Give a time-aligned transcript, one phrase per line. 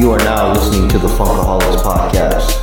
[0.00, 2.56] You are now listening to the Funkaholiks Podcast.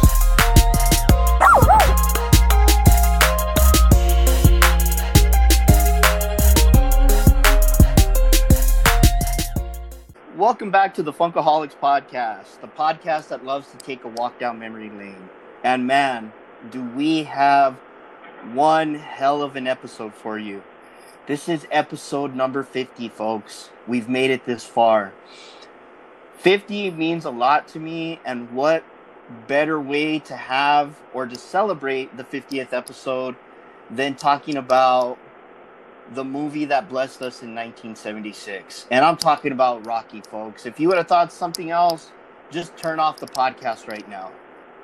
[10.36, 14.57] Welcome back to the Funkaholiks Podcast, the podcast that loves to take a walk down
[14.57, 15.29] memory lane.
[15.63, 16.33] And man,
[16.71, 17.75] do we have
[18.51, 20.63] one hell of an episode for you.
[21.27, 23.70] This is episode number 50, folks.
[23.85, 25.13] We've made it this far.
[26.38, 28.84] 50 means a lot to me, and what
[29.48, 33.36] better way to have or to celebrate the 50th episode
[33.90, 35.18] than talking about
[36.13, 38.88] the movie that blessed us in 1976.
[38.91, 40.66] And I'm talking about Rocky, folks.
[40.66, 42.12] If you would have thought something else,
[42.49, 44.32] just turn off the podcast right now.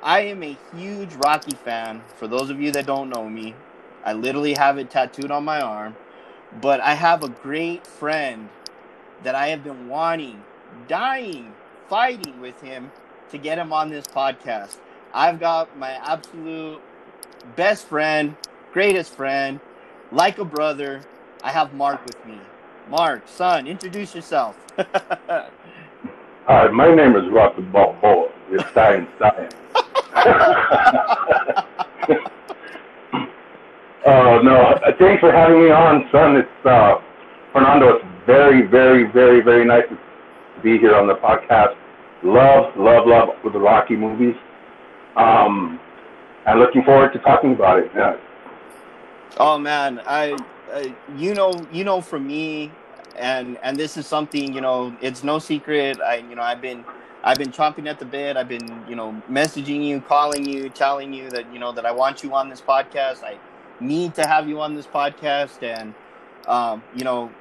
[0.02, 2.02] I am a huge Rocky fan.
[2.16, 3.54] For those of you that don't know me,
[4.04, 5.96] I literally have it tattooed on my arm.
[6.60, 8.50] But I have a great friend
[9.22, 10.42] that I have been wanting,
[10.88, 11.52] dying,
[11.88, 12.90] fighting with him
[13.30, 14.76] to get him on this podcast.
[15.12, 16.80] I've got my absolute
[17.56, 18.36] best friend,
[18.72, 19.60] greatest friend,
[20.10, 21.02] like a brother.
[21.42, 22.38] I have Mark with me.
[22.88, 24.58] Mark, son, introduce yourself.
[26.46, 28.30] Hi, my name is Rocky Balboa.
[28.50, 29.48] It's Stein Stein.
[34.04, 36.36] uh, no, thanks for having me on, son.
[36.36, 36.96] It's uh,
[37.52, 37.96] Fernando.
[37.96, 39.98] It's very, very, very, very nice to
[40.64, 41.76] be here on the podcast.
[42.22, 44.34] Love, love, love the Rocky movies.
[45.14, 45.78] Um,
[46.46, 47.90] and looking forward to talking about it.
[47.94, 48.16] Yeah.
[49.38, 50.36] Oh man, I,
[50.72, 52.72] I you know you know from me,
[53.16, 56.00] and and this is something you know it's no secret.
[56.00, 56.84] I you know I've been
[57.26, 58.36] I've been chomping at the bit.
[58.36, 61.90] I've been, you know, messaging you, calling you, telling you that, you know, that I
[61.90, 63.24] want you on this podcast.
[63.24, 63.38] I
[63.80, 65.62] need to have you on this podcast.
[65.62, 65.94] And,
[66.46, 67.32] um, you know,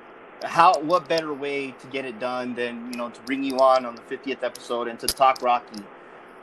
[0.43, 3.85] how, what better way to get it done than, you know, to bring you on
[3.85, 5.89] on the 50th episode and to talk Rocky.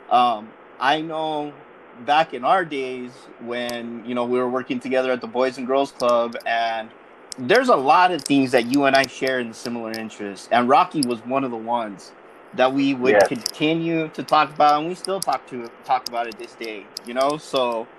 [0.09, 5.21] Um, I know back in our days when, you know, we were working together at
[5.21, 6.93] the Boys and Girls Club and
[7.37, 10.47] there's a lot of things that you and I share in similar interests.
[10.51, 12.13] And Rocky was one of the ones
[12.53, 13.25] that we would Yes.
[13.25, 16.91] continue to talk about, and we still talk to talk about it this day.
[17.05, 17.89] You know, so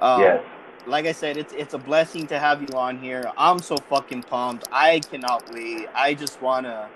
[0.00, 0.44] um, Yes.
[0.86, 3.30] Like I said, it's it's a blessing to have you on here.
[3.38, 4.66] I'm so fucking pumped.
[4.72, 5.86] I cannot wait.
[5.94, 6.88] I just wanna,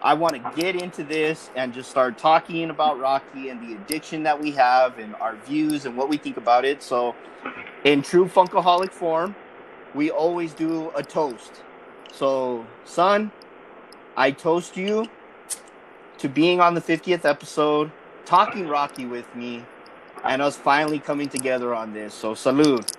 [0.00, 4.22] I want to get into this and just start talking about Rocky and the addiction
[4.22, 6.80] that we have and our views and what we think about it.
[6.80, 7.16] So,
[7.82, 9.34] in true funkaholik form,
[9.94, 11.62] we always do a toast.
[12.12, 13.32] So, son,
[14.16, 15.08] I toast you
[16.18, 17.90] to being on the 50th episode,
[18.26, 19.64] talking Rocky with me,
[20.22, 22.14] and us finally coming together on this.
[22.14, 22.92] So, salute.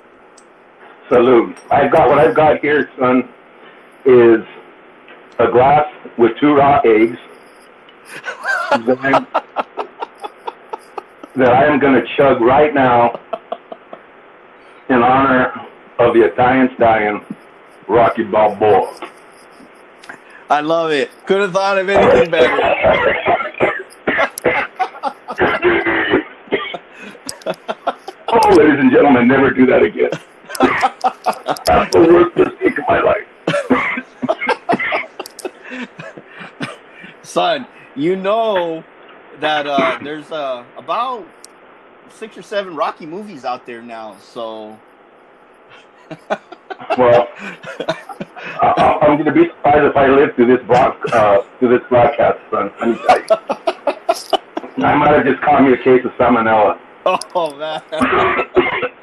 [1.10, 1.56] Salute.
[1.70, 3.30] I've got what I've got here, son,
[4.06, 4.42] is
[5.38, 5.86] a glass
[6.18, 7.18] with two raw eggs
[8.72, 9.28] that I'm,
[11.36, 13.20] that I am going to chug right now
[14.90, 15.54] in honor
[16.00, 17.22] of the Italian stallion,
[17.88, 19.00] Rocky Balboa.
[20.50, 21.12] I love it.
[21.28, 23.16] Could have thought of anything better.
[28.28, 30.10] Oh, ladies and gentlemen, never do that again.
[31.66, 33.28] That's the worst mistake of my life.
[37.24, 38.84] Son, you know
[39.40, 41.26] that uh, there's uh, about
[42.10, 44.16] six or seven Rocky movies out there now.
[44.20, 44.78] So,
[46.98, 47.28] Well,
[48.62, 51.88] I, I'm going to be surprised if I live through this broad, uh, through this
[51.90, 52.72] broadcast, son.
[52.80, 54.42] Tell.
[54.86, 56.78] I might have just caught me a case of salmonella.
[57.06, 57.82] oh man,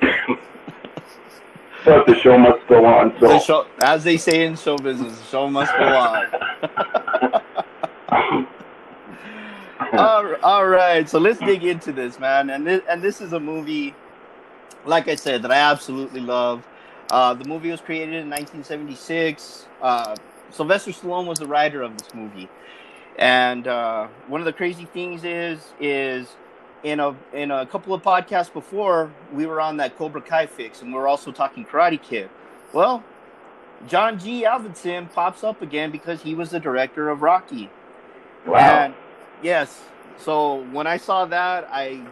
[1.84, 3.12] But the show must go on.
[3.18, 6.26] So the show, as they say in show business, the show must go on.
[9.98, 12.50] all, all right, so let's dig into this, man.
[12.50, 13.94] And this, and this is a movie,
[14.84, 16.66] like I said, that I absolutely love.
[17.10, 19.66] Uh, the movie was created in 1976.
[19.82, 20.14] Uh,
[20.50, 22.48] Sylvester Stallone was the writer of this movie,
[23.18, 26.28] and uh, one of the crazy things is is
[26.82, 30.82] in a in a couple of podcasts before we were on that Cobra Kai fix,
[30.82, 32.28] and we are also talking Karate Kid.
[32.72, 33.02] Well,
[33.88, 34.44] John G.
[34.44, 37.70] Avildsen pops up again because he was the director of Rocky.
[38.46, 38.58] wow.
[38.58, 38.94] And
[39.42, 39.80] yes,
[40.18, 42.02] so when I saw that, I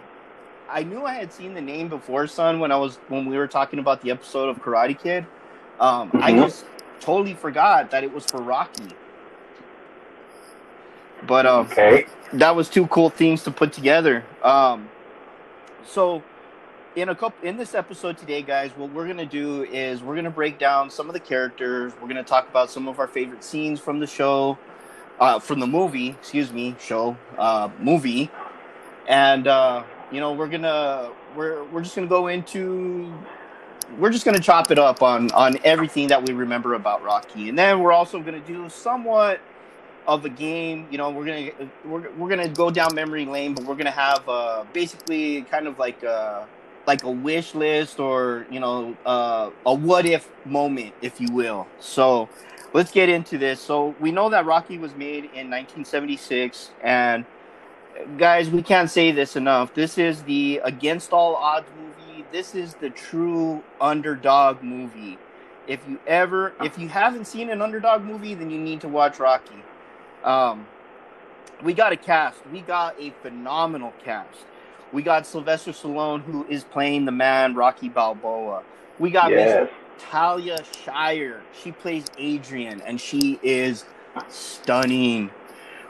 [0.68, 2.60] I knew I had seen the name before, son.
[2.60, 5.26] When I was when we were talking about the episode of Karate Kid,
[5.80, 6.44] um, I Mhm.
[6.44, 6.64] just
[7.00, 8.94] totally forgot that it was for Rocky.
[11.26, 12.06] But um, Okay.
[12.34, 14.24] that was two cool things to put together.
[14.42, 14.88] Um,
[15.84, 16.22] so
[16.96, 20.30] in a couple in this episode today, guys, what we're gonna do is we're gonna
[20.30, 21.92] break down some of the characters.
[22.00, 24.58] We're gonna talk about some of our favorite scenes from the show,
[25.20, 26.10] uh, from the movie.
[26.10, 28.30] Excuse me, show, uh, movie.
[29.08, 33.12] and uh, you know we're gonna we're we're just gonna go into
[33.98, 37.58] we're just gonna chop it up on on everything that we remember about Rocky, and
[37.58, 39.40] then we're also gonna do somewhat
[40.06, 40.86] of a game.
[40.90, 41.50] You know, we're gonna
[41.84, 45.78] we're, we're gonna go down memory lane, but we're gonna have uh, basically kind of
[45.78, 46.46] like a
[46.86, 51.66] like a wish list or you know uh, a what if moment, if you will.
[51.78, 52.28] So
[52.72, 53.60] let's get into this.
[53.60, 57.24] So we know that Rocky was made in 1976, and
[58.18, 59.74] guys, we can't say this enough.
[59.74, 62.24] This is the against all odds movie.
[62.32, 65.18] This is the true underdog movie.
[65.66, 69.18] If you ever, if you haven't seen an underdog movie, then you need to watch
[69.18, 69.62] Rocky.
[70.24, 70.66] Um,
[71.62, 72.38] we got a cast.
[72.52, 74.44] We got a phenomenal cast.
[74.92, 78.62] We got Sylvester Stallone, who is playing the man Rocky Balboa.
[78.98, 79.68] We got Yes.
[79.98, 81.42] Miss Talia Shire.
[81.62, 83.84] She plays Adrian, and she is
[84.28, 85.30] stunning.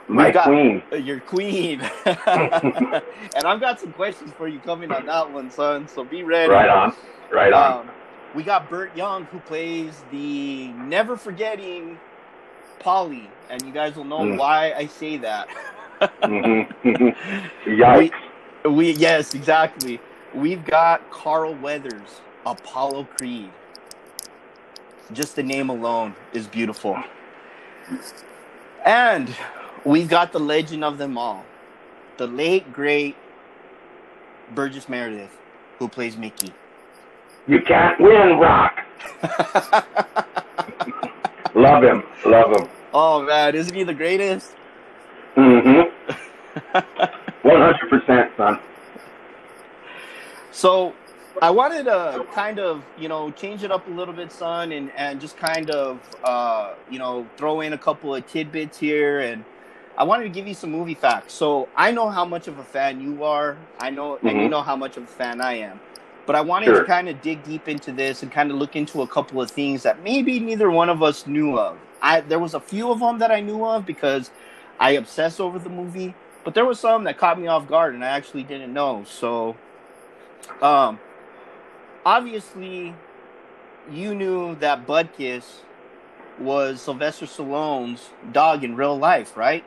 [0.09, 0.83] My We got- queen.
[0.93, 1.81] Uh, Your queen.
[2.05, 3.03] and
[3.45, 5.87] I've got some questions for you coming on that one, son.
[5.89, 6.51] So be ready.
[6.51, 6.95] Right on.
[7.31, 7.81] Right on.
[7.81, 7.91] Um,
[8.35, 11.99] we got Burt Young, who plays the never forgetting
[12.81, 14.27] Paulie, and you guys will know Mm.
[14.27, 15.49] why I say that.
[16.25, 17.15] Mhm.
[17.67, 18.15] Yikes.
[18.65, 20.01] We yes, exactly.
[20.35, 23.51] We've got Carl Weathers, Apollo Creed.
[25.13, 26.99] Just the name alone is beautiful.
[28.85, 29.35] And
[29.85, 31.45] we've got the legend of them all,
[32.19, 33.17] the late great
[34.49, 35.37] Burgess Meredith,
[35.79, 36.55] who plays Mickey.
[37.47, 38.81] You can't win, Rock.
[41.55, 42.03] Love him.
[42.25, 42.69] Love him.
[42.93, 44.55] oh man, isn't he the greatest?
[45.37, 45.89] Mm-hmm.
[47.45, 48.59] 100%, son.
[50.53, 50.93] So
[51.41, 54.91] I wanted to kind of, you know, change it up a little bit, son, and,
[54.97, 59.21] and just kind of, uh, you know, throw in a couple of tidbits here.
[59.21, 59.45] And
[59.97, 61.33] I wanted to give you some movie facts.
[61.35, 63.57] So I know how much of a fan you are.
[63.79, 64.51] I know, and you Mhm.
[64.51, 65.81] know how much of a fan I am.
[66.31, 66.79] But I wanted Sure.
[66.83, 69.51] to kind of dig deep into this and kind of look into a couple of
[69.51, 71.77] things that maybe neither one of us knew of.
[72.01, 74.31] I there was a few of them that I knew of because
[74.79, 78.05] I obsess over the movie, but there was some that caught me off guard and
[78.05, 79.03] I actually didn't know.
[79.09, 79.57] So,
[80.63, 81.01] um,
[82.07, 82.95] obviously,
[83.91, 85.63] you knew that Butkus
[86.39, 89.65] was Sylvester Stallone's dog in real life, right?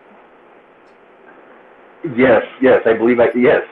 [2.15, 3.67] Yes, yes, I believe I, yes.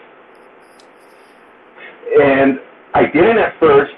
[2.22, 2.60] And
[2.94, 3.94] I didn't at first.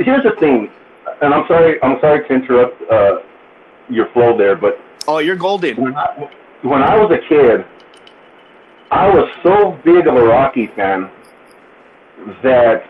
[0.00, 0.70] Here's the thing,
[1.22, 3.20] and I'm sorry, I'm sorry to interrupt uh,
[3.88, 4.78] your flow there, but
[5.08, 5.76] Oh, you're golden.
[5.76, 6.28] when I,
[6.62, 7.64] when I was a kid,
[8.90, 11.10] I was so big of a Rocky fan
[12.42, 12.84] that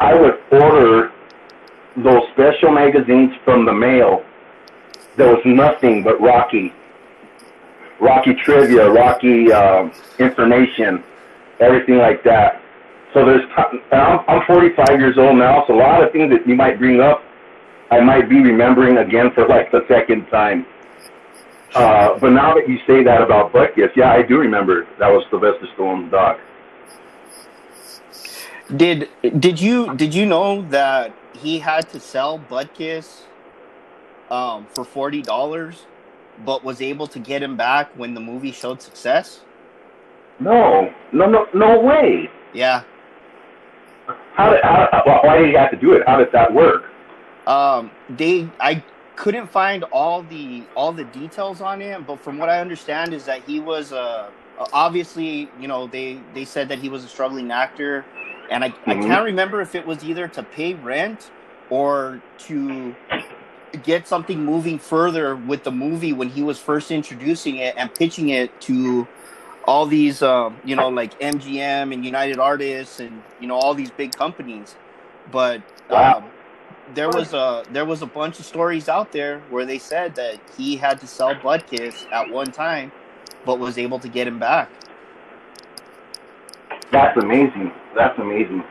[0.00, 1.12] I would order
[1.96, 4.24] those special magazines from the mail.
[5.16, 6.72] There was nothing but Rocky,
[8.00, 11.04] Rocky trivia, Rocky um, information,
[11.60, 12.61] everything like that.
[13.14, 13.42] So there's,
[13.92, 17.00] I'm, I'm 45 years old now, so a lot of things that you might bring
[17.00, 17.22] up,
[17.90, 20.64] I might be remembering again for like the second time.
[21.74, 25.24] Uh, but now that you say that about Butkus, yeah, I do remember that was
[25.30, 26.38] Sylvester Stallone's dog.
[28.76, 33.22] Did did you did you know that he had to sell Butkus
[34.30, 35.86] um, for forty dollars,
[36.44, 39.40] but was able to get him back when the movie showed success?
[40.40, 42.30] No, no, no, no way.
[42.54, 42.84] Yeah.
[44.34, 46.02] How did, how, why- did he have to do it?
[46.06, 46.84] How did that work?
[47.46, 48.84] Um, they I
[49.16, 53.24] couldn't find all the all the details on it, but from what I understand is
[53.24, 54.30] that he was uh
[54.72, 58.04] obviously you know they they said that he was a struggling actor,
[58.50, 59.06] and I I Mhm.
[59.06, 61.30] can't remember if it was either to pay rent
[61.68, 62.94] or to
[63.82, 68.28] get something moving further with the movie when he was first introducing it and pitching
[68.28, 69.08] it to
[69.64, 73.90] all these um, you know like MGM and United Artists and you know all these
[73.90, 74.76] big companies,
[75.30, 76.24] but um,
[76.94, 80.40] there was a there was a bunch of stories out there where they said that
[80.56, 82.92] he had to sell Butkus at one time,
[83.44, 84.70] but was able to get him back.
[86.90, 87.72] That's amazing.
[87.96, 88.62] That's amazing.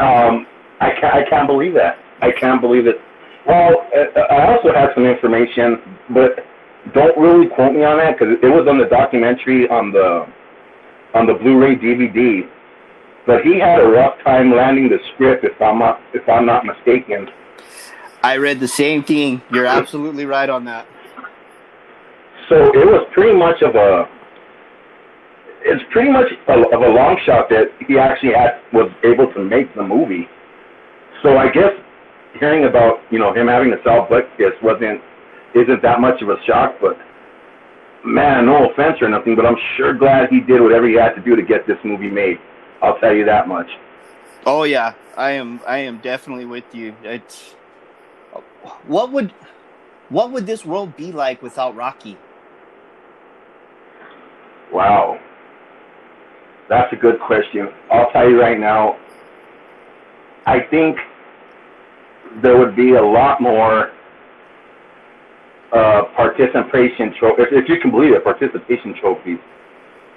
[0.00, 0.46] Um,
[0.80, 1.98] I can't, I can't believe that.
[2.20, 3.00] I can't believe it.
[3.46, 6.44] Well, I also had some information, but
[6.94, 10.26] don't really quote me on that because it was on the documentary on the
[11.14, 12.48] on the Blu-ray DVD.
[13.26, 16.64] But he had a rough time landing the script, if I'm not if I'm not
[16.64, 17.28] mistaken.
[18.22, 19.40] I read the same thing.
[19.52, 20.86] You're absolutely right on that.
[22.48, 24.08] So it was pretty much of a
[25.62, 29.44] it's pretty much a, of a long shot that he actually had was able to
[29.44, 30.28] make the movie.
[31.22, 31.72] So I guess
[32.38, 35.00] hearing about you know him having to sell Butkus wasn't
[35.54, 36.96] isn't that much of a shock, but
[38.04, 41.20] man, no offense or nothing, but I'm sure glad he did whatever he had to
[41.22, 42.38] do to get this movie made.
[42.82, 43.68] I'll tell you that much.
[44.46, 45.60] Oh yeah, I am.
[45.66, 46.94] I am definitely with you.
[47.02, 47.54] It's
[48.86, 49.32] what would
[50.08, 52.16] what would this world be like without Rocky?
[54.72, 55.18] Wow.
[56.68, 57.68] That's a good question.
[57.90, 58.96] I'll tell you right now,
[60.46, 60.96] I think
[62.42, 63.90] there would be a lot more
[65.72, 69.38] uh, participation trophies, if, if you can believe it, participation trophies,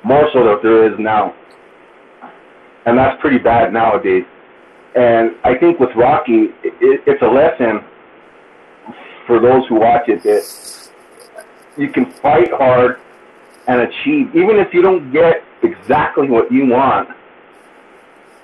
[0.03, 1.36] more so than there is now.
[2.86, 4.25] And that's pretty bad nowadays.
[4.95, 7.83] And I think with Rocky, it, it's a lesson
[9.25, 10.91] for those who watch it that
[11.77, 12.98] you can fight hard
[13.67, 17.10] and achieve, even if you don't get exactly what you want,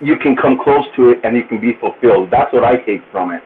[0.01, 2.31] you can come close to it and you can be fulfilled.
[2.31, 3.43] That's what I take from it.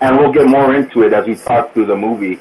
[0.00, 2.40] And we'll get more into it as we talk through the movie.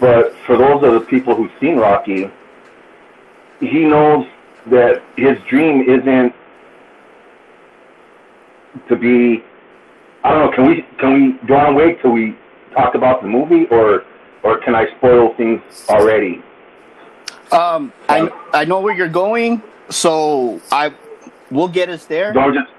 [0.00, 2.30] But for those of the people who've seen Rocky,
[3.60, 4.26] he knows
[4.66, 6.34] that his dream isn't
[8.88, 9.42] to be.
[10.24, 10.52] I don't know.
[10.52, 12.36] Can we can we do I wait till we
[12.74, 14.04] talk about the movie, or
[14.42, 16.42] or can I spoil things already?
[17.50, 20.92] Um, I I know where you're going, so I
[21.50, 22.32] we'll get us there.
[22.32, 22.70] Don't just.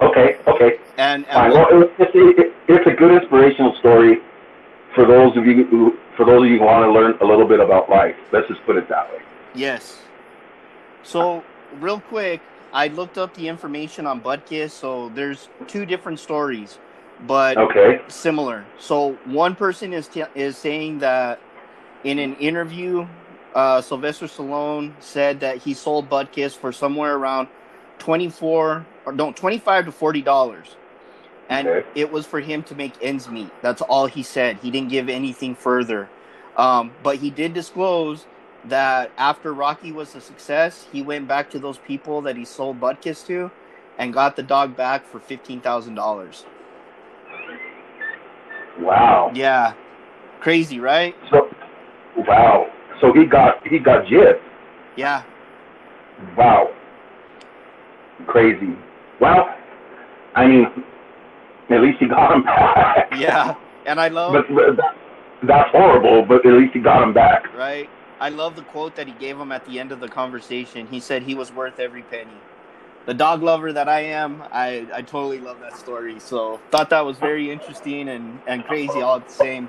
[0.00, 0.36] Okay.
[0.48, 0.78] Okay.
[0.98, 4.18] And, and we'll- Well, it's, it's, it's a good inspirational story
[4.96, 7.46] for those of you who for those of you who want to learn a little
[7.46, 8.16] bit about life.
[8.32, 9.20] Let's just put it that way.
[9.54, 9.98] Yes.
[11.02, 11.42] So,
[11.80, 12.40] real quick,
[12.72, 14.70] I looked up the information on Butkus.
[14.70, 16.78] So, there's two different stories,
[17.26, 18.00] but Okay.
[18.08, 18.64] similar.
[18.78, 21.40] So, one person is t- is saying that
[22.04, 23.06] in an interview,
[23.54, 27.48] uh, Sylvester Stallone said that he sold Butkus for somewhere around
[27.98, 30.76] twenty four or no twenty five to forty dollars,
[31.48, 31.86] and Okay.
[31.94, 33.50] it was for him to make ends meet.
[33.62, 34.58] That's all he said.
[34.58, 36.10] He didn't give anything further.
[36.56, 38.26] Um, but he did disclose
[38.64, 42.80] that after Rocky was a success, he went back to those people that he sold
[42.80, 43.50] Butkus to,
[43.98, 46.44] and got the dog back for fifteen thousand dollars.
[48.80, 49.30] Wow.
[49.34, 49.74] Yeah,
[50.40, 51.14] crazy, right?
[51.30, 51.48] So,
[52.16, 52.66] wow.
[53.00, 54.40] So he got he got gypped.
[54.96, 55.22] Yeah,
[56.36, 56.70] Wow.
[58.26, 58.76] Crazy.
[59.20, 59.48] Well,
[60.34, 60.66] I mean,
[61.74, 63.08] at least he got him back.
[63.18, 63.54] yeah.
[63.86, 64.96] And I love But, but that,
[65.42, 66.24] that's horrible.
[66.24, 67.52] But at least he got him back.
[67.54, 67.88] right.
[68.20, 70.86] I love the quote that he gave him at the end of the conversation.
[70.86, 72.30] He said he was worth every penny.
[73.04, 76.20] The dog lover that I am, I, I totally love that story.
[76.20, 79.68] So thought that was very interesting and, and crazy all at the same.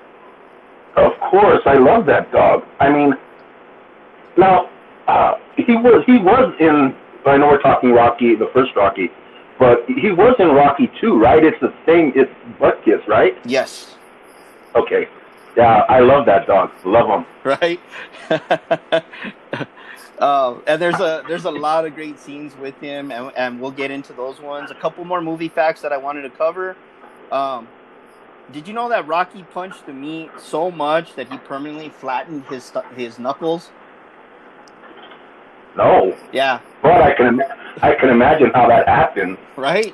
[0.95, 2.63] Of course, I love that dog.
[2.79, 3.13] I mean,
[4.38, 4.69] now
[5.07, 6.95] uh, he was he was in.
[7.25, 9.10] I know we're talking Rocky, the first Rocky,
[9.60, 11.43] but he was in Rocky too, right?
[11.43, 12.12] It's the same.
[12.15, 13.38] It's Butkus, right?
[13.45, 13.95] Yes.
[14.75, 15.07] Okay.
[15.55, 16.72] Yeah, I love that dog.
[16.83, 17.25] Love him.
[17.43, 17.79] right?
[20.19, 23.72] uh, and there's a there's a lot of great scenes with him, and, and we'll
[23.72, 24.72] get into those ones.
[24.72, 26.75] A couple more movie facts that I wanted to cover.
[27.31, 27.67] Um,
[28.51, 32.72] did you know that Rocky punched the meat so much that he permanently flattened his
[32.95, 33.69] his knuckles?
[35.75, 37.42] No, Yeah, but I can
[37.82, 39.38] I can imagine how that happened.
[39.58, 39.94] right.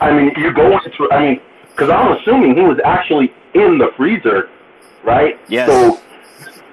[0.00, 1.08] I mean, you go into.
[1.12, 4.48] I mean, because I'm assuming he was actually in the freezer,
[5.04, 5.38] right?
[5.48, 5.68] Yes.
[5.68, 6.00] So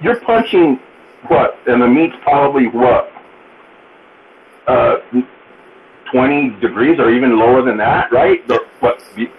[0.01, 0.79] you're punching
[1.27, 3.11] what, and the meat's probably what,
[4.67, 4.95] uh,
[6.11, 8.45] 20 degrees or even lower than that, right?
[8.47, 9.01] The, what?
[9.15, 9.31] you-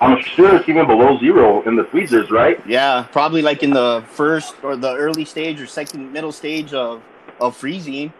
[0.00, 2.60] I'm sure it's even below zero in the freezers, right?
[2.66, 7.02] Yeah, probably like in the first or the early stage or second middle stage of
[7.40, 8.12] of freezing.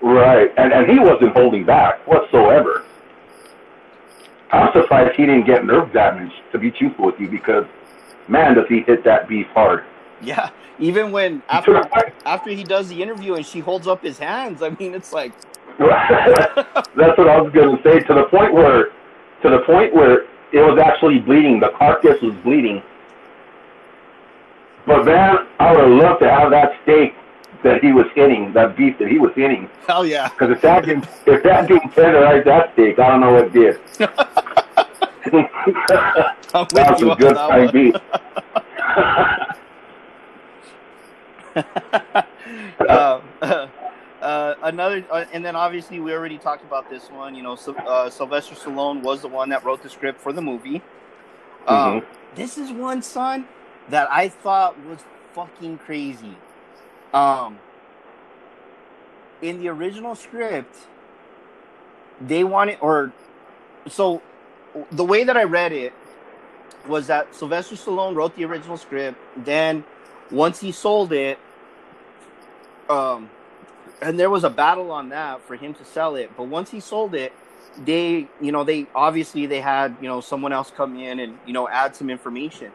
[0.00, 2.84] Right, and and he wasn't holding back whatsoever.
[4.50, 6.32] I'm surprised he didn't get nerve damage.
[6.52, 7.64] To be truthful with you, because
[8.28, 9.84] man, does he hit that beef hard.
[10.22, 11.82] Yeah, even when after
[12.24, 15.32] after he does the interview and she holds up his hands, I mean, it's like,
[15.78, 18.00] That's what I was going to say.
[18.00, 18.86] To the point where,
[19.42, 21.60] to the point where it was actually bleeding.
[21.60, 22.82] The carcass was bleeding.
[24.86, 27.14] But man, I would loved to have that steak
[27.62, 29.68] that he was hitting, that beef that he was hitting.
[29.86, 33.32] hell yeah, Because if that didn't, if that didn't tenderize that steak, I don't know
[33.34, 33.78] what did.
[35.30, 37.94] That was some good that beef.
[42.88, 43.20] uh,
[44.22, 47.34] uh, another, uh, and then obviously we already talked about this one.
[47.34, 50.82] You know, uh, Sylvester Stallone was the one that wrote the script for the movie.
[51.66, 52.04] Um, Mhm.
[52.34, 53.46] This is one son
[53.88, 56.36] that I thought was fucking crazy.
[57.14, 57.58] Um,
[59.42, 60.76] in the original script,
[62.20, 63.12] they wanted, or
[63.88, 64.22] so
[64.90, 65.92] the way that I read it
[66.88, 69.18] was that Sylvester Stallone wrote the original script.
[69.36, 69.84] Then,
[70.30, 71.38] once he sold it,
[72.88, 73.30] Um,
[74.00, 76.30] and there was a battle on that for him to sell it.
[76.36, 77.32] But once he sold it,
[77.84, 81.52] they, you know, they obviously they had, you know, someone else come in and you
[81.52, 82.72] know add some information.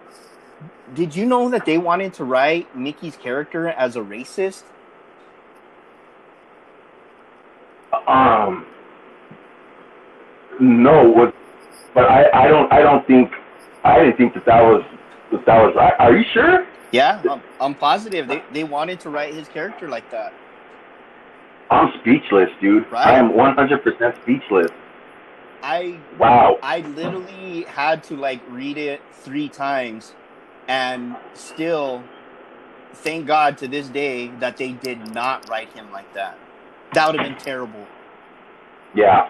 [0.93, 4.63] Did you know that they wanted to write Mickey's character as a racist?
[8.07, 8.65] Um,
[10.59, 11.33] no, what,
[11.93, 13.31] but I, I don't, I don't think,
[13.83, 14.83] I didn't think that that was,
[15.31, 15.93] that that was right.
[15.99, 16.67] Are you sure?
[16.91, 20.31] Yeah, I'm, I'm positive they they wanted to write his character like that.
[21.71, 22.89] I'm speechless, dude.
[22.91, 23.07] Right.
[23.07, 24.71] I am 100% speechless.
[25.63, 26.59] I Wow.
[26.61, 30.13] I literally had to like read it three times,
[30.67, 32.03] and still,
[32.93, 36.37] thank God to this day that they did not write him like that.
[36.93, 37.85] That would have been terrible.
[38.95, 39.29] Yeah.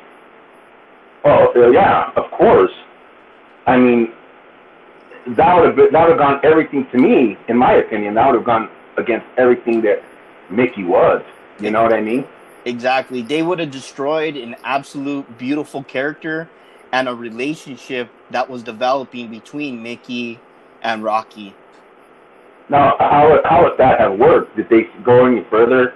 [1.26, 2.72] Oh, yeah, of course.
[3.66, 4.12] I mean,
[5.28, 8.16] that would have been, that would have gone everything to me, in my opinion.
[8.16, 10.04] That would have gone against everything that
[10.50, 11.22] Mickey was.
[11.60, 12.28] You know what I mean?
[12.66, 13.22] Exactly.
[13.22, 16.50] They would have destroyed an absolute beautiful character
[16.92, 20.40] and a relationship that was developing between Mickey
[20.84, 21.54] and Rocky.
[22.70, 24.56] Now, how would- how would that have worked?
[24.56, 25.94] Did they go any further?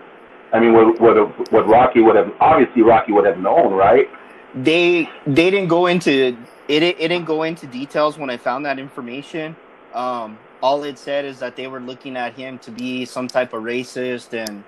[0.54, 4.10] I mean, what would, would Rocky would have obviously Rocky would have known, right?
[4.56, 6.36] They they didn't go into it.
[6.68, 9.56] It didn't go into details when I found that information.
[9.94, 13.54] Um, all it said is that they were looking at him to be some type
[13.54, 14.64] of racist, and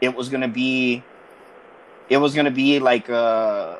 [0.00, 1.02] it was gonna be,
[2.08, 3.76] it was gonna be like uh,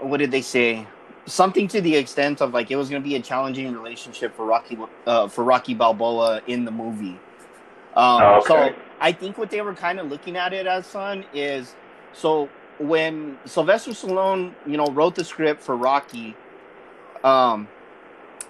[0.00, 0.86] what did they say?
[1.30, 4.78] Something to the extent of like it was gonna be a challenging relationship for Rocky
[5.06, 7.18] uh, for Rocky Balboa in the movie.
[7.94, 8.74] Um, Oh, So.
[9.00, 11.74] I think what they were kind of looking at it as, son, is
[12.12, 16.36] so when Sylvester Stallone, you know, wrote the script for Rocky,
[17.24, 17.68] um,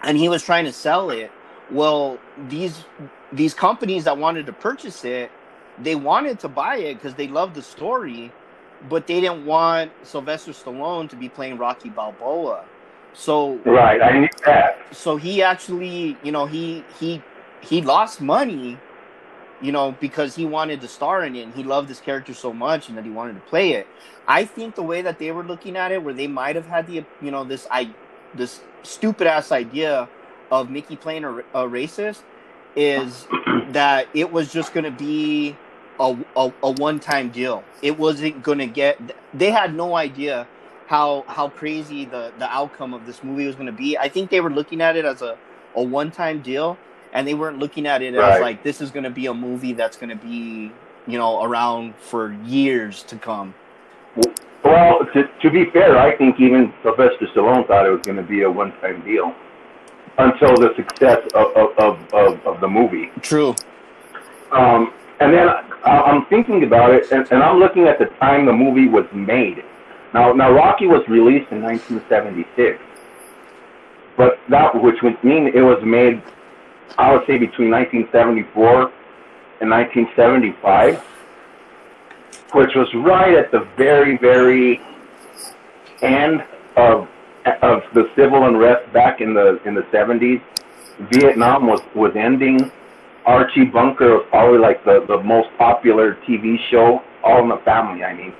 [0.02, 1.30] and he was trying to sell it.
[1.70, 2.18] Well,
[2.48, 2.84] these
[3.32, 5.30] these companies that wanted to purchase it,
[5.78, 8.32] they wanted to buy it because they loved the story,
[8.88, 12.64] but they didn't want Sylvester Stallone to be playing Rocky Balboa.
[13.14, 14.00] So Right.
[14.02, 14.78] I knew that.
[14.92, 17.22] so he actually, you know, he he
[17.60, 18.78] he lost money,
[19.60, 22.52] you know, because he wanted to star in it and he loved this character so
[22.52, 23.86] much and that he wanted to play it.
[24.26, 26.86] I think the way that they were looking at it, where they might have had
[26.86, 27.90] the, you know, this I
[28.34, 30.08] this stupid ass idea
[30.50, 32.22] of Mickey playing a, a racist,
[32.76, 33.26] is
[33.70, 35.56] that it was just going to be
[35.98, 37.64] a, a, a one time deal.
[37.82, 38.98] It wasn't going to get.
[39.34, 40.46] They had no idea
[40.90, 43.96] how how crazy the the outcome of this movie was going to be.
[43.96, 45.38] I think they were looking at it as a
[45.76, 46.76] a one time deal,
[47.12, 49.72] and they weren't looking at it as like this is going to be a movie
[49.72, 50.72] that's going to be
[51.06, 53.54] you know around for years to come.
[54.64, 58.24] Well, to, to be fair, I think even Sylvester Stallone thought it was going to
[58.24, 59.32] be a one-time deal
[60.18, 63.12] until the success of of, of, of, of the movie.
[63.22, 63.54] True.
[64.50, 68.44] Um, and then I, I'm thinking about it, and, and I'm looking at the time
[68.44, 69.62] the movie was made.
[70.12, 72.78] Now, now Rocky was released in 1976,
[74.16, 76.22] but that which would mean it was made,
[76.98, 78.92] I would say, between 1974
[79.60, 80.98] and 1975,
[82.54, 84.80] which was right at the very, very
[86.02, 86.42] end
[86.76, 87.08] of
[87.62, 90.42] of the civil unrest back in the in the 70s.
[91.12, 92.70] Vietnam was was ending.
[93.26, 98.02] Archie Bunker was probably like the, the most popular TV show, All in the Family,
[98.02, 98.34] I mean.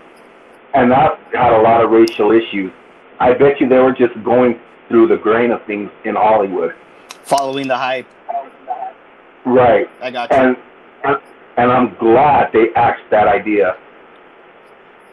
[0.74, 2.72] And that had a lot of racial issues.
[3.18, 6.74] I bet you they were just going through the grain of things in Hollywood.
[7.24, 8.06] Following the hype.
[9.44, 9.88] Right.
[10.00, 10.36] I got you.
[10.36, 10.56] And
[11.56, 13.76] and I'm glad they axed that idea.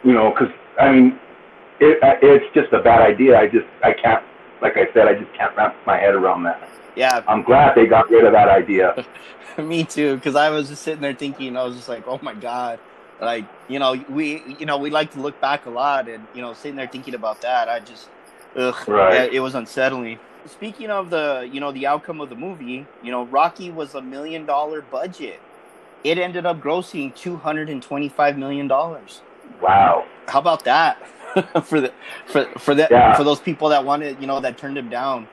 [0.04, 1.18] You know, because I mean,
[1.80, 3.38] it, it's just a bad idea.
[3.38, 4.22] I just I can't,
[4.62, 6.68] like I said, I just can't wrap my head around that.
[6.96, 9.04] yeah, I'm glad they got rid of that idea.
[9.58, 12.34] Me too, because I was just sitting there thinking, I was just like, oh my
[12.34, 12.78] god,
[13.20, 16.42] like you know, we you know we like to look back a lot, and you
[16.42, 18.08] know, sitting there thinking about that, I just,
[18.56, 19.32] ugh, Right.
[19.32, 20.18] it was unsettling.
[20.46, 24.00] Speaking of the you know the outcome of the movie, you know, Rocky was a
[24.02, 25.40] million dollar budget.
[26.04, 29.20] It ended up grossing two hundred and twenty five million dollars.
[29.60, 30.04] Wow.
[30.28, 30.96] How about that
[31.64, 31.92] for the
[32.26, 33.16] for for that Yeah.
[33.16, 35.26] for those people that wanted you know that turned him down,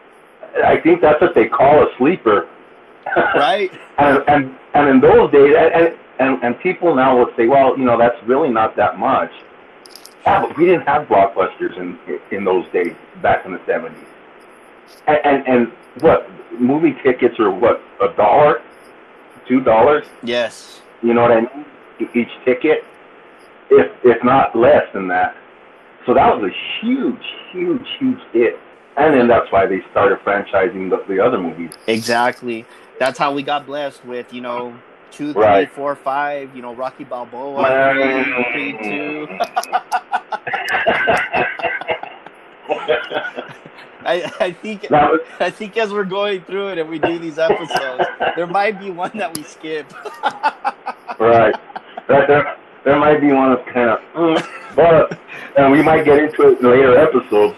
[0.65, 2.47] I think that's what they call a sleeper.
[3.35, 3.71] right?
[3.99, 7.77] and and and in those days, and, and and and people now will say, well,
[7.77, 9.31] you know, that's really not that much.
[10.25, 11.99] Yeah, but we didn't have blockbusters in
[12.31, 14.07] in those days back in the seventies.
[15.07, 18.61] And, and and what movie tickets are what a dollar,
[19.47, 20.05] two dollars?
[20.23, 20.81] Yes.
[21.01, 21.65] You know what I mean?
[22.13, 22.83] Each ticket,
[23.69, 25.35] if if not less than that.
[26.05, 28.59] So that was a huge, huge, huge hit.
[28.97, 31.71] And then that's why they started franchising the, the other movies.
[31.87, 32.65] Exactly.
[32.99, 34.77] That's how we got blessed with, you know,
[35.11, 35.71] two, three, Right.
[35.71, 36.55] four, five.
[36.55, 38.43] You know, Rocky Balboa, Man.
[38.51, 39.27] Creed two.
[44.07, 47.39] I, I think was- I think as we're going through it and we do these
[47.39, 49.91] episodes, there might be one that we skip.
[51.19, 51.55] right.
[52.07, 55.19] That, there, there might be one that's kind of, but,
[55.57, 57.55] and we might get into it in later episodes,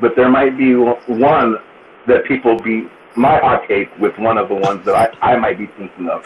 [0.00, 1.58] but there might be one
[2.08, 5.58] that people be, my hot take with one of the ones that I, I might
[5.58, 6.24] be thinking of.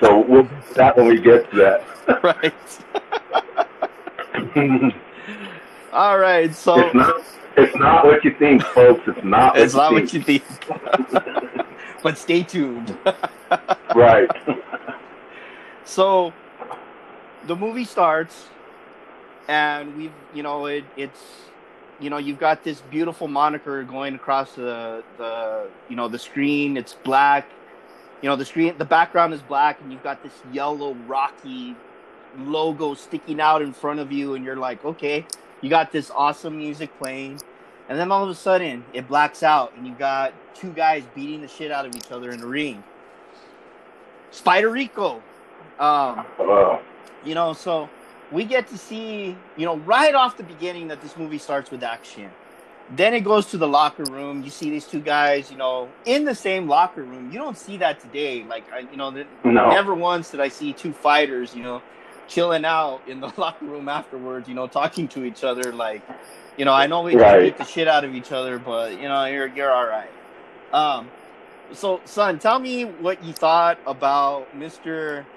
[0.00, 1.84] So we'll that when we get to that.
[2.22, 2.54] right.
[5.92, 6.54] All right.
[6.54, 7.22] So it's not,
[7.56, 9.02] it's not what you think, folks.
[9.06, 10.02] It's not what it's you not think.
[10.02, 11.66] what you think.
[12.02, 12.96] but stay tuned.
[13.94, 14.30] Right.
[15.84, 16.32] So
[17.46, 18.48] the movie starts,
[19.48, 21.20] and we've, you know, it, it's,
[22.00, 26.76] you know, you've got this beautiful moniker going across the, the, you know, the screen.
[26.76, 27.46] It's black.
[28.22, 31.74] You know, the screen, the background is black, and you've got this yellow Rocky
[32.38, 35.26] logo sticking out in front of you, and you're like, okay,
[35.60, 37.40] you got this awesome music playing.
[37.88, 41.40] And then all of a sudden, it blacks out, and you got two guys beating
[41.40, 42.84] the shit out of each other in the ring.
[44.30, 45.22] Spider Rico.
[45.78, 46.24] Um,
[47.24, 47.88] you know, so
[48.30, 51.82] we get to see, you know, right off the beginning that this movie starts with
[51.84, 52.36] action.
[52.88, 54.42] Then it goes to the locker room.
[54.42, 57.30] You see these two guys, you know, in the same locker room.
[57.30, 58.44] You don't see that today.
[58.44, 59.10] Like, I, you know,
[59.44, 59.64] no.
[59.64, 61.84] never once did I see two fighters, you know,
[62.28, 65.72] chilling out in the locker room afterwards, you know, talking to each other.
[65.72, 66.06] Like,
[66.56, 67.40] you know, I know we Right.
[67.40, 70.12] beat the shit out of each other, but you know, you're you're all right.
[70.72, 71.12] Um,
[71.72, 75.28] so son, tell me what you thought about Mister.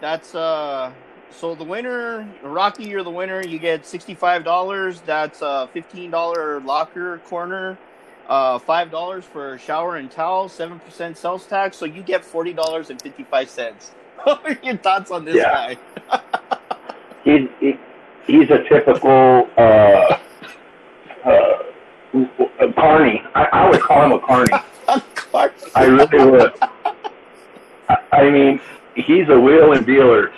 [0.00, 0.94] That's uh.
[1.30, 3.44] So the winner, Rocky, you're the winner.
[3.44, 5.00] You get sixty-five dollars.
[5.02, 7.78] That's a fifteen dollar locker corner.
[8.28, 10.48] Uh, five dollars for shower and towel.
[10.48, 11.76] Seven percent sales tax.
[11.76, 13.92] So you get forty dollars and fifty-five cents.
[14.24, 15.74] What are your thoughts on this Yeah.
[16.10, 16.18] guy?
[17.24, 17.78] he's he,
[18.26, 20.18] he's a typical uh,
[21.24, 21.62] uh,
[22.60, 23.22] a carny.
[23.36, 24.52] I, I would call him a carny.
[25.76, 26.52] I really would.
[27.88, 28.60] I, I mean,
[28.96, 30.32] he's a wheel and dealer.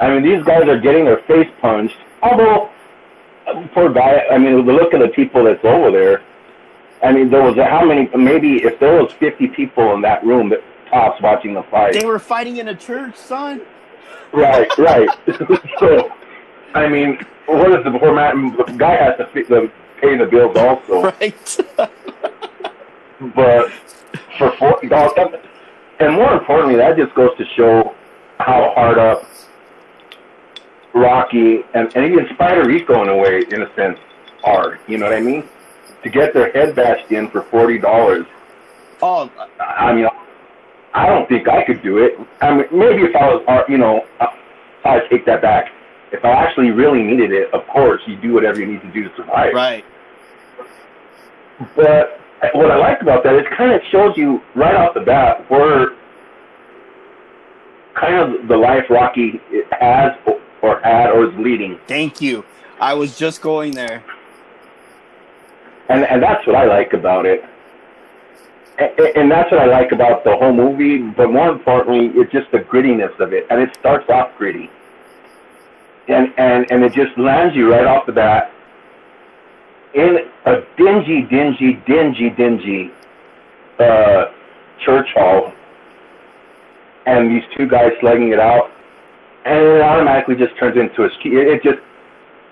[0.00, 1.96] I mean, these guys are getting their face punched.
[2.22, 2.70] Although,
[3.74, 4.24] poor guy.
[4.30, 6.22] I mean, the look of the people that's over there.
[7.02, 8.08] I mean, there was a, how many?
[8.16, 11.94] Maybe if there was fifty people in that room that tops watching the fight.
[11.94, 13.62] They were fighting in a church, son.
[14.32, 15.08] Right, right.
[15.78, 16.12] so,
[16.74, 18.56] I mean, what is the poor man?
[18.56, 21.02] The guy has to fi- the, pay the bills also.
[21.02, 21.60] Right.
[23.34, 23.70] But
[24.38, 24.50] for
[24.88, 25.12] dollars,
[26.00, 27.94] and more importantly, that just goes to show
[28.38, 29.24] how hard up
[30.94, 33.98] Rocky and, and even Spider Rico, in a way, in a sense,
[34.44, 34.78] are.
[34.88, 35.48] You know what I mean?
[36.02, 38.26] To get their head bashed in for forty dollars.
[39.02, 40.06] oh, I mean,
[40.94, 42.14] I don't think I could do it.
[42.40, 44.26] I mean, maybe if I was, uh, you know, uh,
[44.84, 45.70] I take that back.
[46.12, 49.08] If I actually really needed it, of course, you do whatever you need to do
[49.08, 49.54] to survive.
[49.54, 49.84] right.
[51.76, 52.18] But
[52.54, 55.90] what I like about that is kind of shows you right off the bat where
[57.94, 59.40] kind of the life Rocky
[59.78, 60.12] has
[60.62, 62.44] or had or is leading, Thank you.
[62.80, 64.02] I was just going there.
[65.88, 67.44] and and that's what I like about it.
[68.78, 70.98] And, and that's what I like about the whole movie.
[70.98, 74.70] But more importantly, it's just the grittiness of it, and it starts off gritty,
[76.08, 78.50] and and and it just lands you right off the bat
[79.92, 82.90] in a dingy, dingy, dingy, dingy
[83.80, 84.26] uh,
[84.84, 85.52] church hall,
[87.06, 88.70] and these two guys slugging it out,
[89.44, 91.34] and it automatically just turns into a street.
[91.34, 91.78] It, just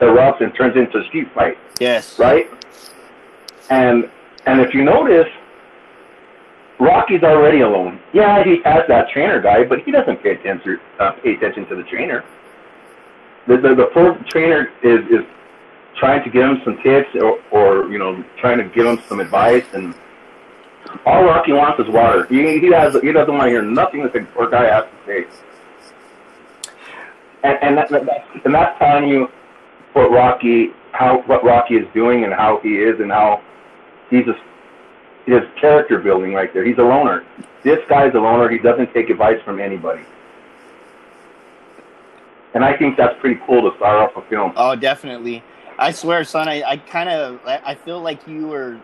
[0.01, 2.18] erupts and turns into a street fight, Yes.
[2.18, 2.46] right?
[3.70, 4.09] And
[4.46, 5.27] and if you notice,
[6.79, 8.01] Rocky's already alone.
[8.12, 11.77] Yeah, he has that trainer guy, but he doesn't pay attention uh, pay attention to
[11.77, 12.24] the trainer.
[13.48, 15.24] The the, the poor trainer is is
[15.98, 19.18] trying to give him some tips or, or you know trying to give him some
[19.20, 19.94] advice and
[21.05, 22.27] all Rocky wants is water.
[22.27, 24.96] He he has he doesn't want to hear nothing that the poor guy has to
[25.07, 25.27] say.
[27.44, 27.92] And and that,
[28.44, 29.29] and that's telling you
[29.92, 33.42] what Rocky how what Rocky is doing and how he is and how
[34.11, 34.35] he's a
[35.27, 36.64] his character building right there.
[36.64, 37.24] He's a loner.
[37.62, 38.48] This guy's a loner.
[38.48, 40.03] He doesn't take advice from anybody.
[42.55, 44.53] And I think that's pretty cool to start off a film.
[44.57, 45.42] Oh, definitely.
[45.79, 46.48] I swear, son.
[46.48, 48.81] I, I kind of I I feel like you were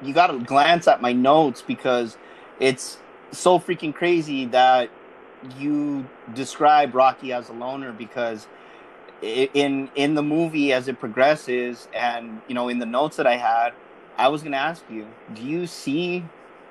[0.00, 2.16] you got to glance at my notes because
[2.60, 2.98] it's
[3.32, 4.90] so freaking crazy that
[5.54, 8.48] you describe Rocky as a loner because
[9.22, 13.36] in in the movie as it progresses and you know in the notes that I
[13.36, 13.70] had
[14.18, 16.30] I was going to ask you do you see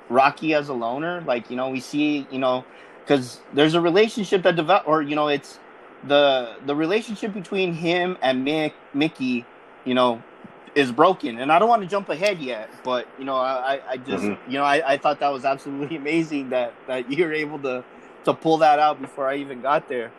[0.09, 2.65] Rocky as a loner like you know we see you know
[3.05, 5.59] because there's a relationship that develop, or you know, it's
[6.03, 9.45] the the relationship between him and Mick Mickey,
[9.85, 10.25] you know,
[10.75, 11.39] is broken.
[11.39, 14.39] And I don't want to jump ahead yet, but you know, I I just Mhm.
[14.47, 17.85] you know I, I thought that was absolutely amazing that that you're able to
[18.25, 20.11] to pull that out before I even got there.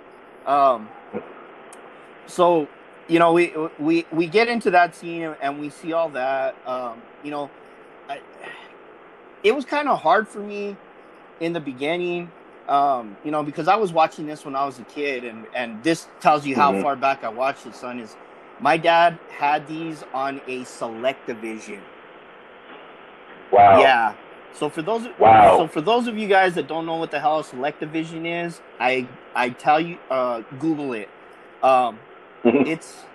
[0.47, 0.88] Um,
[2.27, 2.69] so
[3.09, 6.57] you know we we we get into that scene and we see all that.
[6.66, 7.51] Um, you know,
[8.09, 8.21] I,
[9.42, 10.77] it was kind of hard for me
[11.40, 12.31] in the beginning.
[12.69, 15.83] Um, you know, because I was watching this when I was a kid, and and
[15.85, 16.83] this tells you how Mhm.
[16.83, 17.75] far back I watched it.
[17.77, 18.16] Son is
[18.61, 21.81] my dad had these on a Selectavision.
[23.53, 23.81] Wow.
[23.81, 24.14] Yeah.
[24.57, 25.57] So for those Wow.
[25.59, 28.62] so for those of you guys that don't know what the hell a Selectavision is,
[28.81, 31.11] I I tell you uh Google it.
[31.62, 32.07] Um
[32.64, 33.11] it's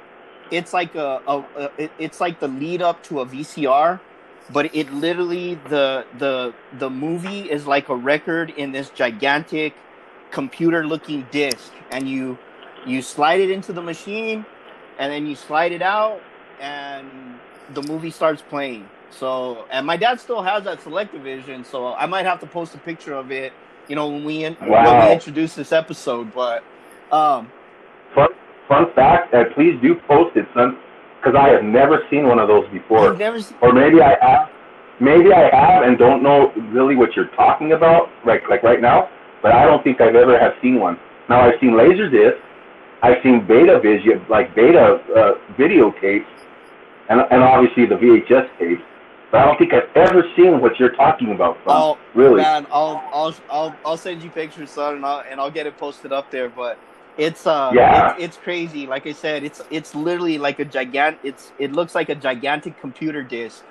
[0.51, 4.03] it's like a, a, a it's like the lead up to a VCR,
[4.49, 9.85] but it literally the the the movie is like a record in this gigantic
[10.31, 12.39] computer looking disc and you
[12.83, 14.47] you slide it into the machine
[14.97, 16.25] and then you slide it out
[16.59, 18.91] and the movie starts playing.
[19.11, 22.77] So, and my dad still has that Selectavision, so I might have to post a
[22.77, 23.53] picture of it,
[23.87, 26.33] you know, when we in, when we introduce this episode.
[26.33, 26.63] But
[27.11, 27.51] um,
[28.15, 28.29] Fun,
[28.67, 30.77] fun fact, and please do post it, son,
[31.17, 33.11] because I have never seen one of those before.
[33.11, 33.57] I've never seen.
[33.61, 34.49] Or maybe I have,
[34.99, 39.09] maybe I have and don't know really what you're talking about, like like right now.
[39.41, 40.99] But I don't think I've ever have seen one.
[41.29, 42.39] Now I've seen laser Laserdisc,
[43.03, 46.27] I've seen Beta Vision, like Beta uh, videotapes,
[47.09, 48.81] and and obviously the VHS tapes.
[49.31, 51.65] But I don't think I've ever seen what you're talking about, son.
[51.67, 52.41] Oh really?
[52.41, 55.77] man, I'll I'll I'll I'll send you pictures, son, and I'll and I'll get it
[55.77, 56.49] posted up there.
[56.49, 56.77] But
[57.17, 58.13] it's uh, Yeah.
[58.15, 58.87] it's, it's crazy.
[58.87, 61.17] Like I said, it's it's literally like a gigant.
[61.23, 63.63] It's it looks like a gigantic computer disc,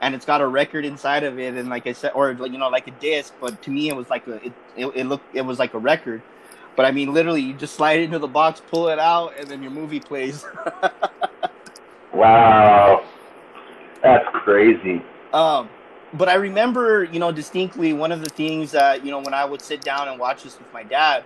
[0.00, 1.54] and it's got a record inside of it.
[1.54, 3.34] And like I said, or you know, like a disc.
[3.38, 5.78] But to me, it was like a it it, it looked it was like a
[5.78, 6.22] record.
[6.74, 9.46] But I mean, literally, you just slide it into the box, pull it out, and
[9.46, 10.46] then your movie plays.
[12.14, 13.04] Wow,
[14.02, 15.02] that's crazy.
[15.32, 15.68] Um,
[16.14, 19.44] but I remember, you know, distinctly one of the things that, you know, when I
[19.44, 21.24] would sit down and watch this with my dad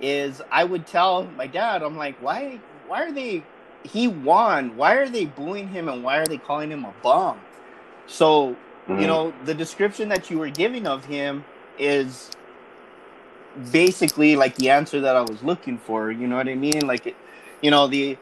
[0.00, 3.42] is I would tell my dad, I'm like, why, why are they,
[3.82, 4.76] he won.
[4.76, 7.40] Why are they booing him and why are they calling him a bum?
[8.06, 8.56] So,
[8.88, 9.00] Mhm.
[9.00, 11.44] you know, the description that you were giving of him
[11.78, 12.30] is
[13.72, 16.12] basically like the answer that I was looking for.
[16.12, 16.86] You know what I mean?
[16.86, 17.16] Like, it,
[17.60, 18.16] you know, the,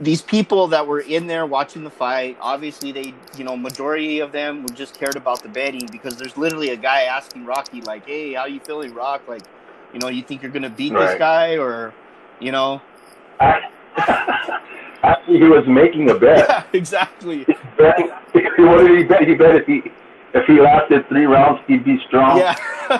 [0.00, 4.32] these people that were in there watching the fight, obviously they, you know, majority of
[4.32, 8.32] them just cared about the betting because there's literally a guy asking Rocky like, "Hey,
[8.32, 9.28] how you feeling, Rock?
[9.28, 9.42] Like,
[9.92, 11.92] you know, you think you're gonna beat this guy or,
[12.38, 12.80] you know?"
[15.02, 16.48] Actually, he was making a bet.
[16.48, 17.44] Yeah, exactly.
[17.76, 19.28] What did he bet?
[19.28, 19.82] He bet if he
[20.32, 22.38] if he lasted three rounds, he'd be strong.
[22.38, 22.54] Yeah.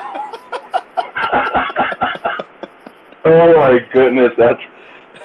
[3.25, 4.61] oh my goodness, that's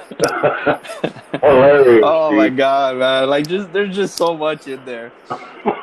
[1.41, 2.03] hilarious.
[2.03, 3.29] oh my god, man!
[3.29, 5.15] Like, just there's just so much in there.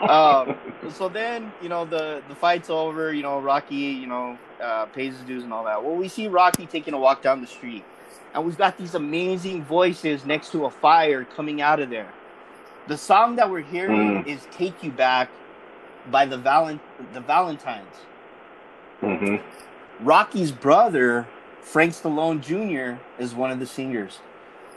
[0.07, 0.57] um,
[0.89, 3.13] so then you know the the fight's over.
[3.13, 5.85] You know Rocky, you know uh, pays his dues and all that.
[5.85, 7.87] Well, we see Rocky taking a walk down the street,
[8.35, 12.17] and we've got these amazing voices next to a fire coming out of there.
[12.87, 14.25] The song that we're hearing Mm.
[14.25, 15.33] is "Take You Back"
[16.07, 18.09] by the Valent the Valentines.
[19.03, 19.37] hmm
[19.99, 21.33] Rocky's brother,
[21.63, 24.19] Frank Stallone Jr., is one of the singers.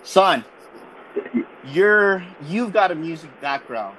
[0.03, 0.45] Son,
[1.65, 3.97] you're you've got a music background.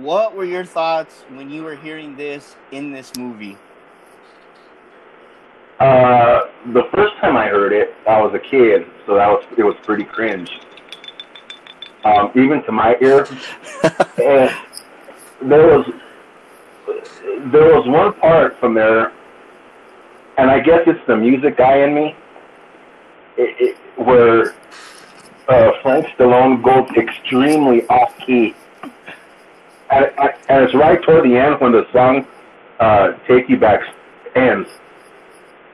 [0.00, 3.56] What were your thoughts when you were hearing this in this movie?
[5.78, 9.62] Uh, the first time I heard it, I was a kid, so that was it
[9.62, 10.50] was pretty cringe.
[12.04, 13.26] Um, even to my ear,
[14.22, 14.50] and
[15.48, 15.86] there was
[17.52, 19.12] there was one part from there,
[20.36, 22.16] and I guess it's the music guy in me,
[23.36, 24.54] it, it, where
[25.48, 28.54] uh, Frank Stallone goes extremely off key,
[29.90, 30.10] and,
[30.48, 32.26] and it's right toward the end when the song
[32.80, 33.80] uh, "Take You Back"
[34.34, 34.68] ends,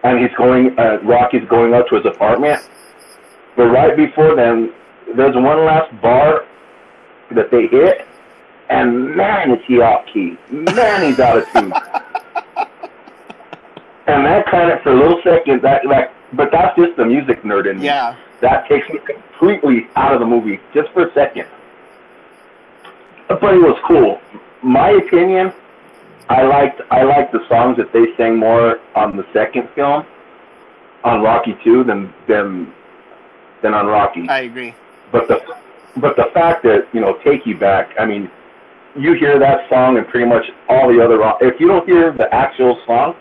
[0.03, 0.79] and he's going.
[0.79, 2.69] Uh, Rocky's going up to his apartment,
[3.57, 4.73] but right before then,
[5.17, 6.45] there's one last bar
[7.31, 8.07] that they hit,
[8.69, 10.37] and man, is he off key.
[10.51, 11.73] Man, he's out of tune.
[14.11, 17.43] and that kind of, for a little second, that like, but that's just the music
[17.43, 17.87] nerd in me.
[17.87, 21.47] Yeah, That takes me completely out of the movie, just for a second.
[23.29, 24.21] But it was cool.
[24.63, 25.53] My opinion,
[26.29, 30.05] I liked I liked the songs that they sang more on the second film,
[31.05, 32.73] on Rocky Two, than than
[33.63, 34.29] than on Rocky.
[34.29, 34.75] I agree.
[35.13, 35.41] But the
[35.97, 37.95] but the fact that you know take you back.
[37.99, 38.31] I mean,
[38.97, 41.19] you hear that song and pretty much all the other.
[41.41, 43.15] If you don't hear the actual song,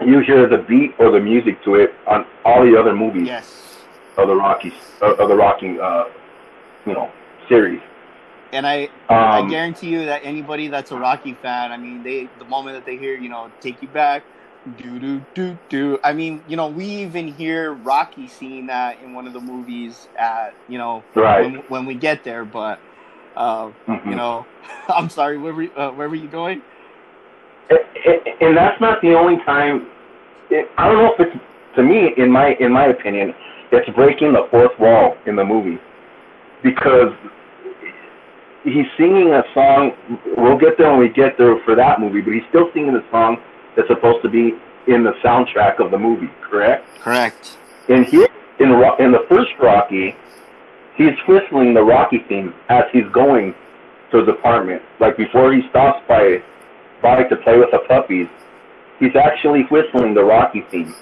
[0.00, 3.78] you hear the beat or the music to it on all the other movies Yes.
[4.16, 6.04] of the Rocky of the Rocky uh,
[6.86, 7.10] you know
[7.48, 7.80] series.
[8.52, 12.28] And I, I Um, guarantee you that anybody that's a Rocky fan, I mean, they
[12.38, 14.22] the moment that they hear, you know, take you back,
[14.76, 15.98] do do do do.
[16.04, 20.06] I mean, you know, we even hear Rocky singing that in one of the movies
[20.16, 21.42] at, you know, right.
[21.42, 22.44] when, when we get there.
[22.44, 22.78] But,
[23.36, 24.10] uh, Mhm.
[24.10, 24.46] you know,
[24.88, 26.62] I'm sorry, where were, uh, where were you going?
[27.70, 27.74] A-
[28.10, 29.86] a- and that's not the only time.
[30.50, 31.44] It, I don't know if it's
[31.76, 33.34] to me, in my in my opinion,
[33.72, 35.78] it's breaking the fourth wall in the movie
[36.62, 37.12] because
[38.62, 39.92] he's singing a song.
[40.36, 43.04] We'll get there when we get there for that movie, but he's still singing the
[43.10, 43.38] song
[43.76, 44.52] that's supposed to be
[44.86, 46.30] in the soundtrack of the movie.
[46.42, 46.86] Correct?
[47.00, 47.56] Correct.
[47.88, 48.28] And here
[48.60, 50.14] in Ro- in the first Rocky,
[50.96, 53.54] he's whistling the Rocky theme as he's going
[54.10, 54.82] to his apartment.
[55.00, 56.42] Like before he stops by
[57.04, 58.26] by to play with the puppies,
[58.98, 60.94] he's actually whistling the Rocky theme.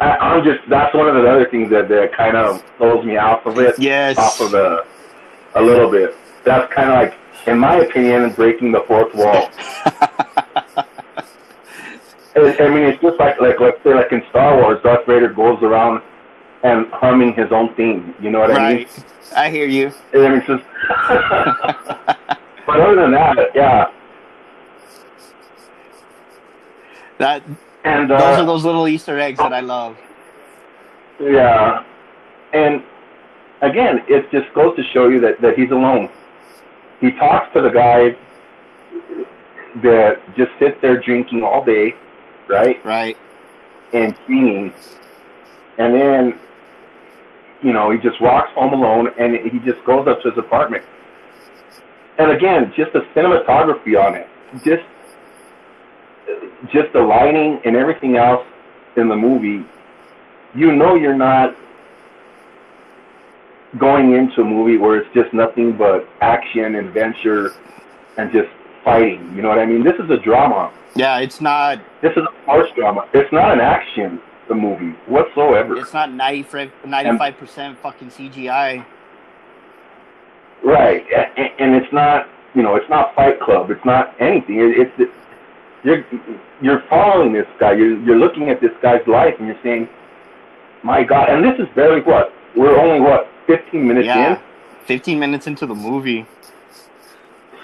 [0.00, 3.16] I, I'm just that's one of the other things that that kind of throws me
[3.16, 4.18] off of it, Yes.
[4.18, 4.84] off of the
[5.54, 6.14] a little bit.
[6.44, 7.14] That's kind of like,
[7.46, 9.50] in my opinion, breaking the fourth wall.
[12.36, 15.28] I I mean, it's just like like let's say like in Star Wars, Darth Vader
[15.32, 16.02] goes around
[16.64, 18.14] and humming his own theme.
[18.20, 18.86] You know what I mean?
[18.86, 19.04] right.
[19.36, 19.92] I hear you.
[20.12, 20.64] I mean, it's just.
[22.66, 23.86] but other than that, yeah.
[27.18, 27.42] That
[27.84, 29.96] And those are uh, those little Easter eggs that I love.
[31.20, 31.84] yeah,
[32.52, 32.82] and
[33.62, 36.08] again, it just goes to show you that that he's alone.
[37.00, 38.16] He talks to the guy
[39.82, 41.94] that just sits there drinking all day,
[42.48, 42.84] right?
[42.84, 43.16] Right.
[43.92, 44.72] and singing,
[45.78, 46.38] and then
[47.62, 50.84] you know he just walks home alone, and he just goes up to his apartment.
[52.18, 54.28] And again, just the cinematography on it,
[54.64, 54.82] just
[56.72, 58.46] just the lighting and everything else
[58.96, 59.66] in the movie,
[60.54, 61.54] you know you're not
[63.78, 67.52] going into a movie where it's just nothing but action, adventure,
[68.16, 68.48] and just
[68.84, 69.34] fighting.
[69.34, 69.82] You know what I mean?
[69.82, 70.72] This is a drama.
[70.94, 73.08] Yeah, it's not This is a horse drama.
[73.12, 75.76] It's not an action the movie whatsoever.
[75.78, 78.84] it's not 95 percent fucking CGI.
[80.64, 81.04] Right,
[81.58, 83.70] and it's not you know it's not Fight Club.
[83.70, 84.60] It's not anything.
[84.60, 85.12] It, it's
[85.84, 86.04] you're
[86.62, 87.72] you're following this guy.
[87.72, 89.88] You're you're looking at this guy's life, and you're saying,
[90.82, 94.36] "My God!" And this is barely what we're only what 15 minutes Yeah.
[94.36, 94.40] in.
[94.86, 96.26] 15 minutes into the movie.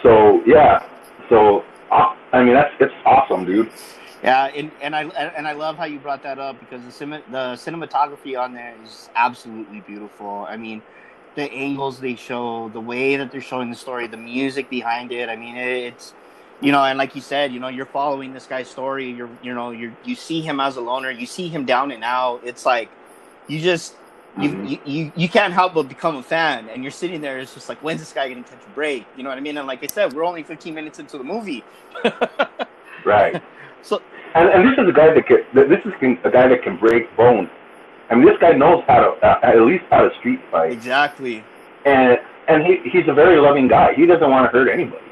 [0.03, 0.83] So yeah,
[1.31, 3.71] so uh, I mean that's it's awesome, dude.
[4.23, 7.23] Yeah, and, and I and I love how you brought that up because the cine,
[7.31, 10.45] the cinematography on there is absolutely beautiful.
[10.47, 10.83] I mean,
[11.37, 15.29] the angles they show, the way that they're showing the story, the music behind it.
[15.29, 16.13] I mean, it, it's
[16.61, 19.11] you know, and like you said, you know, you're following this guy's story.
[19.11, 21.11] You're you know, you you see him as a loner.
[21.11, 22.41] You see him down and out.
[22.45, 22.91] It's like
[23.49, 23.95] you just.
[24.39, 24.71] You, Mhm.
[24.71, 27.69] you, you, you can't help but become a fan and you're sitting there it's just
[27.69, 29.83] like when's this guy gonna catch a break you know what i mean and like
[29.83, 31.65] i said we're only 15 minutes into the movie
[33.05, 33.43] Right.
[33.83, 34.01] so
[34.37, 35.93] And, and this is a guy that can, this is
[36.25, 37.49] a guy that can break bones.
[38.11, 41.45] I mean, this guy knows how to uh, at least how to street fight, exactly
[41.85, 42.19] and
[42.49, 43.95] and he he's a very loving guy.
[43.95, 45.05] He doesn't want to hurt anybody.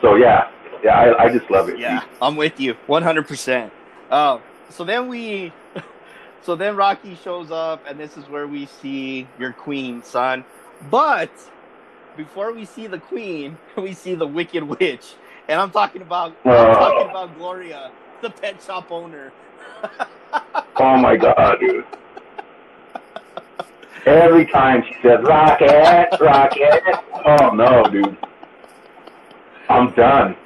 [0.00, 0.48] So yeah,
[0.82, 1.78] yeah, I, I just love it.
[1.78, 3.70] Yeah, I'm with you, 100%.
[4.10, 4.38] Uh,
[4.70, 5.52] so then we,
[6.42, 10.44] so then Rocky shows up, and this is where we see your queen, son.
[10.90, 11.30] But
[12.16, 15.14] before we see the queen, we see the Wicked Witch,
[15.48, 16.74] and I'm talking about, I'm Oh.
[16.74, 17.90] talking about Gloria,
[18.22, 19.32] the pet shop owner.
[20.78, 21.84] Oh my god, dude.
[24.06, 26.82] Every time she says rocket, rocket.
[27.26, 28.16] Oh no, dude.
[29.68, 30.36] I'm done.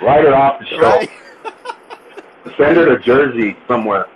[0.00, 0.80] Write her off the show.
[0.80, 1.10] Right?
[2.56, 4.06] Send her to Jersey somewhere.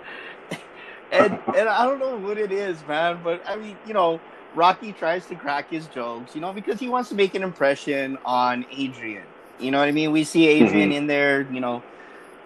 [1.11, 4.19] and and I don't know what it is, man, but I mean, you know,
[4.55, 8.17] Rocky tries to crack his jokes, you know, because he wants to make an impression
[8.25, 9.25] on Adrian.
[9.59, 10.11] You know what I mean?
[10.11, 10.95] We see Adrian Mhm.
[10.95, 11.83] in there, you know,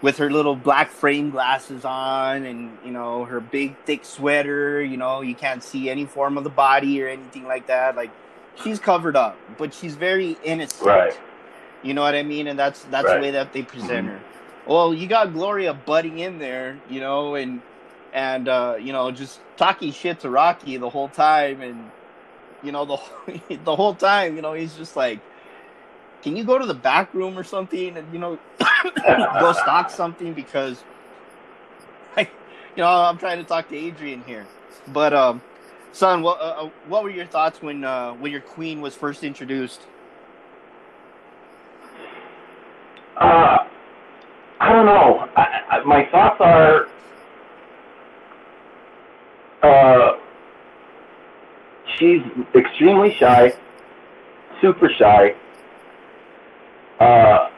[0.01, 4.97] with her little black frame glasses on and, you know, her big thick sweater, you
[4.97, 7.95] know, you can't see any form of the body or anything like that.
[7.95, 8.11] Like
[8.63, 10.87] she's covered up, but she's very innocent.
[10.87, 11.19] Right.
[11.83, 12.47] You know what I mean?
[12.47, 13.15] And that's that's Right.
[13.15, 14.11] the way that they present Mhm.
[14.11, 14.19] her.
[14.65, 17.61] Well, you got Gloria butting in there, you know, and
[18.13, 21.91] and uh, you know just talking shit to Rocky the whole time, and
[22.63, 25.19] you know the the whole time, you know, he's just like,
[26.21, 28.37] "Can you go to the back room or something?" And you know,
[29.39, 30.83] go stock something because,
[32.15, 34.45] I, you know, I'm trying to talk to Adrian here.
[34.87, 35.41] But um,
[35.91, 39.23] son, what uh, uh, what were your thoughts when uh, when your queen was first
[39.23, 39.81] introduced?
[43.17, 43.57] Uh,
[44.61, 45.27] I don't know.
[45.35, 46.87] I, I, my thoughts are,
[49.61, 50.17] uh,
[51.97, 52.21] she's
[52.55, 53.53] extremely shy,
[54.61, 55.35] super shy.
[56.99, 57.49] Uh,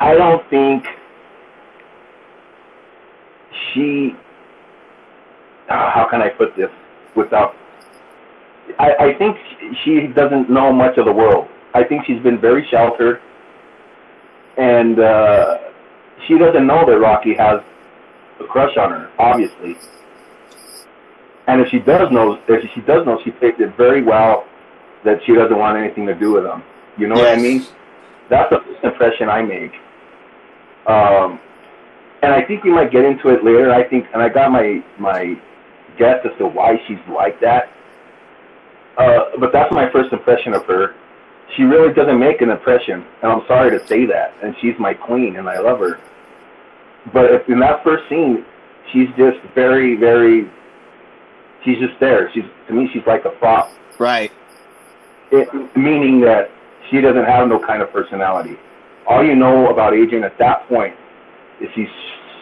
[0.00, 0.84] I don't think
[3.72, 4.12] she.
[5.68, 6.70] Uh, how can I put this
[7.14, 7.54] without?
[8.78, 9.36] I, I think
[9.84, 11.48] she doesn't know much of the world.
[11.74, 13.20] I think she's been very sheltered,
[14.56, 15.58] and uh,
[16.26, 17.60] she doesn't know that Rocky has
[18.40, 19.76] a crush on her, obviously.
[21.46, 24.46] And if she does know, if she does know, she takes it very well
[25.04, 26.62] that she doesn't want anything to do with him.
[26.96, 27.42] You know what I Yes.
[27.42, 27.66] mean?
[28.28, 29.72] That's the first impression I make.
[30.86, 31.40] Um,
[32.22, 33.72] and I think we might get into it later.
[33.72, 35.34] I think, and I got my my
[35.98, 37.70] guess as to why she's like that.
[38.98, 40.94] Uh, but that's my first impression of her.
[41.56, 44.34] She really doesn't make an impression, and I'm sorry to say that.
[44.42, 45.98] And she's my queen, and I love her.
[47.12, 48.44] But if, in that first scene,
[48.92, 50.48] she's just very, very.
[51.64, 52.30] She's just there.
[52.32, 54.32] She's to me, she's like a prop Right.
[55.30, 56.50] it, meaning that
[56.90, 58.56] she doesn't have no kind of personality.
[59.10, 60.94] All you know about Adrian at that point
[61.60, 61.88] is he's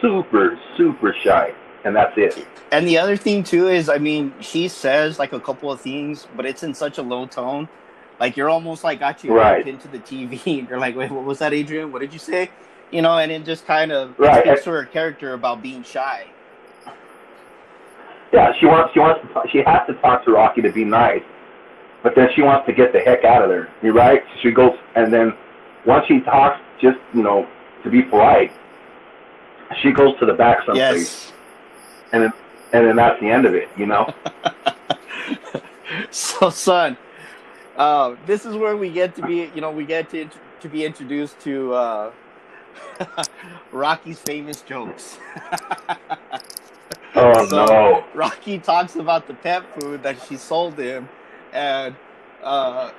[0.01, 1.51] super, super shy,
[1.83, 2.45] and that's it.
[2.71, 6.27] And the other thing too is, I mean, she says like a couple of things,
[6.35, 7.67] but it's in such a low tone.
[8.19, 9.67] Like you're almost like got you Right.
[9.67, 11.91] into the TV, and you're like, "Wait, what was that, Adrian?
[11.91, 12.51] What did you say?"
[12.91, 14.45] You know, and it just kind of Right.
[14.45, 16.25] speaks to her character about being shy.
[18.31, 20.83] Yeah, she wants, she wants, to talk, she has to talk to Rocky to be
[20.85, 21.23] nice,
[22.03, 23.69] but then she wants to get the heck out of there.
[23.81, 24.21] You're right?
[24.43, 25.33] She goes, and then
[25.85, 27.47] once she talks, just you know,
[27.83, 28.51] to be polite,
[29.81, 31.33] she goes to the back someplace, Yes.
[32.11, 32.33] and then,
[32.73, 33.69] and then that's the end of it.
[33.77, 34.13] You know?
[36.11, 36.97] so, son,
[37.77, 39.49] uh, this is where we get to be.
[39.55, 40.29] You know, we get to
[40.61, 42.11] to be introduced to uh,
[43.71, 45.17] Rocky's famous jokes.
[47.15, 48.03] Oh So- no!
[48.13, 51.07] Rocky talks about the pet food that she sold him,
[51.53, 51.95] and
[52.43, 52.91] uh,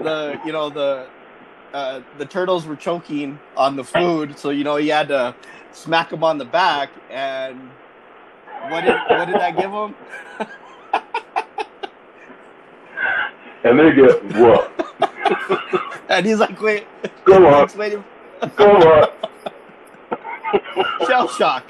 [0.00, 1.06] the you know the
[1.74, 5.34] uh, the turtles were choking on the food, so you know he had to
[5.72, 6.90] smack him on the back.
[7.10, 7.70] And
[8.68, 9.94] what did what did that give him?
[13.64, 14.72] and they get what?
[16.08, 16.86] And he's like, "Wait,
[17.24, 17.92] Go on, explain
[18.40, 18.56] it.
[18.56, 19.08] go on.
[21.06, 21.64] shell shock."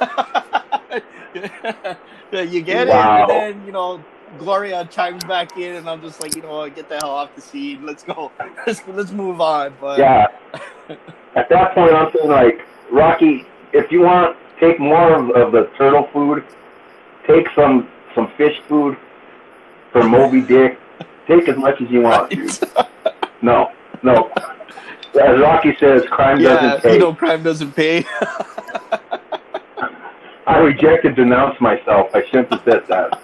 [2.32, 3.16] You get Wow.
[3.16, 3.30] it, and
[3.60, 4.04] then you know
[4.38, 7.34] Gloria chimes back in, and I'm just like, you know what, get the hell off
[7.34, 7.84] the scene.
[7.84, 8.30] Let's go.
[8.66, 9.74] Let's let's move on.
[9.80, 10.26] But Yeah.
[11.36, 12.60] At that point, I'm saying like
[12.90, 16.44] Rocky, if you want, take more of, of the turtle food,
[17.26, 18.96] take some some fish food
[19.92, 20.78] from Moby Dick.
[21.26, 22.30] Take as much as you want.
[22.30, 22.50] Dude.
[23.42, 23.72] No,
[24.02, 24.30] no.
[25.18, 26.92] As Rocky says, crime yeah, doesn't pay.
[26.92, 28.04] you know, crime doesn't pay.
[30.46, 32.10] I reject and denounce myself.
[32.14, 33.18] I shouldn't have said that.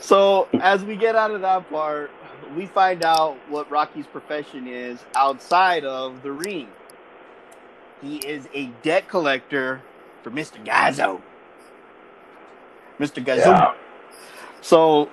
[0.00, 2.10] So as we get out of that part,
[2.56, 6.68] we find out what Rocky's profession is outside of the ring.
[8.00, 9.80] He is a debt collector
[10.22, 10.64] for Mr.
[10.64, 11.20] Gazzo.
[12.98, 13.24] Mr.
[13.24, 13.46] Gazzo.
[13.46, 13.74] yeah.
[14.60, 15.08] So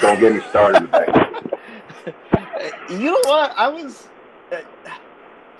[0.00, 0.88] Don't get me started
[2.90, 3.52] you know what?
[3.56, 4.08] I was,
[4.50, 4.60] uh,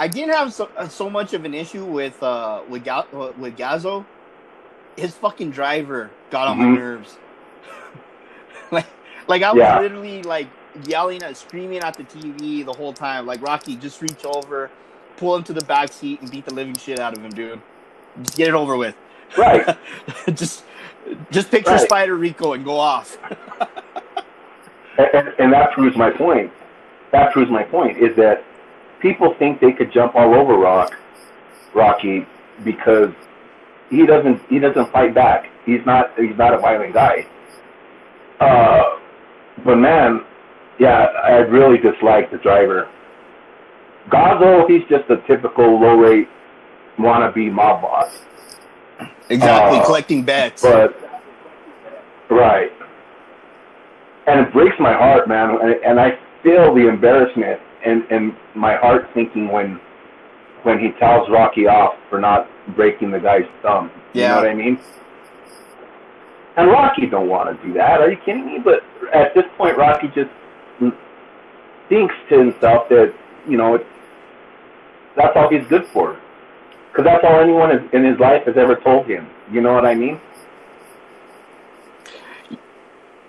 [0.03, 3.33] I didn't have so, uh, so much of an issue with uh with Ga- uh,
[3.39, 4.09] with Gazzo.
[4.97, 6.75] His fucking driver got on my Mhm.
[6.75, 7.21] nerves.
[8.73, 8.87] like,
[9.29, 9.79] like I was Yeah.
[9.79, 13.27] literally like yelling at, screaming at the TV the whole time.
[13.27, 14.75] Like Rocky, just reach over,
[15.17, 17.63] pull him to the back seat, and beat the living shit out of him, dude.
[18.23, 18.97] Just get it over with.
[19.39, 19.79] Right.
[20.35, 20.65] just,
[21.31, 21.81] just picture Right.
[21.81, 23.19] Spider Rico and go off.
[24.99, 26.53] And, and, and that proves my point.
[27.13, 28.45] That proves my point is that
[29.03, 30.97] people think they could jump all over Rock,
[31.75, 32.25] Rocky,
[32.65, 33.11] because
[33.91, 35.51] he doesn't he doesn't fight back.
[35.67, 37.27] He's not he's not a violent guy.
[38.41, 38.99] Uh,
[39.65, 40.25] but man,
[40.79, 42.89] yeah, I really dislike the driver.
[44.09, 46.29] Gazzo, he's just a typical low rate
[46.99, 48.23] wannabe mob boss.
[49.29, 50.63] Exactly, Uh, collecting bets.
[50.63, 50.97] But
[52.31, 52.73] right,
[54.27, 55.51] and it breaks my heart, man.
[55.61, 59.81] And, and I feel the embarrassment and and my heart sinking when
[60.63, 63.91] when he tells Rocky off for not breaking the guy's thumb.
[64.13, 64.79] You know what I mean?
[66.57, 68.01] And Rocky don't want to do that.
[68.01, 68.59] Are you kidding me?
[68.63, 70.31] But at this point, Rocky just
[71.89, 73.13] thinks to himself that
[73.49, 73.87] you know it,
[75.17, 76.17] that's all he's good for.
[76.91, 79.27] Because that's all anyone is- in his life has ever told him.
[79.51, 80.21] You know what I mean?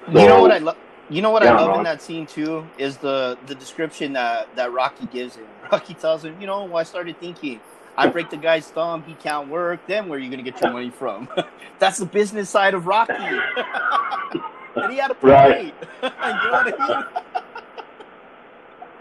[0.10, 0.78] you know what I love?
[1.14, 4.54] You know what Yeah, I love in that scene too is the the description that
[4.56, 5.46] that Rocky gives him.
[5.72, 7.60] Rocky tells him, you know, well, I started thinking,
[7.96, 9.86] I break the guy's thumb, he can't work.
[9.86, 11.30] Then where are you gonna get your money from?
[11.80, 13.14] That's the business side of Rocky.
[14.76, 15.34] and he had a point.
[15.34, 15.74] Right.
[16.02, 17.06] you know what I mean?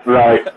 [0.04, 0.48] Right.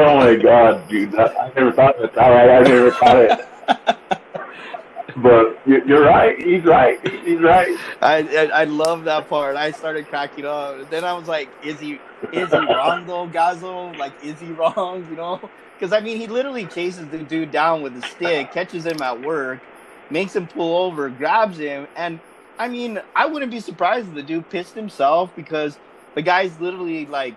[0.00, 1.12] oh my god, dude!
[1.12, 2.56] That, I never thought of it that way.
[2.56, 3.48] I never thought it.
[5.16, 6.38] But you- you're right.
[6.40, 6.98] He's right.
[7.24, 7.76] He's right.
[8.02, 8.18] I,
[8.52, 9.56] I I love that part.
[9.56, 10.90] I started cracking up.
[10.90, 12.00] Then I was like, is he
[12.32, 13.96] is he wrong though, Gazzo?
[13.98, 15.06] Like, is he wrong?
[15.10, 15.50] You know?
[15.78, 19.20] Because I mean, he literally chases the dude down with a stick, catches him at
[19.20, 19.60] work,
[20.10, 22.20] makes him pull over, grabs him, and
[22.58, 25.78] I mean, I wouldn't be surprised if the dude pissed himself because
[26.14, 27.34] the guy's literally like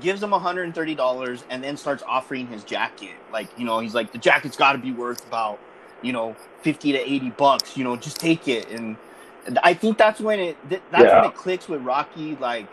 [0.00, 3.14] gives him $130 and then starts offering his jacket.
[3.32, 5.58] Like, you know, he's like, the jacket's got to be worth about,
[6.02, 8.70] you know, 50 to 80 bucks, you know, just take it.
[8.70, 8.98] And
[9.46, 11.14] and I think that's when it, th- that's Yeah.
[11.14, 12.36] when it clicks with Rocky.
[12.36, 12.70] Like,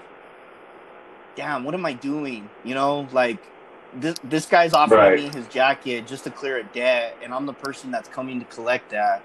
[1.37, 2.51] damn, what am I doing?
[2.63, 3.51] You know, like
[3.93, 5.15] this, this guy's offering Right.
[5.15, 7.17] me his jacket just to clear a debt.
[7.21, 9.23] And I'm the person that's coming to collect that.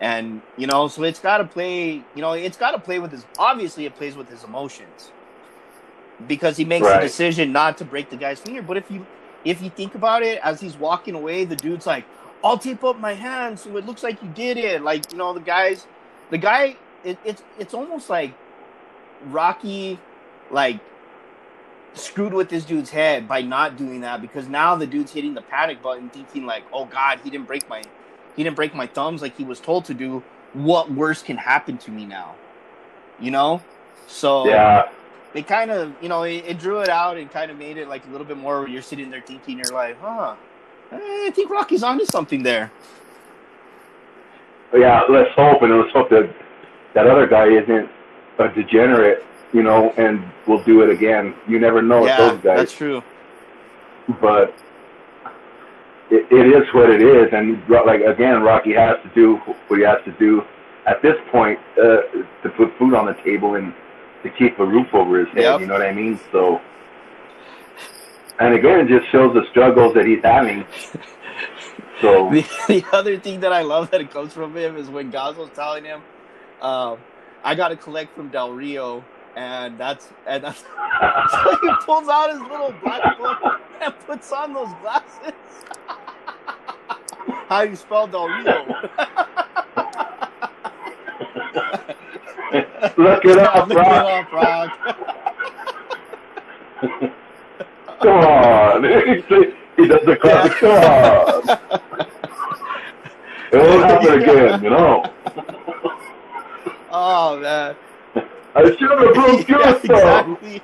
[0.00, 3.12] And, you know, so it's got to play, you know, it's got to play with
[3.12, 5.14] his, obviously it plays with his emotions
[6.24, 6.92] because he makes Right.
[6.92, 8.62] the decision not to break the guy's finger.
[8.62, 9.08] But if you
[9.44, 12.04] if you think about it, as he's walking away, the dude's like,
[12.42, 15.32] "I'll tape up my hands so it looks like you did it." Like you know,
[15.32, 15.86] the guys,
[16.30, 18.32] the guy, it, it's it's almost like
[19.26, 19.98] Rocky,
[20.50, 20.80] like
[21.94, 25.42] screwed with this dude's head by not doing that because now the dude's hitting the
[25.42, 27.82] panic button, thinking like, "Oh God, he didn't break my
[28.36, 30.22] he didn't break my thumbs like he was told to do.
[30.52, 32.34] What worse can happen to me now?"
[33.20, 33.62] You know.
[34.06, 34.88] So Yeah.
[35.34, 37.88] It kind of you know it, it drew it out and kind of made it
[37.88, 40.34] like a little bit more where you're sitting there thinking you're like huh
[40.92, 42.70] eh, i think rocky's onto something there
[44.72, 45.02] Yeah.
[45.08, 46.34] Let's hope, and let's hope that
[46.94, 47.88] that other guy isn't
[48.38, 51.34] a degenerate, you know, and will do it again.
[51.46, 52.58] You never know yeah those guys.
[52.58, 53.02] that's true
[54.20, 54.54] but
[56.10, 57.28] it, it is what it is.
[57.32, 59.36] And like again, Rocky has to do
[59.68, 60.42] what he has to do
[60.86, 62.00] at this point uh,
[62.42, 63.74] to put food on the table and
[64.22, 65.42] to keep a roof over his head.
[65.42, 65.60] Yep.
[65.60, 66.18] You know what I mean?
[66.32, 66.60] So,
[68.40, 70.64] and again, it just shows the struggles that he's having.
[72.00, 75.10] So the, the other thing that i love that it comes from him is when
[75.10, 76.02] Gazzo's telling him
[76.60, 76.98] um,
[77.42, 79.04] i gotta collect from del rio
[79.36, 80.60] and that's and that's
[81.30, 85.32] so he pulls out his little black book and puts on those glasses
[87.48, 88.64] how you spell del rio
[92.96, 94.32] look it up, Look Rock.
[94.32, 94.70] Rock.
[98.00, 98.84] Come on,
[99.76, 100.52] he does the classic.
[100.58, 101.58] Come on.
[103.50, 105.04] It won't happen again, you know.
[106.90, 107.76] Oh man.
[108.54, 110.62] I should have broke your Yeah, exactly.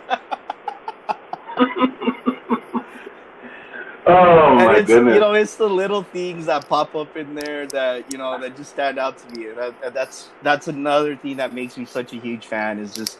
[4.07, 5.15] Oh and my it's goodness.
[5.15, 8.57] you know it's the little things that pop up in there that you know that
[8.57, 9.49] just stand out to me.
[9.49, 13.19] And that, that's that's another thing that makes me such a huge fan is just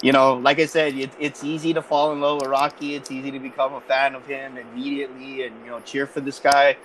[0.00, 2.94] you know like I said it, it's easy to fall in love with Rocky.
[2.94, 6.38] It's easy to become a fan of him immediately and you know cheer for this
[6.38, 6.76] guy.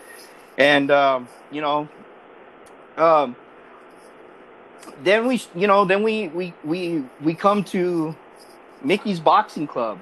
[0.58, 1.88] And um, you know
[2.98, 3.36] um
[5.04, 8.16] then we you know then we we we we come to
[8.84, 10.00] Mickey's boxing club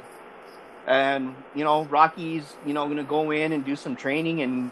[0.88, 4.72] and you know Rocky's you know gonna go in and do some training and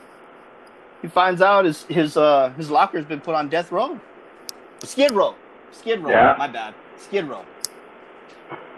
[1.01, 4.01] he finds out his his uh his locker's been put on death row
[4.84, 5.38] skid row
[5.72, 6.36] skid row Yeah.
[6.38, 7.47] my bad skid row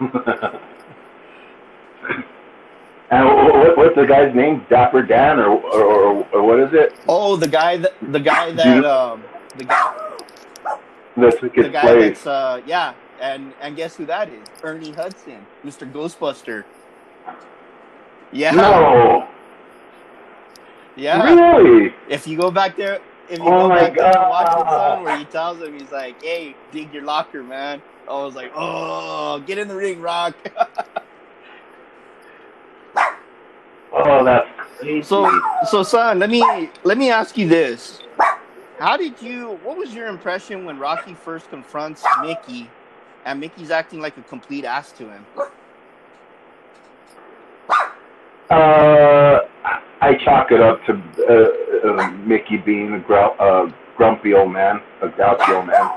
[3.10, 4.66] and what, what's the guy's name?
[4.70, 6.92] Dapper Dan, or or, or what is it?
[7.08, 9.84] oh the guy that the guy that um the guy
[11.16, 11.96] That took the guy place.
[11.96, 15.90] that's uh yeah and and guess who that is Ernie Hudson Mr.
[15.90, 16.64] Ghostbuster
[18.32, 19.28] yeah No,
[20.96, 21.94] yeah really?
[22.08, 24.64] If you go back there, if you Oh go my back there and watch the
[24.64, 24.68] God.
[24.68, 28.52] son where he tells him, he's like, "Hey, dig your locker, man." I was like,
[28.54, 30.36] "Oh, get in the ring, Rock."
[33.92, 34.48] Oh, that's
[34.78, 35.02] crazy.
[35.02, 35.30] so,
[35.70, 38.00] so son, let me let me ask you this:
[38.78, 39.58] How did you?
[39.62, 42.74] What was your impression when Rocky first confronts Mickey,
[43.24, 45.26] and Mickey's acting like a complete ass to him?
[48.50, 49.40] Uh,
[50.00, 50.92] I chalk it up to
[51.28, 55.90] uh, uh, Mickey being a grou- uh, grumpy old man, a grouchy old man.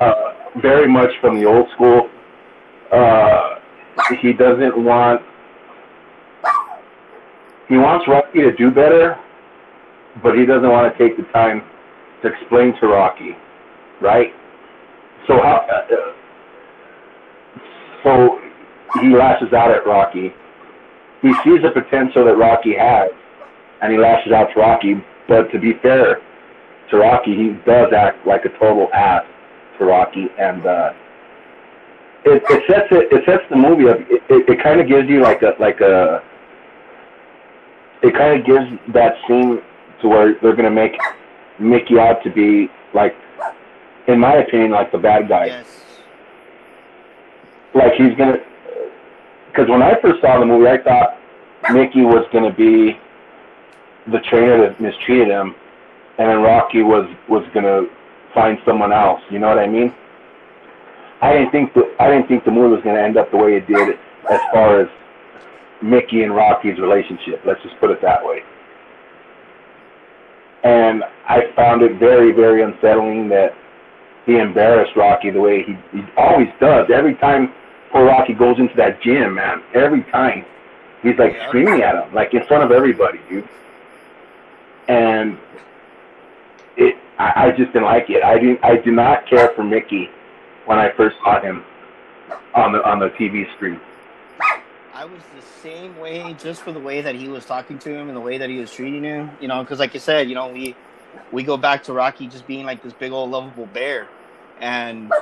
[0.00, 0.12] Uh,
[0.60, 2.08] very much from the old school.
[2.92, 3.56] Uh,
[4.20, 5.20] he doesn't want.
[7.68, 9.18] He wants Rocky to do better,
[10.22, 11.62] but he doesn't want to take the time
[12.22, 13.34] to explain to Rocky,
[14.00, 14.32] right?
[15.26, 15.66] So how?
[15.68, 16.12] Uh, uh,
[18.04, 18.38] so
[19.00, 20.32] he lashes out at Rocky.
[21.22, 23.10] He sees the potential that Rocky has,
[23.80, 24.94] and he lashes out to Rocky.
[25.28, 26.20] But to be fair
[26.90, 29.24] to Rocky, he does act like a total ass
[29.78, 30.92] to Rocky, and uh,
[32.24, 33.98] it, it sets it, it sets the movie up.
[34.10, 36.22] It, it, it kind of gives you like a like a.
[38.02, 39.60] It kind of gives that scene
[40.00, 40.96] to where they're gonna make
[41.60, 43.14] Mickey out to be like,
[44.08, 45.46] in my opinion, like the bad guy.
[45.46, 45.66] Yes.
[47.74, 48.38] Like he's gonna.
[49.52, 51.18] Because when I first saw the movie, I thought
[51.72, 52.98] Mickey was gonna be
[54.10, 55.54] the trainer that mistreated him,
[56.18, 57.82] and then Rocky was was gonna
[58.32, 59.20] find someone else.
[59.30, 59.94] You know what I mean?
[61.20, 63.56] I didn't think the I didn't think the movie was gonna end up the way
[63.56, 63.98] it did,
[64.30, 64.88] as far as
[65.82, 67.42] Mickey and Rocky's relationship.
[67.44, 68.42] Let's just put it that way.
[70.64, 73.52] And I found it very, very unsettling that
[74.24, 76.88] he embarrassed Rocky the way he, he always does.
[76.94, 77.52] Every time
[77.92, 80.44] poor Rocky goes into that gym, man, every time
[81.02, 81.48] he's like Yeah.
[81.48, 83.48] screaming at him, like in front of everybody, dude.
[84.88, 85.38] And
[86.76, 88.24] it, I, I just didn't like it.
[88.24, 88.60] I didn't.
[88.64, 90.10] I do not care for Mickey
[90.66, 91.64] when I first saw him
[92.54, 93.80] on the on the TV screen.
[94.94, 98.08] I was the same way, just for the way that he was talking to him
[98.08, 99.30] and the way that he was treating him.
[99.40, 100.74] You know, because like you said, you know, we
[101.30, 104.08] we go back to Rocky just being like this big old lovable bear,
[104.60, 105.12] and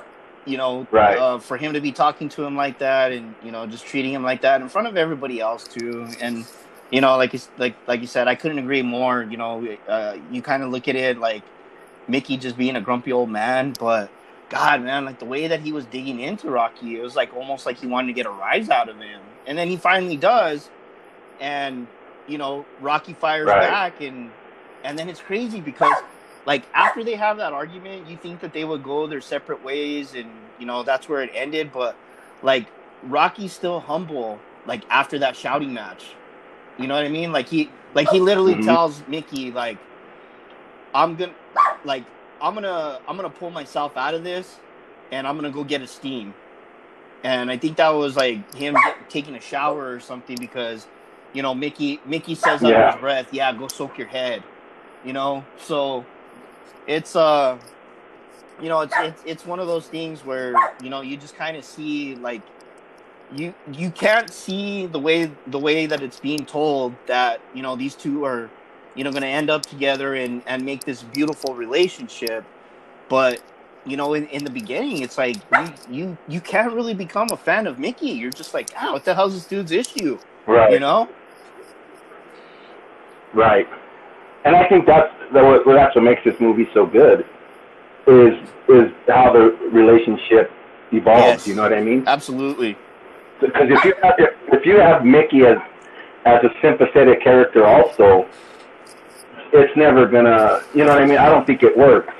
[0.46, 1.18] you know, Right.
[1.18, 4.12] uh, for him to be talking to him like that and you know just treating
[4.12, 6.46] him like that in front of everybody else too, and
[6.90, 9.22] you know, like it's like like you said, I couldn't agree more.
[9.22, 11.44] You know, uh, you kind of look at it like
[12.08, 14.12] Mickey just being a grumpy old man, but
[14.50, 17.66] God, man, like the way that he was digging into Rocky, it was like almost
[17.66, 19.38] like he wanted to get a rise out of him.
[19.46, 20.70] And then he finally does,
[21.38, 21.88] and
[22.26, 23.60] you know, Rocky fires Right.
[23.60, 24.34] back, and
[24.82, 25.94] and then it's crazy because
[26.46, 30.14] like after they have that argument, you think that they would go their separate ways,
[30.14, 31.72] and you know that's where it ended.
[31.72, 31.98] But
[32.42, 32.72] like
[33.02, 36.18] Rocky's still humble, like after that shouting match.
[36.76, 37.32] You know what I mean?
[37.32, 38.64] Like he like he literally Mhm.
[38.64, 39.80] tells Mickey like,
[40.94, 41.36] I'm gonna
[41.84, 42.06] like
[42.40, 44.60] I'm gonna I'm gonna pull myself out of this,
[45.12, 46.36] and I'm gonna go get a steam.
[47.24, 48.76] And I think that was like him
[49.08, 50.88] taking a shower or something because,
[51.32, 52.86] you know, Mickey Mickey says under Yeah.
[52.86, 54.48] his breath, "Yeah, go soak your head,"
[55.02, 55.48] you know.
[55.56, 56.10] So
[56.86, 57.58] it's uh,
[58.60, 61.56] you know, it's it's it's one of those things where you know you just kind
[61.56, 62.42] of see like
[63.34, 67.76] you you can't see the way the way that it's being told that you know
[67.76, 68.50] these two are
[68.94, 72.44] you know going to end up together and and make this beautiful relationship.
[73.08, 73.42] But
[73.86, 77.36] you know in, in the beginning it's like you, you you can't really become a
[77.36, 78.10] fan of mickey.
[78.10, 80.18] You're just like ah, what the hell's this dude's issue?
[80.46, 80.72] Right.
[80.72, 81.08] you know?
[83.32, 83.68] Right.
[84.44, 87.26] And I think that's the, what that's what makes this movie so good
[88.06, 88.34] is
[88.68, 90.50] is how the relationship
[90.92, 91.20] evolves.
[91.20, 91.46] Yes.
[91.46, 92.04] You know what I mean?
[92.06, 92.76] absolutely
[93.40, 95.58] Because if you have, if, if you have Mickey as
[96.24, 98.26] as a sympathetic character, also,
[99.52, 100.62] it's never gonna.
[100.74, 101.18] You know what I mean?
[101.18, 102.14] I don't think it works.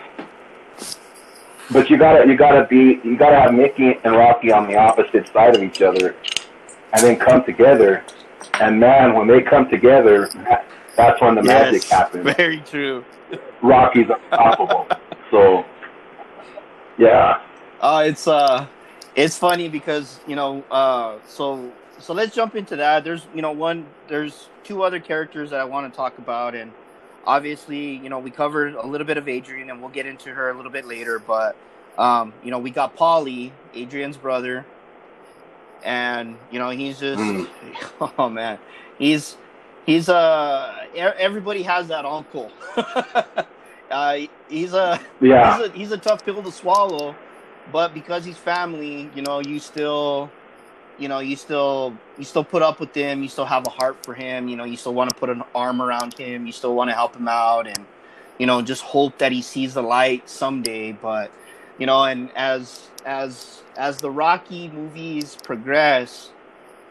[1.70, 5.30] But you gotta you gotta be you gotta have Mickey and Rocky on the opposite
[5.32, 6.16] side of each other,
[6.92, 8.04] and then come together.
[8.60, 10.66] And man, when they come together, that,
[11.00, 12.24] that's when the magic happens.
[12.36, 13.04] very true
[13.62, 14.86] Rocky's unstoppable.
[15.30, 15.64] so,
[16.98, 17.40] yeah,
[17.80, 18.66] Uh, it's uh,
[19.14, 23.04] it's funny because you know, uh, so so let's jump into that.
[23.04, 26.72] There's you know one, there's two other characters that I want to talk about, and
[27.24, 30.50] obviously you know we covered a little bit of Adrian, and we'll get into her
[30.50, 31.18] a little bit later.
[31.18, 31.56] But
[31.98, 34.66] um, you know we got Paulie, Adrian's brother,
[35.84, 37.48] and you know he's just Mm.
[38.18, 38.58] oh man,
[38.98, 39.36] he's
[39.86, 42.54] he's uh e- everybody has that uncle.
[43.90, 44.18] uh,
[44.48, 47.18] he's a yeah, he's a he's a tough pill to swallow,
[47.66, 50.34] but because he's family, you know, you still,
[50.96, 53.22] you know, you still you still put up with him.
[53.22, 54.48] You still have a heart for him.
[54.48, 56.46] You know, you still want to put an arm around him.
[56.46, 57.88] You still want to help him out, and
[58.38, 60.92] you know, just hope that he sees the light someday.
[60.92, 61.32] But
[61.78, 66.34] you know, and as as as the Rocky movies progress,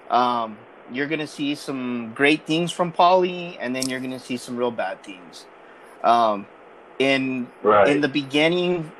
[0.10, 4.58] um, you're gonna see some great things from Paulie, and then you're gonna see some
[4.58, 5.48] real bad things.
[6.04, 6.50] Um,
[7.00, 7.86] in right.
[7.86, 8.94] in the beginning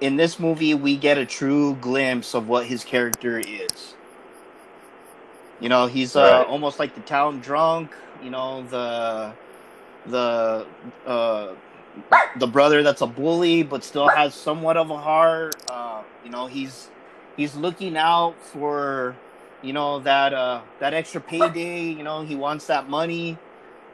[0.00, 3.96] in this movie we get a true glimpse of what his character is
[5.58, 6.46] you know he's uh, Right.
[6.46, 9.38] almost like the town drunk you know the
[10.06, 10.68] the
[11.06, 11.56] uh
[12.36, 16.46] the brother that's a bully but still has somewhat of a heart uh you know
[16.46, 16.92] he's
[17.36, 19.23] he's looking out for
[19.64, 23.38] you know that uh that extra payday you know he wants that money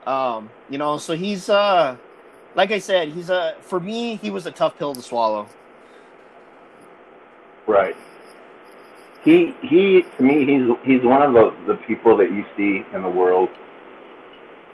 [0.07, 1.97] um you know so he's uh
[2.55, 5.47] like I said, he's a for me he was a tough pill to swallow.
[7.67, 7.97] Right.
[9.23, 13.03] He he to me he's he's one of the the people that you see in
[13.03, 13.49] the world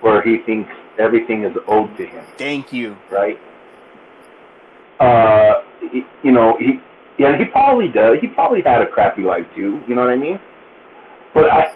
[0.00, 2.96] where he thinks everything is owed to him, Thank you.
[3.10, 3.38] right?
[5.00, 6.80] Uh, he, you know he
[7.18, 8.18] yeah he probably does.
[8.20, 9.82] He probably had a crappy life too.
[9.86, 10.40] You know what I mean?
[11.36, 11.70] But I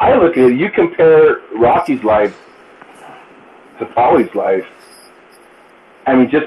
[0.00, 0.56] I- look at it.
[0.58, 2.34] You compare Rocky's life
[3.78, 4.64] to Paulie's life.
[6.06, 6.46] I mean, just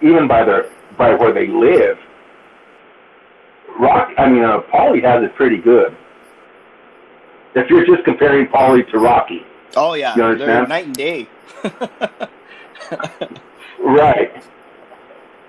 [0.00, 1.98] even by their by where they live,
[3.78, 4.12] Rock.
[4.16, 5.94] I mean, uh, Paulie has it pretty good.
[7.54, 9.44] If you're just comparing Paulie to Rocky,
[9.76, 10.68] Oh yeah, You they're understand?
[10.70, 11.28] night and day.
[13.84, 14.42] right?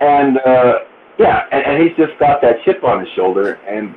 [0.01, 0.79] And uh,
[1.17, 3.95] yeah, and, and he's just got that chip on his shoulder, and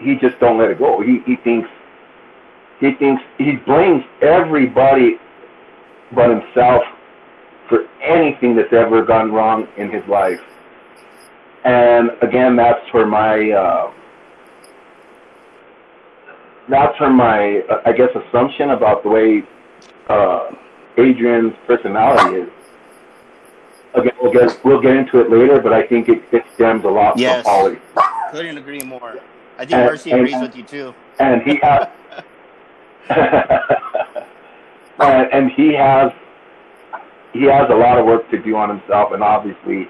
[0.00, 1.00] he just don't let it go.
[1.00, 1.68] He he thinks
[2.80, 5.18] he thinks he blames everybody
[6.14, 6.82] but himself
[7.68, 10.40] for anything that's ever gone wrong in his life.
[11.64, 13.92] And again, that's where my uh,
[16.68, 19.42] that's where my uh, I guess assumption about the way
[20.08, 20.50] uh,
[20.98, 22.48] Adrian's personality is.
[23.94, 26.88] Again, we'll get we'll get into it later, but I think it, it stems a
[26.88, 27.44] lot Yes.
[27.44, 27.80] from Paulie,
[28.32, 29.18] Couldn't agree more.
[29.58, 30.94] I think And- Mercy and- agrees with you too.
[31.18, 31.88] and he has
[35.00, 36.12] and, and he has
[37.32, 39.88] he has a lot of work to do on himself, and obviously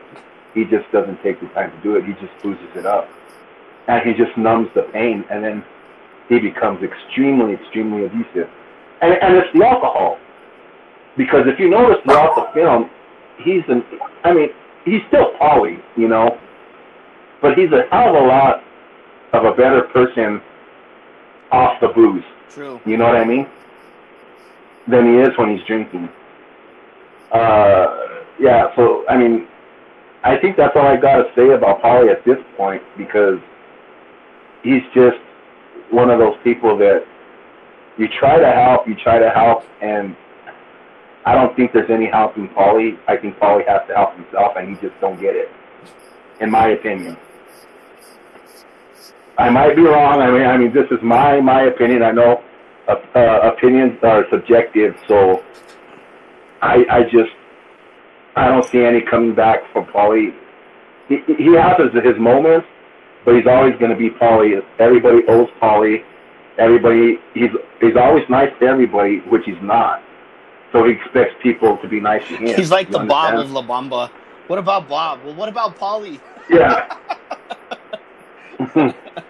[0.54, 2.04] he just doesn't take the time to do it.
[2.04, 3.08] He just boozes it up,
[3.88, 5.64] and he just numbs the pain, and then
[6.28, 8.48] he becomes extremely, extremely abusive.
[9.02, 10.18] And, and it's the alcohol,
[11.16, 12.90] because if you notice throughout the film,
[13.44, 13.82] he's an
[14.24, 14.48] I mean
[14.84, 16.38] he's still Paulie, you know,
[17.42, 18.62] but he's a hell of a lot
[19.32, 20.40] of a better person
[21.52, 22.24] off the booze.
[22.50, 22.80] True.
[22.84, 23.46] You know what I mean?
[24.88, 26.08] Than he is when he's drinking.
[27.32, 27.86] Uh,
[28.38, 28.74] yeah.
[28.76, 29.46] So I mean,
[30.24, 33.38] I think that's all I got to say about Paulie at this point because
[34.62, 35.18] he's just
[35.90, 37.04] one of those people that
[37.98, 40.16] you try to help, you try to help, and
[41.26, 42.98] I don't think there's any helping Paulie.
[43.08, 45.50] I think Paulie has to help himself, and he just don't get it,
[46.40, 47.16] in my opinion.
[49.40, 50.20] I might be wrong.
[50.20, 52.02] I mean, I mean, this is my my opinion.
[52.02, 52.42] I know
[52.86, 55.42] uh, uh, opinions are subjective, so
[56.60, 57.32] I I just
[58.36, 60.34] I don't see any coming back from Paulie.
[61.08, 62.66] He, he has his, his moments,
[63.24, 64.62] but he's always going to be Paulie.
[64.78, 66.04] Everybody owes Paulie.
[66.58, 70.02] Everybody he's he's always nice to everybody, which he's not.
[70.70, 72.56] So he expects people to be nice to him.
[72.56, 74.10] He's like You the Bob of La Bamba.
[74.48, 75.24] What about Bob?
[75.24, 76.20] Well, what about Paulie?
[76.50, 76.94] Yeah.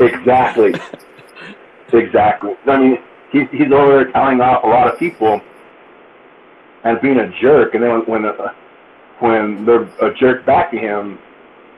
[0.00, 0.74] exactly.
[1.92, 2.54] Exactly.
[2.66, 2.98] I mean,
[3.32, 5.40] he's he's over there telling off a lot of people
[6.84, 8.52] and being a jerk, and then when when, uh,
[9.20, 11.18] when they're a jerk back to him,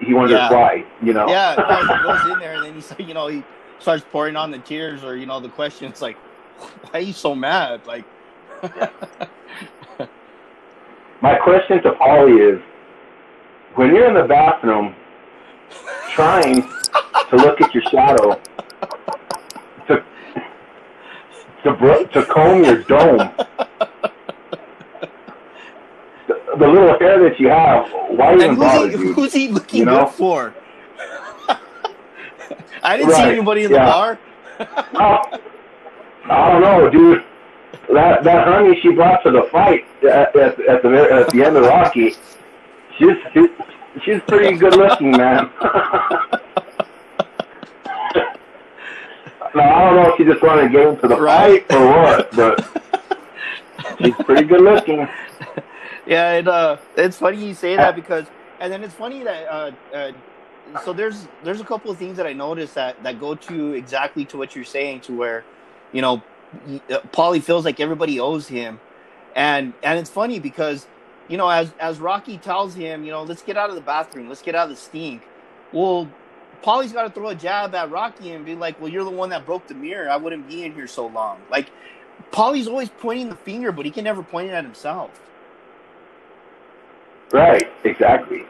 [0.01, 0.51] he wonders Yeah.
[0.53, 0.85] why.
[1.03, 1.29] You know.
[1.29, 3.43] Yeah, he goes in there and then he's you know, he
[3.79, 6.17] starts pouring on the tears or you know the questions like,
[6.91, 7.87] why are you so mad?
[7.87, 8.05] Like,
[11.23, 12.61] My question to Paulie is,
[13.75, 14.95] when you're in the bathroom
[16.11, 18.41] trying to look at your shadow
[19.87, 20.05] to
[21.62, 23.31] to bro- to comb your dome,
[26.27, 29.81] the, the little hair that you have, why even bother, who's he, who's he looking
[29.81, 30.05] You know?
[30.07, 30.55] good for?
[32.83, 33.87] I didn't see anybody in the yeah.
[33.87, 34.18] bar.
[34.95, 35.41] Oh,
[36.25, 37.25] I don't know, dude.
[37.93, 41.57] That that honey she brought to the fight at, at, at the at the end
[41.57, 42.14] of Rocky,
[42.99, 43.49] she's she's,
[44.05, 45.51] she's pretty good looking, man.
[49.55, 51.66] now I don't know if she just wanted to get into the Right.
[51.68, 52.64] fight or what, but
[54.03, 55.09] she's pretty good looking.
[56.07, 58.26] Yeah, it, uh, it's funny you say that because,
[58.61, 60.12] and then it's funny that, uh, uh,
[60.84, 64.24] so there's there's a couple of things that I noticed that that go to exactly
[64.26, 65.47] to what you're saying, to where,
[65.93, 66.22] you know,
[66.91, 68.80] uh, Paulie feels like everybody owes him,
[69.34, 70.88] and and it's funny because,
[71.31, 74.28] you know, as as Rocky tells him, you know, let's get out of the bathroom,
[74.28, 75.22] let's get out of the stink.
[75.72, 76.11] Well,
[76.61, 79.31] Paulie's got to throw a jab at Rocky and be like, well, you're the one
[79.31, 80.11] that broke the mirror.
[80.11, 81.41] I wouldn't be in here so long.
[81.51, 81.70] Like,
[82.33, 85.11] Paulie's always pointing the finger, but he can never point it at himself.
[87.33, 88.45] Right, exactly.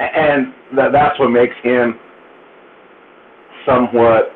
[0.00, 1.98] And that, that's what makes him
[3.64, 4.34] somewhat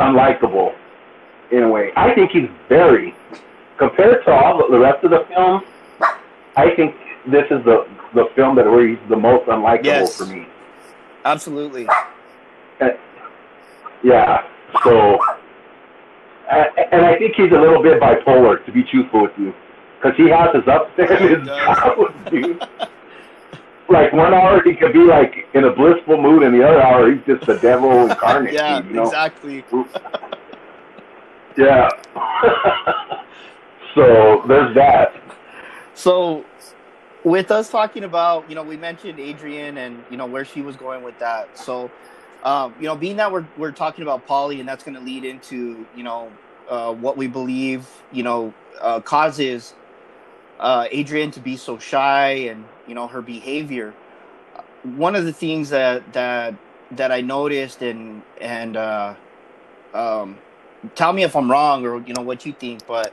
[0.00, 0.74] unlikable
[1.52, 1.92] in a way.
[1.96, 3.14] I think he's very,
[3.78, 5.62] compared to all the rest of the film,
[6.60, 6.94] I think
[7.26, 10.16] this is the, the film that where he's the most unlikable Yes.
[10.16, 10.46] for me.
[11.24, 11.86] Absolutely.
[14.02, 14.44] Yeah,
[14.82, 15.18] so,
[16.50, 19.52] and I think he's a little bit bipolar, to be truthful with you.
[20.00, 22.62] Because he has his ups and his downs, dude.
[23.90, 27.12] like one hour he could be like in a blissful mood, and the other hour
[27.12, 28.54] he's just the devil incarnate.
[28.54, 29.02] yeah, you know?
[29.04, 29.64] exactly.
[31.58, 31.88] Yeah.
[33.94, 35.12] so there's that.
[36.00, 36.46] So,
[37.24, 40.74] with us talking about, you know, we mentioned Adrian and you know where she was
[40.74, 41.58] going with that.
[41.58, 41.90] So,
[42.42, 45.26] um, you know, being that we're we're talking about Paulie, and that's going to lead
[45.26, 46.32] into you know
[46.70, 49.74] uh, what we believe, you know, uh, causes
[50.58, 53.92] uh, Adrian to be so shy and you know her behavior.
[54.82, 56.54] One of the things that that
[56.92, 59.14] that I noticed and and uh,
[59.92, 60.38] um,
[60.94, 63.12] tell me if I'm wrong or you know what you think, but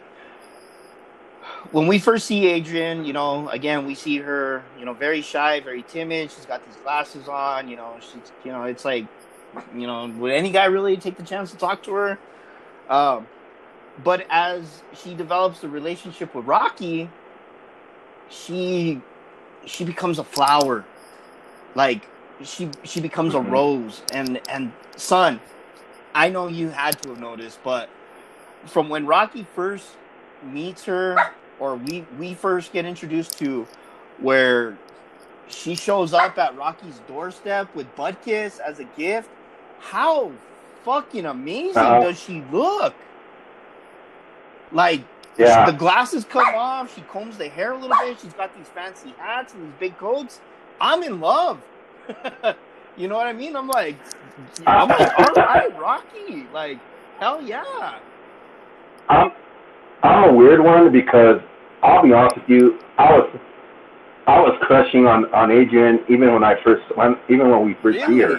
[1.72, 5.62] when we first see Adrian, you know, again we see her, you know, very shy,
[5.62, 6.32] very timid.
[6.32, 9.10] She's got these glasses on, you know, she's you know, it's like,
[9.74, 12.22] you know, would any guy really take the chance to talk to her?
[12.90, 13.30] Um,
[13.98, 17.16] but as she develops the relationship with Rocky,
[18.28, 19.06] she
[19.66, 20.90] she becomes a flower.
[21.76, 22.12] Like
[22.44, 23.40] she she becomes Mhm.
[23.40, 25.42] a rose and and son,
[26.16, 27.92] I know you had to have noticed, but
[28.68, 30.00] from when Rocky first
[30.44, 31.18] meets her
[31.60, 33.68] or we we first get introduced to
[34.20, 34.78] where
[35.48, 39.30] she shows up at Rocky's doorstep with Butkus as a gift,
[39.80, 40.32] how
[40.84, 42.00] fucking amazing Uh-huh.
[42.00, 42.96] does she look?
[44.72, 45.04] Like
[45.38, 45.66] Yeah.
[45.66, 46.94] the glasses come off.
[46.94, 48.20] She combs the hair a little bit.
[48.20, 50.42] She's got these fancy hats and these big coats.
[50.82, 51.62] I'm in love.
[52.98, 53.56] you know what I mean?
[53.56, 53.98] I'm like,
[54.66, 56.48] I'm like, all right, Rocky.
[56.54, 56.80] Like,
[57.20, 58.00] hell yeah.
[59.10, 59.32] I'm
[60.04, 61.42] I'm a weird one because
[61.84, 63.40] I'll be honest with you, I was
[64.28, 68.00] I was crushing on on Adrian even when I first when even when we first
[68.06, 68.36] see her,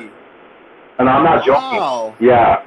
[0.98, 1.78] and I'm not joking.
[1.78, 2.14] Wow.
[2.20, 2.62] Yeah,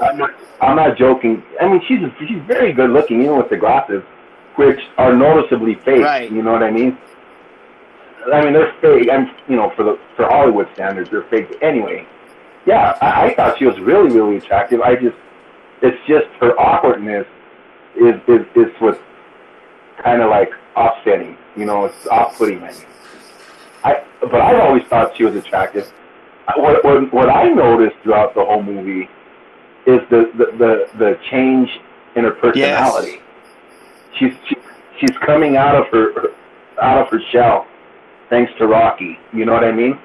[0.00, 1.42] I'm not I'm not joking.
[1.60, 4.02] I mean, she's she's very good looking even with the glasses,
[4.56, 6.02] which are noticeably fake.
[6.02, 6.30] Right.
[6.30, 6.98] You know what I mean?
[8.32, 9.08] I mean, they're fake.
[9.10, 11.48] I'm you know for the for Hollywood standards, they're fake.
[11.62, 12.06] Anyway,
[12.66, 14.80] yeah, I, I thought she was really really attractive.
[14.80, 15.16] I just
[15.82, 17.26] it's just her awkwardness
[17.96, 19.00] is is is what's
[20.02, 21.36] kind of like offsetting.
[21.56, 22.62] You know, it's off-putting.
[22.62, 22.86] I mean,
[23.84, 25.92] I but I've always thought she was attractive.
[26.56, 29.08] What what what I noticed throughout the whole movie
[29.86, 31.68] is the the the, the change
[32.16, 33.20] in her personality.
[34.18, 34.56] She's she,
[35.00, 36.28] she's coming out of her, her
[36.82, 37.66] out of her shell,
[38.30, 39.18] thanks to Rocky.
[39.32, 39.98] You know what I mean?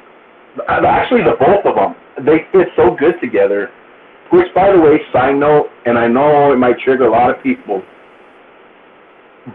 [0.68, 3.72] Actually, the both of them they fit so good together.
[4.32, 7.42] Which, by the way, side note, and I know it might trigger a lot of
[7.42, 7.82] people,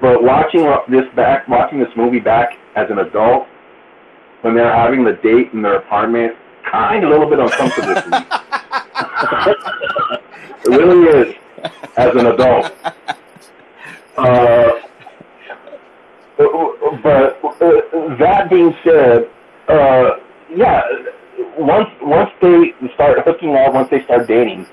[0.00, 3.46] but watching this back, watching this movie back as an adult,
[4.40, 6.34] when they're having the date in their apartment,
[6.70, 7.94] kind of a little bit uncomfortable
[10.64, 11.34] it really is,
[11.96, 12.72] as an adult.
[14.16, 14.80] Uh,
[17.02, 19.30] but uh, that being said,
[19.68, 20.10] uh,
[20.54, 20.82] yeah,
[21.58, 24.66] once once they start hooking up, once they start dating,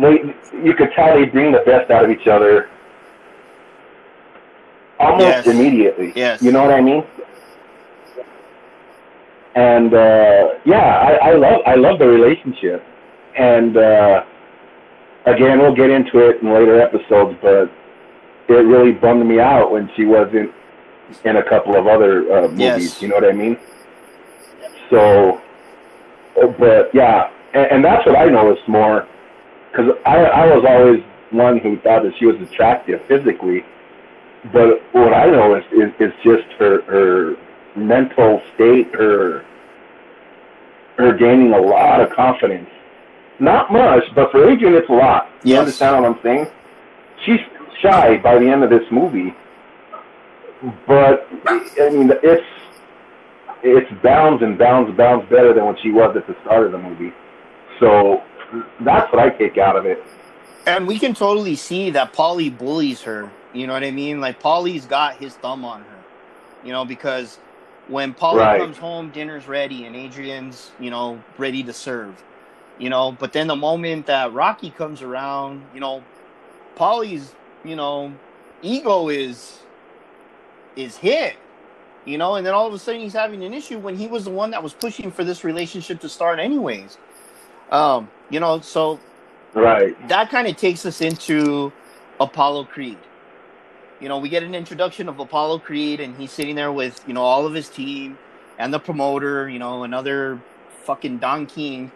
[0.00, 2.68] they you could tell they bring the best out of each other
[4.98, 5.46] almost Yes.
[5.46, 6.12] immediately.
[6.14, 6.42] Yes.
[6.42, 7.04] You know what I mean?
[9.54, 10.76] And uh, yeah,
[11.22, 12.84] I, I love I love the relationship,
[13.36, 14.24] and uh,
[15.26, 17.70] again, we'll get into it in later episodes, but
[18.48, 20.50] it really bummed me out when she wasn't
[21.24, 22.58] in a couple of other uh, movies.
[22.58, 23.02] Yes.
[23.02, 23.56] You know what I mean?
[24.94, 25.42] So,
[26.58, 29.08] but yeah, and, and that's what I noticed more
[29.70, 33.64] because I, I was always one who thought that she was attractive physically,
[34.52, 37.36] but what I noticed is, is just her her
[37.74, 39.44] mental state, her
[40.96, 42.70] her gaining a lot of confidence.
[43.40, 45.28] Not much, but for Adrian, it's a lot.
[45.42, 46.46] You understand what I'm saying?
[47.24, 47.40] She's
[47.82, 49.34] shy by the end of this movie,
[50.86, 52.46] but I mean, it's
[53.64, 56.78] it's bounds and bounds bounds better than what she was at the start of the
[56.78, 57.12] movie.
[57.80, 58.22] So
[58.84, 60.02] that's what I take out of it.
[60.66, 63.30] And we can totally see that Paulie bullies her.
[63.52, 64.20] You know what I mean?
[64.20, 65.98] Like Paulie's got his thumb on her.
[66.64, 67.38] You know, because
[67.88, 68.58] when Paulie Right.
[68.60, 72.22] comes home, dinner's ready and Adrian's, you know, ready to serve.
[72.78, 76.02] You know, but then the moment that Rocky comes around, you know,
[76.76, 77.32] Paulie's,
[77.64, 78.12] you know,
[78.62, 79.60] ego is
[80.76, 81.36] is hit.
[82.06, 84.24] You know, and then all of a sudden he's having an issue when he was
[84.24, 86.98] the one that was pushing for this relationship to start anyways.
[87.70, 89.02] Um, you know, so
[89.54, 89.96] Right.
[90.00, 91.74] that kind of takes us into
[92.20, 93.00] Apollo Creed.
[94.00, 97.14] You know, we get an introduction of Apollo Creed, and he's sitting there with you
[97.14, 98.20] know all of his team
[98.58, 99.48] and the promoter.
[99.48, 101.92] You know, another fucking Don King,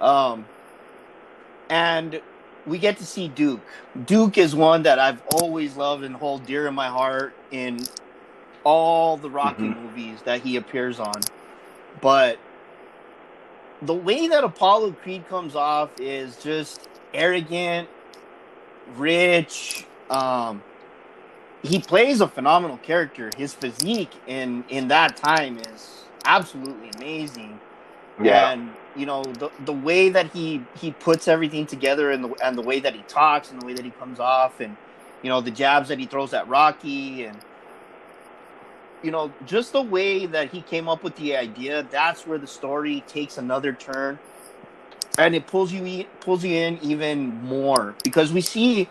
[0.00, 0.50] um,
[1.70, 2.22] and
[2.66, 3.64] we get to see Duke.
[4.04, 7.90] Duke is one that I've always loved and hold dear in my heart in
[8.68, 9.82] all the Rocky Mhm.
[9.82, 11.30] movies that he appears on.
[12.02, 12.38] But
[13.80, 17.88] the way that Apollo Creed comes off is just arrogant,
[18.84, 19.86] rich.
[20.10, 20.66] Um,
[21.62, 23.30] he plays a phenomenal character.
[23.38, 27.62] His physique in in that time is absolutely amazing.
[28.18, 28.50] Yeah.
[28.50, 32.58] And you know the the way that he he puts everything together and the and
[32.58, 34.76] the way that he talks and the way that he comes off and
[35.22, 37.38] you know the jabs that he throws at Rocky and
[39.02, 42.46] you know just the way that he came up with the idea that's where the
[42.48, 44.20] story takes another turn
[45.18, 48.90] and it pulls you e- pulls you in even more because we see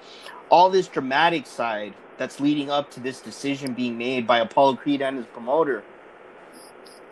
[0.49, 5.01] all this dramatic side that's leading up to this decision being made by Apollo Creed
[5.01, 5.85] and his promoter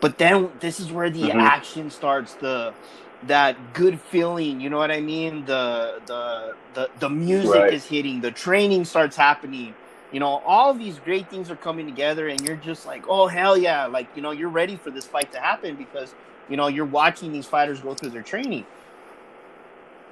[0.00, 1.40] but then this is where the Mhm.
[1.40, 2.76] action starts the
[3.22, 7.72] that good feeling you know what i mean the the the, the music Right.
[7.72, 9.76] is hitting the training starts happening
[10.12, 13.56] you know all these great things are coming together and you're just like oh hell
[13.56, 16.14] yeah like you know you're ready for this fight to happen because
[16.48, 18.64] you know you're watching these fighters go through their training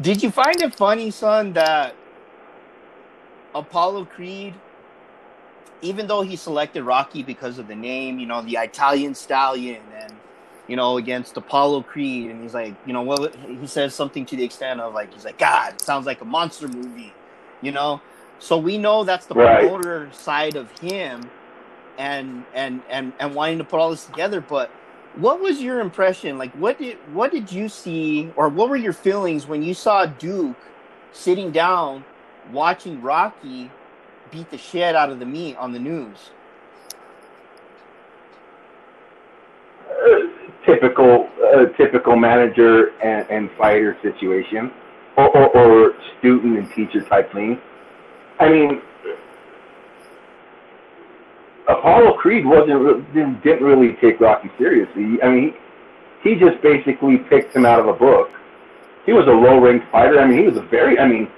[0.00, 1.94] did you find it funny son that
[3.54, 4.54] apollo creed
[5.84, 10.12] even though he selected Rocky because of the name, you know, the Italian stallion, and
[10.66, 14.36] you know, against Apollo Creed, and he's like, you know, well, he says something to
[14.36, 17.12] the extent of like, he's like, God, sounds like a monster movie,
[17.60, 18.00] you know.
[18.38, 19.60] So we know that's the Right.
[19.64, 21.32] promoter side of him,
[21.98, 24.40] and and and and wanting to put all this together.
[24.40, 24.72] But
[25.14, 26.38] what was your impression?
[26.38, 30.06] Like, what did what did you see, or what were your feelings when you saw
[30.06, 30.72] Duke
[31.12, 32.06] sitting down
[32.44, 33.70] watching Rocky
[34.30, 36.32] beat the shit out of the meat on the news?
[40.66, 44.72] Typical uh, typical manager and, and fighter situation,
[45.16, 47.60] or, or, or student and teacher type thing.
[48.40, 48.80] I mean,
[51.68, 55.22] Apollo Creed wasn't didn't, didn't really take Rocky seriously.
[55.22, 55.54] I mean,
[56.22, 58.30] he, he just basically picked him out of a book.
[59.06, 60.20] He was a low ranked fighter.
[60.20, 60.98] I mean, he was a very.
[60.98, 61.28] I mean,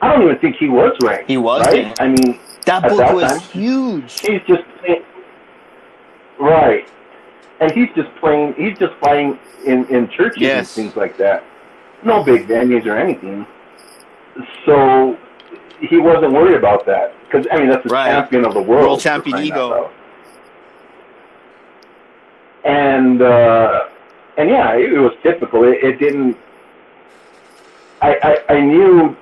[0.00, 1.28] I don't even think he was ranked.
[1.28, 1.98] He was, right.
[2.00, 3.40] I mean, That book that was time?
[3.40, 4.20] huge.
[4.20, 5.02] he's just playing,
[6.38, 6.88] right,
[7.60, 8.54] and he's just playing.
[8.54, 11.44] He's just playing in in churches and things like that.
[12.04, 13.46] No big venues or anything.
[14.66, 15.18] So
[15.80, 18.06] he wasn't worried about that because I mean that's the Right.
[18.10, 19.90] champion of the world, World champion ego.
[22.64, 23.84] And uh,
[24.38, 25.64] and yeah, it, it was typical.
[25.64, 26.36] It, it didn't.
[28.02, 28.16] I,
[28.48, 29.16] I I knew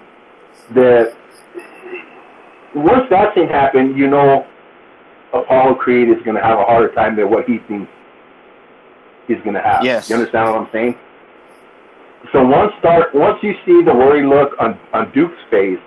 [0.75, 1.15] that
[2.75, 4.47] once that thing happened, you know,
[5.33, 7.91] Apollo Creed is going to have a harder time than what he thinks
[9.29, 9.85] he's going to have.
[9.85, 10.09] Yes.
[10.09, 10.97] You understand what I'm saying?
[12.33, 15.79] So once start once you see the worried look on on Duke's face,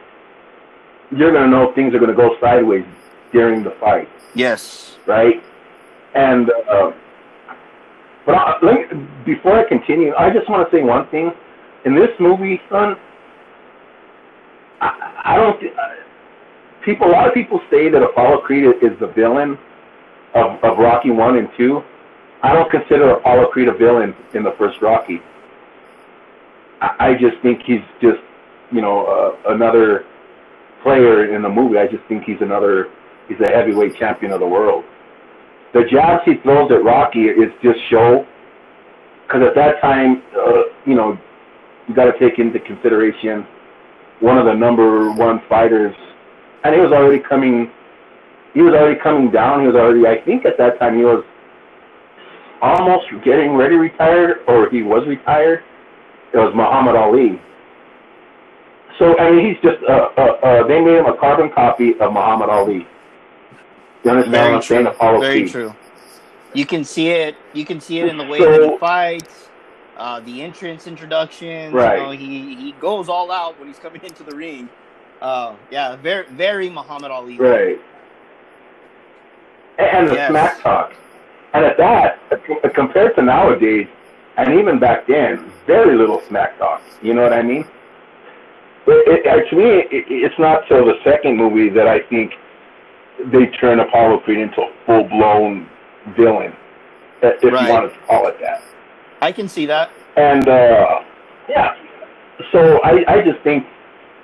[1.12, 2.86] you're going to know things are going to go sideways
[3.32, 4.98] during the fight, Yes.
[5.06, 5.42] right?
[6.16, 6.92] And uh,
[8.26, 11.32] but I, let me, before I continue, I just want to say one thing.
[11.86, 12.96] In this movie, son,
[14.82, 15.60] I, I don't.
[15.60, 15.72] thi-
[16.84, 19.58] People, a lot of people say that Apollo Creed is the villain
[20.36, 21.82] of, of Rocky one and two.
[22.44, 25.22] I don't consider Apollo Creed a villain in the first Rocky.
[26.80, 28.20] I, I just think he's just,
[28.72, 30.06] you know, uh, another
[30.84, 31.78] player in the movie.
[31.78, 32.88] I just think he's another.
[33.28, 34.86] He's a heavyweight champion of the world.
[35.74, 38.26] The jabs he throws at Rocky is just show.
[39.28, 41.20] Because at that time, uh, you know,
[41.88, 43.46] you got to take into consideration
[44.20, 45.96] one of the number one fighters,
[46.64, 47.70] and he was already coming.
[48.54, 49.62] He was already coming down.
[49.62, 51.24] He was already, I think, at that time he was
[52.62, 55.64] almost getting ready to retire, or he was retired.
[56.34, 57.42] It was Muhammad Ali.
[58.98, 62.14] So I mean, he's just uh, uh, uh, they made him a carbon copy of
[62.14, 62.88] Muhammad Ali.
[64.04, 64.84] You understand Very what I'm saying?
[64.84, 64.92] true.
[64.92, 65.52] Apollo Very Creed.
[65.52, 65.76] true.
[66.54, 67.36] You can see it.
[67.54, 69.50] You can see it in the way So- that he fights,
[69.98, 71.74] uh, the entrance introductions.
[71.74, 71.98] Right.
[72.00, 74.70] You know, he he goes all out when he's coming into the ring.
[75.22, 77.38] Uh, yeah, very very Muhammad Ali.
[77.38, 77.80] Right.
[79.78, 80.30] And the Yes.
[80.30, 80.94] smack talk.
[81.54, 83.88] And at that, uh, compared to nowadays,
[84.38, 86.82] and even back then, very little smack talk.
[87.02, 87.66] You know what I mean?
[88.88, 92.32] It, it, to me, it, it's not till the second movie that I think
[93.32, 95.68] they turn Apollo Creed into a full blown
[96.16, 96.54] villain,
[97.24, 97.68] uh, if Right.
[97.68, 98.62] you wanted to call it that.
[99.22, 99.90] I can see that.
[100.16, 101.00] And uh,
[101.50, 101.74] yeah,
[102.52, 103.66] so I, I just think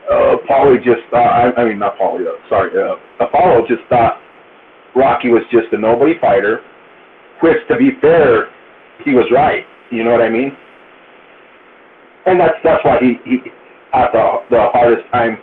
[0.10, 1.28] uh, Paulie just thought.
[1.58, 2.26] I, I mean, not Paulie.
[2.28, 2.96] Uh, sorry, uh,
[3.26, 4.22] Apollo just thought
[4.96, 6.62] Rocky was just a nobody fighter.
[7.42, 8.48] Which, to be fair,
[9.04, 9.66] he was right.
[9.92, 10.56] You know what I mean?
[12.26, 13.40] And that's that's why he he
[13.94, 15.38] had the the hardest time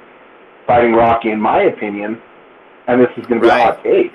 [0.66, 2.20] fighting Rocky, in my opinion.
[2.86, 3.61] And this is going to be Right.
[3.61, 4.12] a hot take.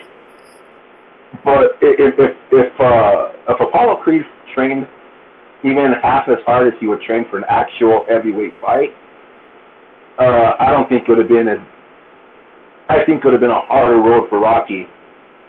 [1.43, 4.23] but if if if, uh, if Apollo Creed
[4.53, 4.88] trained
[5.63, 8.93] even half as hard as he would train for an actual heavyweight fight,
[10.19, 11.65] uh, I don't think it would have been a.
[12.89, 14.88] I think it would have been a harder road for Rocky,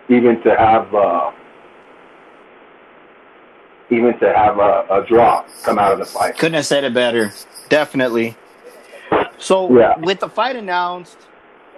[0.08, 0.94] even to have.
[0.94, 1.30] Uh,
[3.90, 6.36] even to have a, a draw come out of the fight.
[6.36, 7.32] Couldn't have said it better.
[7.68, 8.36] Definitely.
[9.38, 9.98] So Yeah.
[10.00, 11.18] with the fight announced,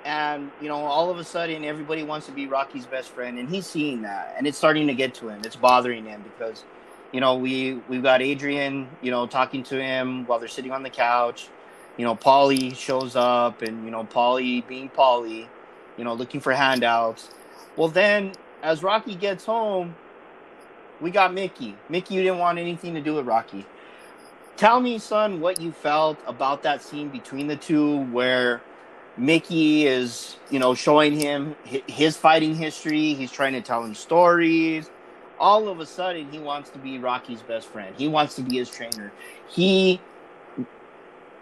[0.05, 3.49] and you know, all of a sudden everybody wants to be Rocky's best friend, and
[3.49, 5.41] he's seeing that, and it's starting to get to him.
[5.45, 6.65] It's bothering him because,
[7.13, 10.83] you know, we we've got Adrian, you know, talking to him while they're sitting on
[10.83, 11.49] the couch.
[11.97, 15.49] You know, Paulie shows up, and you know, Paulie being Polly,
[15.97, 17.31] you know, looking for handouts.
[17.77, 18.33] Well, then
[18.63, 19.97] as Rocky gets home,
[21.01, 21.77] we got Mickey.
[21.89, 23.67] Mickey, you didn't want anything to do with Rocky.
[24.59, 28.61] Tell me, son, what you felt about that scene between the two where
[29.17, 33.15] Mickey is, you know, showing him his fighting history.
[33.15, 34.91] He's trying to tell him stories.
[35.39, 37.95] All of a sudden, he wants to be Rocky's best friend.
[37.97, 39.13] He wants to be his trainer.
[39.49, 40.01] He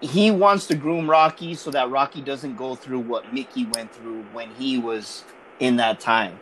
[0.03, 4.25] he wants to groom Rocky so that Rocky doesn't go through what Mickey went through
[4.35, 5.25] when he was
[5.59, 6.39] in that time.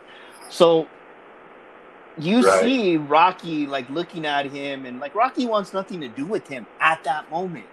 [0.49, 0.89] So
[2.17, 2.43] you Right.
[2.43, 6.67] see Rocky like looking at him and like Rocky wants nothing to do with him
[6.79, 7.69] at that moment.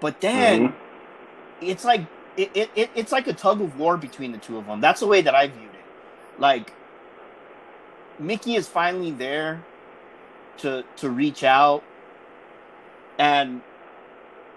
[0.00, 0.76] But then Mhm.
[1.60, 4.66] it's like it, it, it it's like a tug of war between the two of
[4.66, 4.80] them.
[4.80, 5.86] That's the way that I viewed it.
[6.38, 6.74] Like
[8.18, 9.68] Mickey is finally there
[10.58, 11.86] to to reach out
[13.18, 13.62] and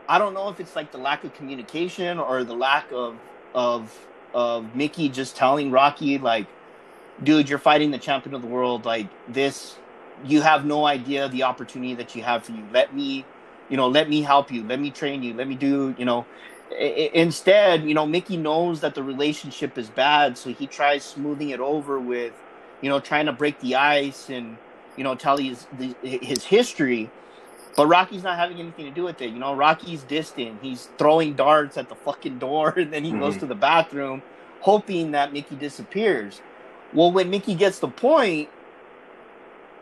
[0.07, 3.21] I don't know if it's like the lack of communication or the lack of
[3.55, 6.49] of of Mickey just telling Rocky like
[7.23, 9.81] dude you're fighting the champion of the world like this
[10.23, 13.29] you have no idea the opportunity that you have for you let me
[13.69, 16.27] you know let me help you let me train you let me do you know
[16.71, 21.49] I- instead you know Mickey knows that the relationship is bad so he tries smoothing
[21.49, 22.35] it over with
[22.81, 24.59] you know trying to break the ice and
[24.95, 25.67] you know tell his
[26.01, 27.05] his history
[27.75, 29.31] but Rocky's not having anything to do with it.
[29.31, 30.61] You know, Rocky's distant.
[30.61, 33.41] He's throwing darts at the fucking door, and then he goes Mhm.
[33.41, 34.23] to the bathroom,
[34.59, 36.43] hoping that Mickey disappears.
[36.93, 38.49] Well, when Mickey gets the point,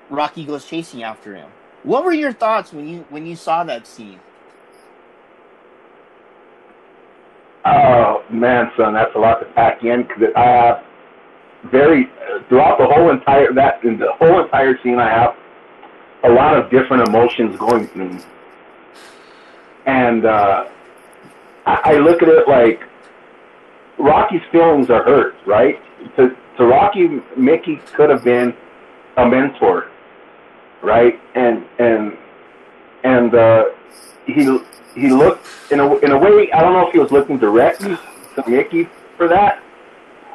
[0.10, 1.50] Rocky goes chasing after him.
[1.84, 4.20] What were your thoughts when you when you saw that scene?
[7.66, 10.84] Oh man, son, that's a lot to pack in because I have
[11.72, 12.10] very
[12.50, 15.00] throughout the whole entire that in the whole entire scene.
[15.00, 15.36] I have
[16.24, 18.22] a lot of different emotions going through me,
[19.86, 20.66] and uh,
[21.66, 22.82] I, I look at it like
[23.98, 25.80] Rocky's feelings are hurt, right?
[26.16, 28.56] To to Rocky, Mickey could have been
[29.18, 29.90] a mentor,
[30.82, 31.20] right?
[31.36, 32.18] And and
[33.04, 33.66] and uh,
[34.26, 34.60] he
[34.96, 36.52] he looked in a in a way.
[36.52, 37.96] I don't know if he was looking directly
[38.36, 39.62] to Mickey for that.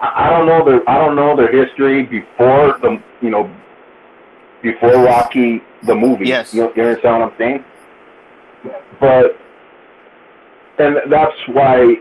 [0.00, 3.52] I I don't know their I don't know their history before the you know
[4.62, 6.26] before Rocky the movie.
[6.26, 6.54] Yes.
[6.54, 7.64] you, you understand what I'm saying?
[9.00, 9.36] But
[10.78, 11.96] and that's why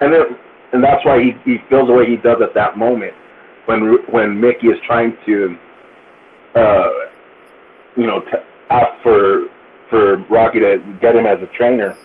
[0.00, 0.22] and then
[0.72, 3.14] and that's why he he feels the way he does at that moment
[3.66, 5.58] when when Mickey is trying to
[6.54, 6.90] uh
[7.96, 8.38] you know t-
[8.70, 9.46] ask for
[9.90, 11.96] for Rocky to get him as a trainer.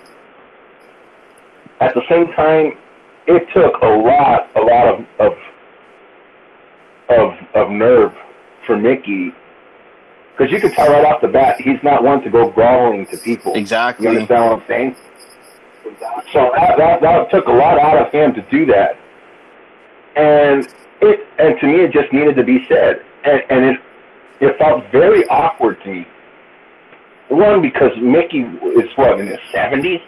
[1.80, 2.78] At the same time,
[3.26, 5.34] it took a lot, a lot of of
[7.10, 8.14] of, of nerve
[8.66, 9.34] for Mickey,
[10.32, 13.18] because you could tell right off the bat he's not one to go brawling to
[13.18, 13.54] people.
[13.56, 14.06] Exactly.
[14.06, 14.96] You understand what I'm saying?
[15.86, 16.32] Exactly.
[16.32, 18.98] So that, that that took a lot out of him to do that,
[20.16, 20.68] and
[21.02, 23.80] it and to me it just needed to be said, and and it
[24.40, 26.07] it felt very awkward to me.
[27.30, 30.02] One because Mickey is what in his seventies,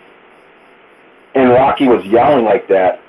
[1.35, 2.99] and Rocky was yelling like that.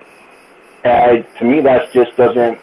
[0.84, 2.58] And I, to me, that just doesn't.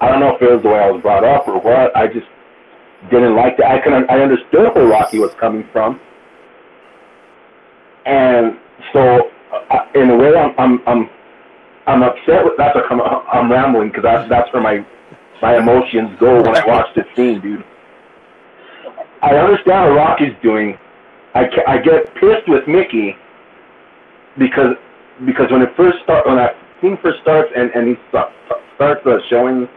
[0.00, 1.96] I don't know if it was the way I was brought up or what.
[1.96, 2.26] I just
[3.10, 3.66] didn't like that.
[3.66, 6.00] I can I understood where Rocky was coming from,
[8.04, 8.58] and
[8.92, 9.30] so
[9.70, 11.10] uh, in a way, I'm I'm I'm,
[11.86, 12.44] I'm upset.
[12.44, 13.00] With, that's what I'm,
[13.32, 14.84] I'm rambling because that's that's where my
[15.40, 17.64] my emotions go when I watch this scene, dude.
[19.22, 20.78] I understand what Rocky's doing.
[21.34, 23.16] I ca- I get pissed with Mickey
[24.38, 24.76] because
[25.26, 28.30] because when it first start when that scene first starts and and he sta-
[28.76, 29.68] starts uh, showing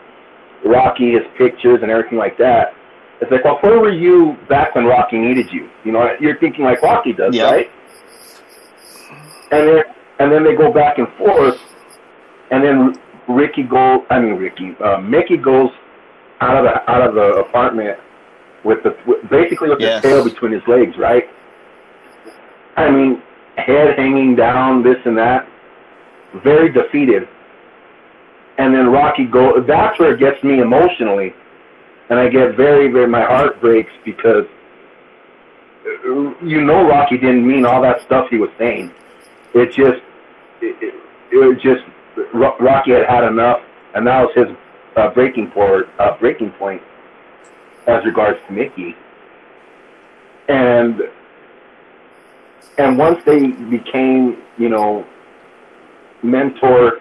[0.66, 2.74] Rocky his pictures and everything like that,
[3.22, 5.70] it's like, well, where were you back when Rocky needed you?
[5.84, 7.46] You know, you're thinking like Rocky does, Yeah.
[7.52, 7.72] right?
[9.52, 9.84] And then
[10.20, 11.60] and then they go back and forth,
[12.56, 12.78] and then
[13.28, 14.02] Ricky goes.
[14.10, 15.72] I mean Ricky, uh, Mickey goes
[16.42, 18.00] out of the out of the apartment
[18.64, 20.02] with the with, basically with Yes.
[20.02, 21.28] the tail between his legs, right?
[22.78, 23.22] I mean,
[23.58, 25.48] head hanging down, this and that,
[26.44, 27.28] very defeated.
[28.58, 29.60] and then Rocky go.
[29.62, 31.34] That's where it gets me emotionally,
[32.10, 33.08] and I get very, very.
[33.08, 34.46] My heart breaks because
[36.42, 38.92] you know Rocky didn't mean all that stuff he was saying.
[39.54, 40.02] It just,
[40.62, 40.94] it, it,
[41.32, 41.84] it just
[42.34, 43.62] Rocky had had enough,
[43.94, 44.56] and that was his
[44.96, 45.86] uh, breaking point.
[46.00, 46.82] Uh, breaking point
[47.88, 48.96] as regards to Mickey,
[50.48, 51.02] and
[52.78, 55.06] and once they became, you know,
[56.24, 57.00] mentor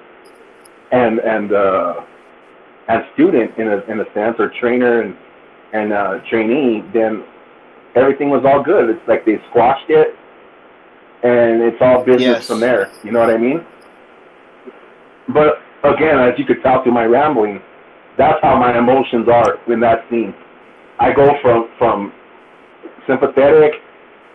[0.93, 2.05] and and uh,
[2.89, 5.17] and student in a in a sense, or trainer and
[5.73, 7.25] and uh, trainee, then
[7.95, 8.91] everything was all good.
[8.91, 10.17] It's like they squashed it,
[11.23, 12.47] and it's all business yes.
[12.47, 12.93] from there.
[13.03, 13.65] You know what I mean?
[15.29, 17.61] But again, as you could tell through my rambling,
[18.17, 20.35] that's how my emotions are in that scene.
[20.99, 22.13] I go from from
[23.07, 23.75] sympathetic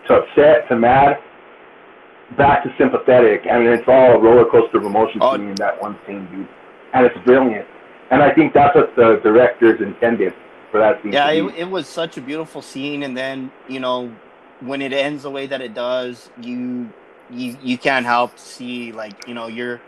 [0.06, 1.18] to upset to mad,
[2.36, 5.36] back to sympathetic, and it's all a roller coaster of emotions oh.
[5.36, 6.48] to me in that one scene, dude.
[6.92, 7.66] And it's brilliant.
[8.10, 10.34] And I think that's what the directors intended
[10.70, 11.12] for that scene.
[11.12, 14.14] Yeah, it, it was such a beautiful scene, and then you know
[14.60, 16.92] when it ends the way that it does, you
[17.30, 19.80] you you can't help see like you know you're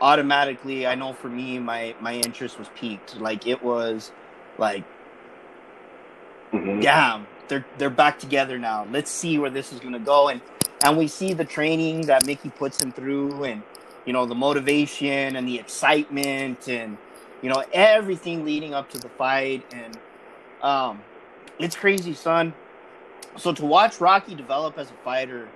[0.00, 0.86] automatically.
[0.86, 3.16] I know for me, my my interest was peaked.
[3.20, 4.12] Like it was
[4.58, 4.84] like,
[6.52, 6.80] mm-hmm.
[6.80, 8.86] damn, they're they're back together now.
[8.90, 10.40] Let's see where this is gonna go, and
[10.84, 13.62] and we see the training that Mickey puts him through, and
[14.04, 16.96] you know the motivation and the excitement, and
[17.42, 19.98] you know everything leading up to the fight, and
[20.62, 21.02] um,
[21.58, 22.54] it's crazy, son.
[23.36, 25.48] So to watch Rocky develop as a fighter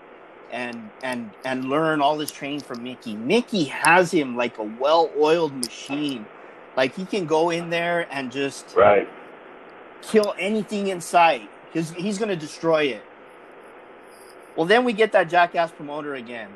[0.52, 3.16] and and and learn all this training from Mickey.
[3.16, 6.26] Mickey has him like a well-oiled machine.
[6.76, 9.08] Like he can go in there and just right
[10.02, 11.50] kill anything in sight.
[11.72, 13.02] He's he's gonna destroy it.
[14.56, 16.50] Well, then we get that jackass promoter again.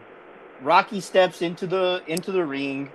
[0.62, 2.90] Rocky steps into the into the ring,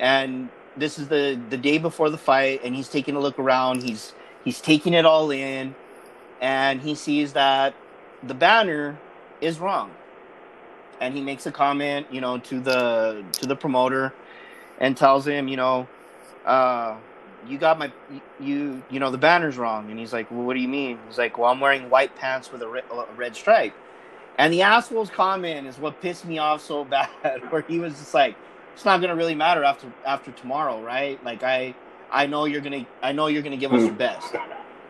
[0.00, 3.82] and this is the the day before the fight, and he's taking a look around.
[3.82, 4.14] He's
[4.46, 5.74] He's taking it all in,
[6.40, 7.74] and he sees that
[8.22, 8.96] the banner
[9.40, 9.90] is wrong.
[11.00, 14.14] And he makes a comment, you know, to the to the promoter,
[14.78, 15.86] and tells him, you know,
[16.44, 16.96] uh,
[17.48, 17.92] you got my
[18.40, 19.90] you you know the banner's wrong.
[19.90, 20.98] And he's like, well, what do you mean?
[21.08, 23.74] He's like, well, I'm wearing white pants with a, re- a red stripe.
[24.38, 26.84] And the asshole's comment is what pissed me off so
[27.24, 28.36] bad, where he was just like,
[28.74, 31.22] it's not gonna really matter after after tomorrow, right?
[31.24, 31.74] Like I
[32.10, 33.96] I know you're gonna I know you're gonna give us your hmm.
[33.96, 34.34] best.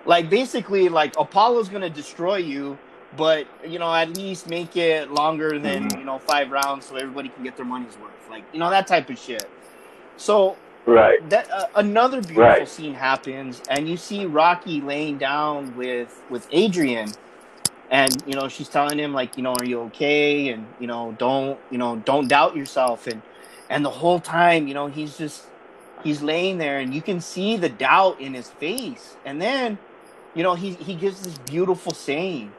[0.05, 2.79] Like basically like Apollo's gonna destroy you,
[3.17, 5.99] but you know, at least make it longer than, mm-hmm.
[5.99, 8.13] you know, five rounds so everybody can get their money's worth.
[8.31, 9.49] Like, you know, that type of shit.
[10.17, 10.57] So
[10.87, 11.29] Right.
[11.31, 12.69] That uh, another beautiful right.
[12.69, 17.11] scene happens, and you see Rocky laying down with with Adrian,
[17.91, 20.51] and you know she's telling him like, you know, are you okay?
[20.51, 23.09] And you know, don't you know, don't doubt yourself.
[23.09, 23.21] And
[23.69, 25.47] and the whole time, you know, he's just
[26.05, 29.17] he's laying there and you can see the doubt in his face.
[29.25, 29.79] And then,
[30.35, 32.53] you know, he, he gives this beautiful saying,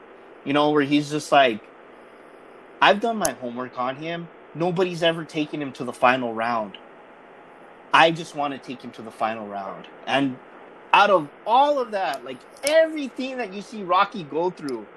[0.48, 1.60] you know, where he's just like,
[2.82, 4.30] I've done my homework on him.
[4.56, 6.78] Nobody's ever taken him to the final round.
[7.94, 9.88] I just want to take him to the final round.
[10.06, 10.38] And
[10.94, 14.88] out of all of that, like everything that you see Rocky go through,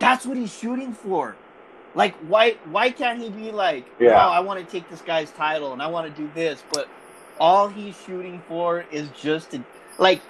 [0.00, 1.34] that's what he's shooting for.
[1.94, 4.22] Like why why can't he be like, yeah.
[4.22, 6.90] oh, I want to take this guy's title and I want to do this, but
[7.40, 9.64] all he's shooting for is just to,
[9.96, 10.20] like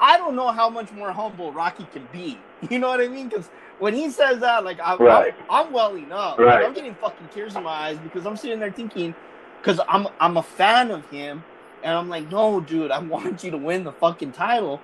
[0.00, 2.38] I don't know how much more humble Rocky can be.
[2.70, 3.28] You know what I mean?
[3.28, 5.34] Because when he says that, like I'm, right.
[5.48, 6.38] I'm, I'm welling up.
[6.38, 6.56] Right.
[6.56, 9.14] Like, I'm getting fucking tears in my eyes because I'm sitting there thinking,
[9.60, 11.44] because I'm I'm a fan of him,
[11.82, 14.80] and I'm like, no, dude, I want you to win the fucking title,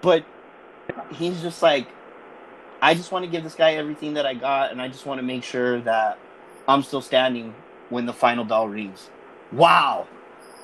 [0.00, 0.24] but
[1.12, 1.88] he's just like,
[2.82, 5.18] I just want to give this guy everything that I got, and I just want
[5.18, 6.18] to make sure that
[6.68, 7.54] I'm still standing
[7.90, 9.10] when the final bell rings.
[9.52, 10.06] Wow.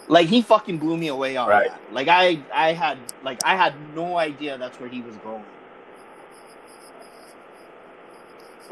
[0.09, 1.71] Like he fucking blew me away on right.
[1.71, 1.81] that.
[1.93, 5.45] Like I, I had, like I had no idea that's where he was going.
[5.45, 5.45] Well,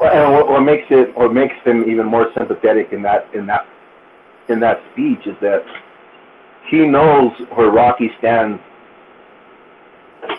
[0.01, 3.67] and what, what makes it, what makes him even more sympathetic in that, in that,
[4.47, 5.65] in that speech is that
[6.69, 8.61] he knows where Rocky stands.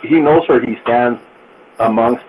[0.02, 1.20] He knows where he stands
[1.78, 2.24] amongst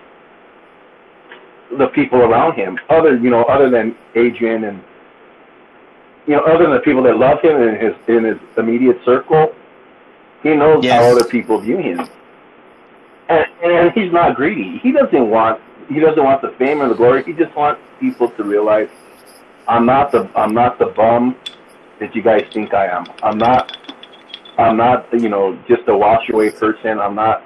[1.78, 4.82] the people around him, other you know, other than Adrian and
[6.26, 9.54] you know, other than the people that love him in his in his immediate circle,
[10.42, 11.00] he knows yes.
[11.00, 12.08] how other people view him.
[13.28, 14.78] And, and he's not greedy.
[14.78, 17.24] He doesn't want he doesn't want the fame or the glory.
[17.24, 18.88] He just wants people to realize
[19.68, 21.36] I'm not the I'm not the bum
[22.00, 23.06] that you guys think I am.
[23.22, 23.76] I'm not
[24.58, 26.98] I'm not you know just a wash away person.
[26.98, 27.42] I'm not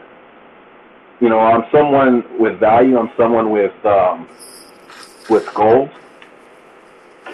[1.20, 2.98] you know I'm someone with value.
[2.98, 4.28] I'm someone with um,
[5.28, 5.90] with gold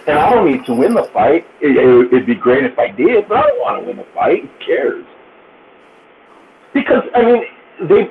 [0.07, 1.47] and I don't need to win the fight.
[1.61, 4.07] It, it, it'd be great if I did, but I don't want to win the
[4.15, 4.43] fight.
[4.43, 5.05] Who cares?
[6.75, 7.45] Because I mean,
[7.89, 8.11] they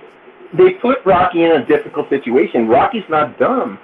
[0.53, 2.67] they put Rocky in a difficult situation.
[2.67, 3.79] Rocky's not dumb.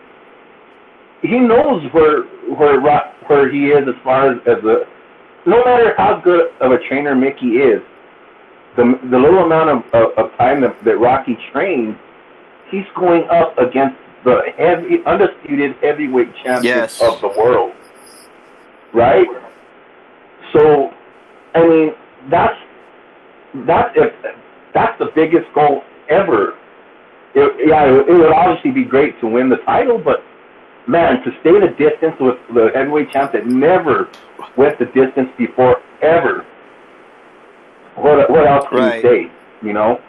[1.21, 2.23] He knows where
[2.55, 4.85] where Rock, where he is as far as as a.
[5.45, 7.81] No matter how good of a trainer Mickey is,
[8.75, 11.95] the the little amount of of, of time that, that Rocky trains,
[12.69, 17.01] he's going up against the heavy undisputed heavyweight champion Yes.
[17.01, 17.73] of the world.
[18.93, 19.27] Right?
[20.53, 20.93] So
[21.55, 21.93] I mean
[22.29, 22.57] that's
[23.65, 24.13] that's if
[24.73, 26.55] that's the biggest goal ever.
[27.35, 30.23] It, yeah, it, it would obviously be great to win the title, but
[30.87, 34.09] man, to stay the distance with the heavyweight champ that never
[34.55, 36.45] went the distance before ever.
[37.95, 38.95] What what else can Right.
[39.03, 39.31] you say?
[39.61, 39.99] You know.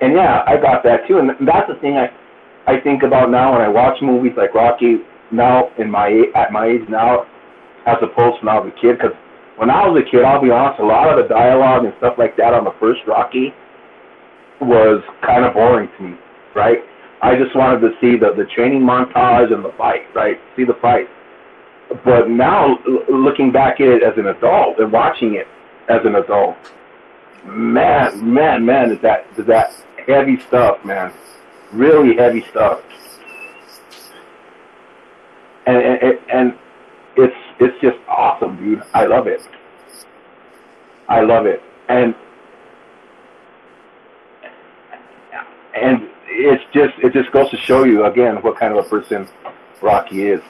[0.00, 2.10] And yeah, I got that too, and that's the thing I
[2.66, 4.98] I think about now when I watch movies like Rocky.
[5.32, 7.26] Now in my at my age now,
[7.86, 9.12] as opposed to when I was a kid, because
[9.60, 12.14] when I was a kid, I'll be honest, a lot of the dialogue and stuff
[12.16, 13.52] like that on the first Rocky
[14.58, 16.16] was kind of boring to me,
[16.56, 16.78] right?
[17.20, 20.40] I just wanted to see the the training montage and the fight, right?
[20.56, 21.08] See the fight.
[22.06, 22.78] But now,
[23.10, 25.46] looking back at it as an adult and watching it
[25.90, 26.56] as an adult,
[27.44, 29.74] man, man, man, is that is that
[30.06, 31.12] heavy stuff, man?
[31.70, 32.80] Really heavy stuff.
[35.66, 36.58] And and, and
[37.22, 38.82] it's it's just awesome, dude.
[38.94, 39.42] I love it.
[41.08, 42.14] I love it, and
[45.74, 49.28] and it's just it just goes to show you again what kind of a person
[49.82, 50.40] Rocky is,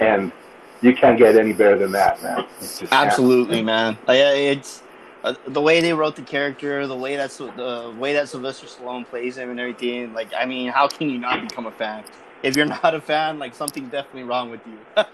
[0.00, 0.32] and
[0.80, 2.46] you can't get any better than that, man.
[2.90, 3.96] Absolutely, man.
[4.08, 4.82] It's
[5.22, 9.06] uh, the way they wrote the character, the way that's the way that Sylvester Stallone
[9.06, 10.12] plays him and everything.
[10.12, 12.04] Like, I mean, how can you not become a fan?
[12.42, 14.78] If you're not a fan, like something's definitely wrong with you.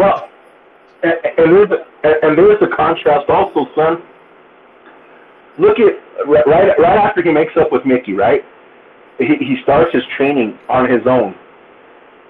[0.00, 0.30] Well,
[1.02, 4.02] and, and there's a, and there's a contrast also, son.
[5.58, 5.92] Look at
[6.26, 8.42] right right right after he makes up with Mickey, right?
[9.18, 11.34] He he starts his training on his own,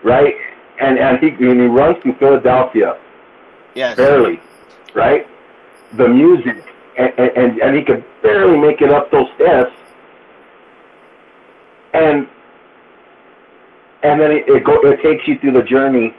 [0.02, 0.34] right?
[0.80, 2.98] And and he and he runs through Philadelphia
[3.76, 3.96] yes.
[3.96, 4.40] barely,
[4.92, 5.28] right?
[5.92, 6.64] The music,
[6.98, 9.70] and, and and he could barely make it up those steps,
[11.94, 12.26] and
[14.02, 16.16] and then it it, go, it takes you through the journey,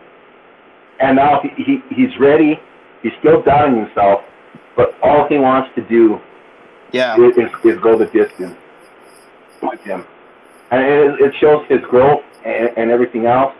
[1.01, 2.59] and now he, he he's ready.
[3.01, 4.21] He's still doubting himself,
[4.75, 6.19] but all he wants to do
[6.91, 7.17] Yeah.
[7.19, 8.55] is, is, go the distance
[9.61, 10.05] with him,
[10.69, 13.55] and it, it shows his growth and, and everything else.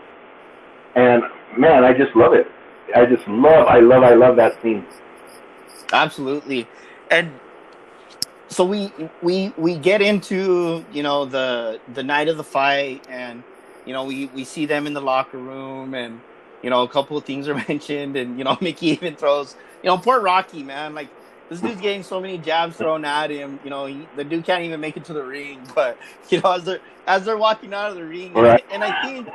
[0.94, 1.22] And
[1.58, 2.46] man, I just love it.
[2.94, 4.86] I just love, I love, I love that scene.
[5.92, 6.66] Absolutely.
[7.10, 7.30] And
[8.48, 8.92] so we
[9.22, 13.42] we we get into, you know, the the night of the fight and
[13.86, 16.20] you know, we we see them in the locker room and
[16.62, 19.88] you know, a couple of things are mentioned and you know, Mickey even throws, you
[19.88, 21.08] know, poor Rocky, man, like
[21.48, 23.60] this dude's getting so many jabs thrown at him.
[23.62, 25.60] You know, he, the dude can't even make it to the ring.
[25.74, 25.98] But
[26.30, 28.64] you know, as they're as they're walking out of the ring, and, Right.
[28.70, 29.28] and I think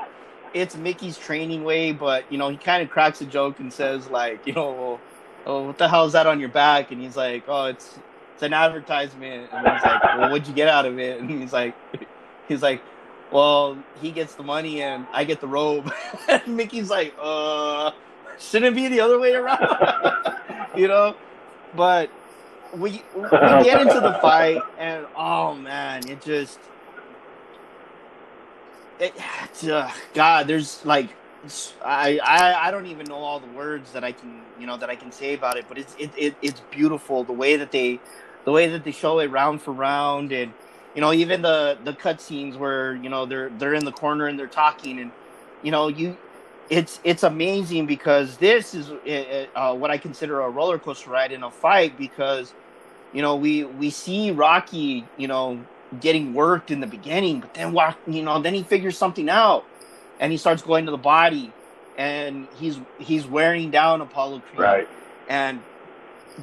[0.53, 1.91] it's Mickey's training way.
[1.91, 4.99] But you know, he kind of cracks a joke and says like, you know, well,
[5.45, 6.91] oh, what the hell is that on your back?
[6.91, 7.99] And he's like, oh, it's
[8.33, 9.49] it's an advertisement.
[9.51, 11.19] And he's like, well, what'd you get out of it?
[11.19, 11.75] And he's like,
[12.47, 12.81] he's like,
[13.31, 15.91] well, he gets the money and I get the robe.
[16.47, 17.91] Mickey's like, uh,
[18.39, 19.67] shouldn't be the other way around,
[20.75, 21.15] you know?
[21.75, 22.09] But
[22.73, 26.59] we we get into the fight and oh man, it just.
[28.99, 29.13] It,
[29.69, 31.09] uh, God, there's like
[31.85, 34.89] I, I I don't even know all the words that I can you know that
[34.89, 37.99] I can say about it, but it's it, it it's beautiful the way that they
[38.45, 40.53] the way that they show it round for round and
[40.97, 44.37] you know even the the cutscenes where you know they're they're in the corner and
[44.37, 45.11] they're talking and
[45.61, 46.17] you know you
[46.71, 51.31] it's it's amazing because this is uh, uh, what I consider a roller coaster ride
[51.31, 52.51] in a fight because
[53.13, 55.63] you know we we see Rocky you know
[56.01, 59.65] getting worked in the beginning but then walk you know then he figures something out
[60.19, 61.53] and he starts going to the body
[61.95, 64.87] and he's he's wearing down Apollo Creed Right.
[65.29, 65.61] and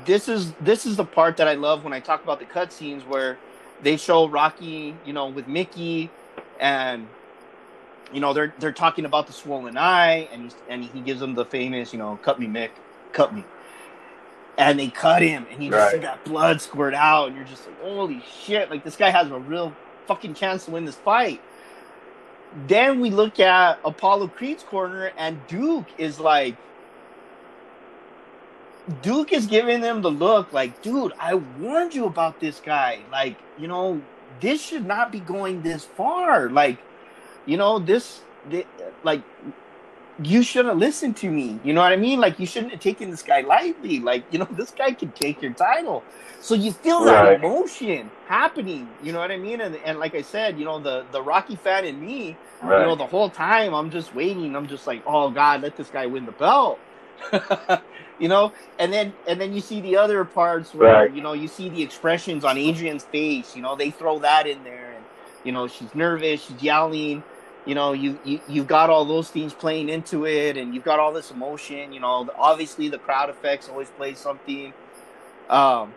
[0.06, 3.04] this is this is the part that I love when I talk about the cutscenes
[3.06, 3.36] where
[3.84, 6.10] they show Rocky, you know, with Mickey,
[6.58, 7.06] and
[8.12, 11.34] you know they're they're talking about the swollen eye, and he's, and he gives them
[11.34, 12.70] the famous, you know, cut me, Mick,
[13.12, 13.44] cut me,
[14.58, 16.02] and they cut him, and you just see Right.
[16.02, 19.38] that blood squirt out, and you're just like, holy shit, like this guy has a
[19.38, 19.72] real
[20.06, 21.40] fucking chance to win this fight.
[22.66, 26.56] Then we look at Apollo Creed's corner, and Duke is like,
[29.02, 33.06] Duke is giving them the look like, dude, I warned you about this guy.
[33.10, 34.02] Like, you know,
[34.40, 36.50] this should not be going this far.
[36.50, 36.78] Like,
[37.46, 38.66] you know, this, thi-
[39.02, 39.22] like,
[40.22, 41.60] you shouldn't listen to me.
[41.64, 42.20] You know what I mean?
[42.20, 44.00] Like you shouldn't have taken this guy lightly.
[44.00, 46.04] Like you know, this guy could take your title.
[46.40, 48.96] So you feel that emotion happening.
[49.02, 49.60] You know what I mean?
[49.60, 52.80] And and like I said, you know, the the Rocky fan in me, Right.
[52.80, 54.56] you know, the whole time I'm just waiting.
[54.56, 56.80] I'm just like, oh God, let this guy win the belt.
[58.18, 61.12] you know, and then and then you see the other parts where Right.
[61.14, 63.54] you know you see the expressions on Adrian's face.
[63.56, 65.04] You know, they throw that in there, and
[65.44, 67.22] you know she's nervous, she's yelling.
[67.66, 70.98] You know, you, you you've got all those things playing into it, and you've got
[71.00, 71.92] all this emotion.
[71.92, 74.72] You know, obviously the crowd effects always play something.
[75.48, 75.94] Um,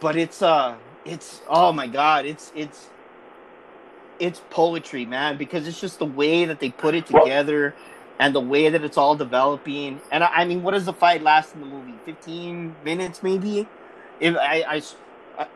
[0.00, 2.88] but it's uh, it's oh my god, it's it's
[4.18, 7.74] it's poetry, man, because it's just the way that they put it Well- together
[8.20, 10.00] and the way that it's all developing.
[10.12, 11.94] And I, I mean, what does the fight last in the movie?
[12.04, 13.66] Fifteen minutes, maybe.
[14.20, 14.82] If I, I,
[15.38, 15.46] I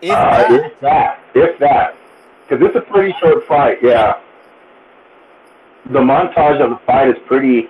[0.00, 1.96] if Uh, that, if that, if that,
[2.48, 3.78] because it's a pretty short fight.
[3.82, 4.20] Yeah,
[5.86, 7.68] the montage of the fight is pretty,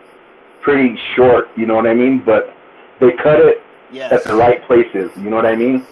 [0.60, 1.48] pretty short.
[1.56, 2.22] You know what I mean?
[2.24, 2.55] But
[3.01, 5.10] they cut it yes, at the right places.
[5.16, 5.86] You know what I mean?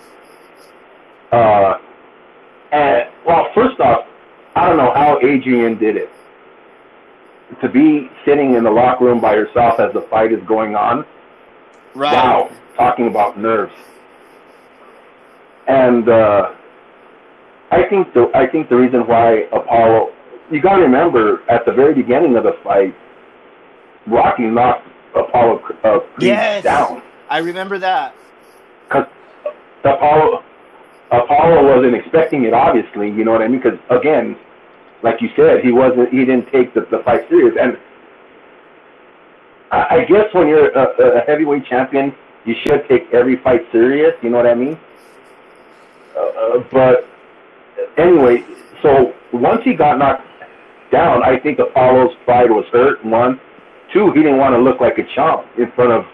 [1.32, 1.78] Uh,
[2.72, 4.06] and well, first off,
[4.55, 6.10] I don't know how Adrian did it.
[7.61, 11.05] To be sitting in the locker room by herself as the fight is going on,
[11.95, 13.74] right, Wow, talking about nerves.
[15.69, 16.55] And uh,
[17.70, 20.12] I think the I think the reason why Apollo,
[20.51, 22.95] you got to remember at the very beginning of the fight,
[24.07, 26.65] Rocky knocked Apollo uh, Creed Yes.
[26.65, 28.15] down I remember that.
[28.89, 29.07] because
[29.85, 30.43] Apollo
[31.12, 32.53] Apollo wasn't expecting it.
[32.55, 33.61] Obviously, you know what I mean?
[33.61, 34.37] Because again,
[35.03, 37.77] like you said, he wasn't he didn't take the, the fight serious and.
[39.70, 42.15] I I guess when you're a, a heavyweight champion,
[42.45, 44.15] you should take every fight serious.
[44.23, 44.79] You know what I mean?
[46.15, 47.07] Uh, uh, but
[47.97, 48.45] anyway,
[48.83, 50.27] so once he got knocked
[50.91, 53.03] down, I think Apollo's pride was hurt.
[53.05, 53.41] One,
[53.93, 56.05] two, he didn't want to look like a chump in front of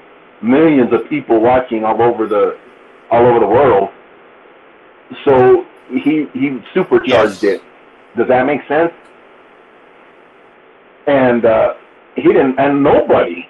[0.40, 2.56] millions of people watching all over the
[3.10, 3.88] all over the world.
[5.24, 7.54] So he he supercharged Yes.
[7.54, 7.62] it.
[8.18, 8.92] Does that make sense?
[11.06, 11.74] And uh,
[12.16, 13.46] he didn't, and nobody.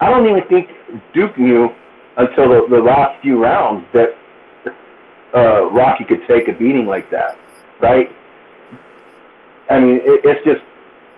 [0.00, 0.68] I don't even think
[1.12, 1.68] Duke knew
[2.16, 4.10] until the, the last few rounds that
[5.34, 7.38] uh, Rocky could take a beating like that,
[7.80, 8.08] right?
[9.68, 10.62] I mean, it, it's just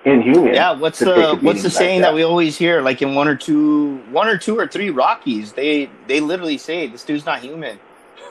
[0.04, 0.54] inhuman.
[0.54, 2.80] Yeah, what's to take a the what's the like saying that we always hear?
[2.80, 6.86] Like in one or two, one or two or three Rockies, they they literally say
[6.86, 7.78] this dude's not human.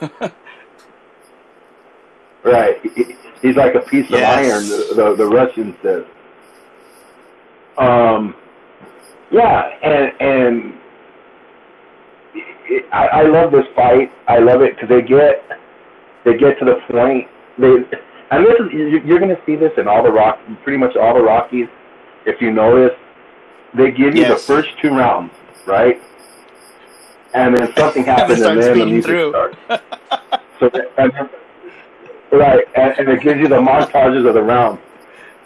[2.46, 2.80] Right.
[3.42, 4.36] He's like a piece of Yes.
[4.52, 6.04] iron, the, the, the Russian says.
[7.78, 8.34] Um,
[9.30, 10.74] yeah, and and
[12.68, 14.10] it, I, I love this fight.
[14.28, 15.44] I love it because they get
[16.24, 17.28] they get to the point.
[17.58, 17.74] They
[18.30, 20.96] and this is you- you're going to see this in all the rock, pretty much
[20.96, 21.68] all the Rockies.
[22.24, 22.96] If you notice,
[23.74, 25.32] they give you the first two rounds,
[25.66, 26.00] right?
[27.34, 29.30] And then something happens, and starts then the music through.
[29.30, 29.56] starts.
[30.58, 31.28] So and then,
[32.38, 34.78] right, and, and it gives you the montages of the round,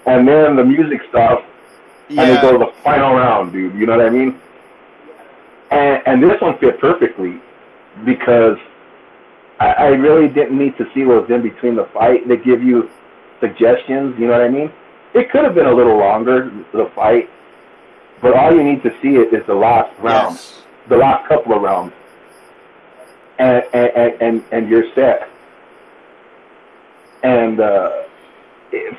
[0.07, 1.45] and then the music stops,
[2.09, 3.75] and they go to the final round, dude.
[3.75, 4.39] You know what I mean?
[5.71, 7.41] And and this one fit perfectly
[8.05, 8.59] because
[9.61, 12.27] I, I really didn't need to see what was in between the fight.
[12.27, 12.91] They give you
[13.41, 14.19] suggestions.
[14.19, 14.73] You know what I mean?
[15.15, 17.29] It could have been a little longer the fight,
[18.21, 20.63] but all you need to see it is the last round Yes.
[20.89, 21.93] the last couple of rounds,
[23.39, 25.29] and and and, and you're set.
[27.23, 27.91] And uh,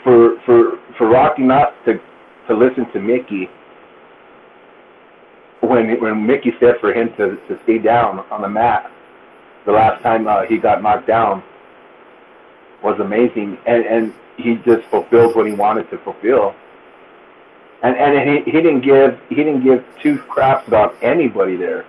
[0.03, 1.99] for for for Rocky not to
[2.47, 3.49] to listen to Mickey
[5.61, 8.91] when when Mickey said for him to to stay down on the mat
[9.65, 11.43] the last time uh, he got knocked down
[12.83, 16.55] was amazing, and and he just fulfilled what he wanted to fulfill.
[17.83, 21.85] And and he, he didn't give he didn't give two craps about anybody there.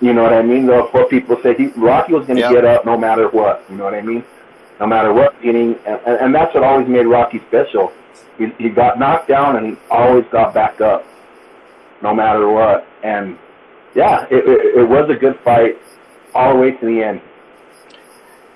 [0.00, 0.66] You know what I mean?
[0.66, 2.52] Though what people say, he Rocky was going to Yeah.
[2.52, 3.64] get up no matter what.
[3.70, 4.24] You know what I mean?
[4.78, 7.92] No matter what inning, and, and, that's what always made Rocky special.
[8.36, 11.06] He, he got knocked down and he always got back up,
[12.02, 12.86] no matter what.
[13.02, 13.38] And
[13.94, 15.78] yeah, it, it, it was a good fight
[16.34, 17.22] all the way to the end.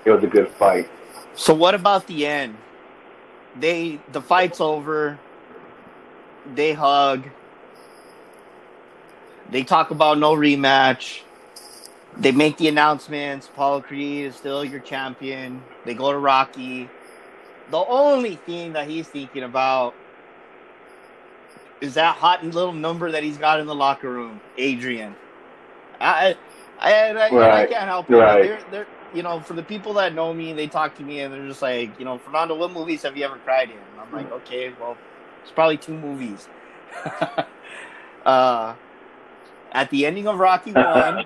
[0.05, 0.90] It was a good fight.
[1.34, 2.56] So what about the end?
[3.59, 5.18] They the fight's over.
[6.55, 7.24] They hug.
[9.51, 11.22] They talk about no rematch.
[12.16, 13.47] They make the announcements.
[13.47, 15.62] Apollo Creed is still your champion.
[15.85, 16.89] They go to Rocky.
[17.70, 19.95] The only thing that he's thinking about
[21.81, 25.15] is that hot little number that he's got in the locker room, Adrian.
[26.01, 26.37] I,
[26.78, 28.16] I, I, I, I can't help it.
[28.16, 28.43] Right.
[28.43, 31.32] They're, they're, you know, for the people that know me, they talk to me and
[31.32, 33.77] they're just like, you know, Fernando, what movies have you ever cried in?
[33.77, 34.97] And I'm like, okay, well,
[35.43, 36.49] it's probably two movies.
[38.27, 38.74] uh,
[39.73, 41.24] at the ending of Rocky One,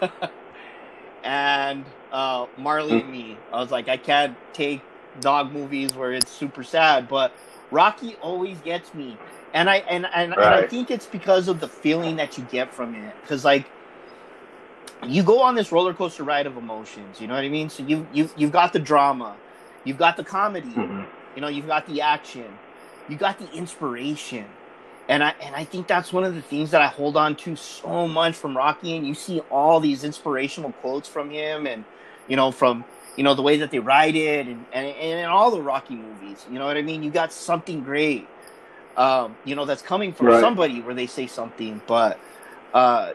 [1.24, 4.88] and uh, Marley and Me, I was like, I can't take
[5.20, 7.34] dog movies where it's super sad, but
[7.70, 9.22] Rocky always gets me,
[9.52, 12.74] and I and and, and I think it's because of the feeling that you get
[12.74, 13.72] from it, because like
[15.06, 17.20] you go on this roller coaster ride of emotions.
[17.20, 17.70] You know what I mean?
[17.70, 19.40] So you you you've got the drama,
[19.84, 21.08] you've got the comedy, Mhm.
[21.34, 22.60] you know, you've got the action,
[23.08, 24.58] you got the inspiration.
[25.08, 27.56] And I and I think that's one of the things that I hold on to
[27.56, 28.96] so much from Rocky.
[28.96, 31.86] And you see all these inspirational quotes from him, and
[32.26, 35.26] you know from you know the way that they write it, and and, and in
[35.26, 36.44] all the Rocky movies.
[36.46, 37.02] You know what I mean?
[37.04, 38.32] You got something great,
[38.96, 40.32] um, you know, that's coming from Right.
[40.32, 41.82] somebody where they say something.
[41.86, 42.20] But
[42.74, 43.12] uh,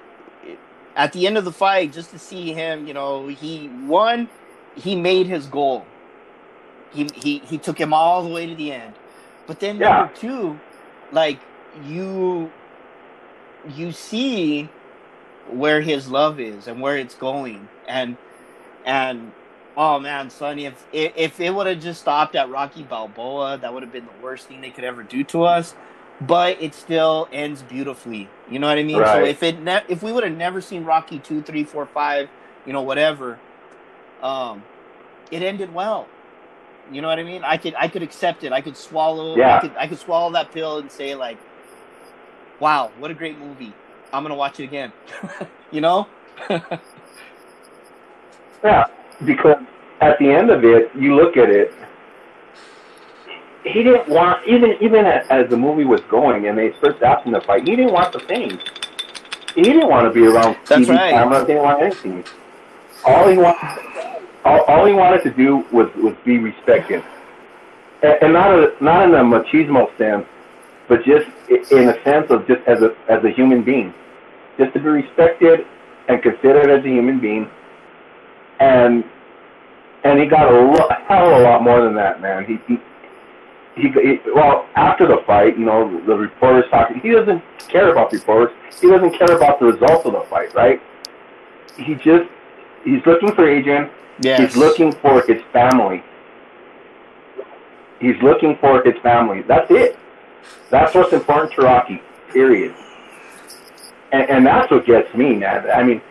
[0.96, 4.30] at the end of the fight, just to see him, you know, he won.
[4.74, 5.94] He made his goal.
[6.90, 9.00] He he he took him all the way to the end.
[9.48, 9.82] But then Yeah.
[9.82, 10.64] number two,
[11.12, 11.48] like
[11.88, 12.52] you
[13.76, 14.70] you see
[15.52, 17.70] where his love is and where it's going.
[17.88, 18.18] And
[18.86, 19.32] and
[19.78, 23.74] oh man sonny if if, if it would have just stopped at rocky balboa that
[23.74, 25.76] would have been the worst thing they could ever do to us.
[26.20, 28.30] But it still ends beautifully.
[28.50, 28.98] You know what i mean?
[29.06, 32.30] So if it ne- if we would have never seen rocky two three four five
[32.66, 33.40] you know whatever
[34.22, 34.64] um
[35.32, 36.08] it ended well.
[36.92, 37.44] You know what i mean?
[37.44, 38.52] I could i could accept it.
[38.52, 39.58] I could swallow Yeah.
[39.58, 41.40] i could i could swallow that pill and say like
[42.62, 43.74] wow what a great movie
[44.14, 44.94] i'm gonna watch it again
[45.72, 46.08] you know
[48.64, 48.86] Yeah,
[49.26, 49.58] because
[50.02, 51.74] at the end of it, you look at it.
[53.64, 57.34] He didn't want even even as, the movie was going, and they first asked him
[57.34, 57.68] to fight.
[57.68, 58.60] He didn't want the fame.
[59.56, 61.12] He didn't want to be around That's TV right.
[61.12, 61.46] cameras.
[61.46, 62.24] Didn't want anything.
[63.06, 63.78] All he wanted,
[64.46, 67.04] all, all he wanted to do was was be respected,
[68.02, 70.26] and, and not a not in a machismo sense,
[70.92, 71.26] but just
[71.72, 73.94] in a sense of just as a as a human being,
[74.58, 75.62] just to be respected
[76.10, 77.50] and considered as a human being
[78.60, 79.06] and
[80.04, 82.44] and he got a lo- hell of a lot more than that, man.
[82.44, 82.78] He, he
[83.76, 87.00] he he well after the fight, you know, the reporters talking.
[87.00, 88.54] He doesn't care about the reporters.
[88.82, 90.82] He doesn't care about the results of the fight, right?
[91.78, 92.30] He just
[92.84, 93.90] he's looking for Adrian.
[94.20, 96.04] yes He's looking for his family.
[98.02, 99.44] He's looking for his family.
[99.48, 99.98] That's it.
[100.70, 102.02] That's what's important to Rocky.
[102.32, 102.74] Period.
[104.12, 105.70] And, and that's what gets me, man.
[105.70, 106.02] I mean,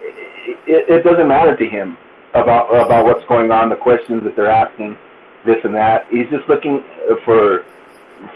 [0.00, 1.96] it, it doesn't matter to him
[2.34, 4.96] about about what's going on, the questions that they're asking,
[5.44, 6.06] this and that.
[6.10, 6.84] He's just looking
[7.24, 7.64] for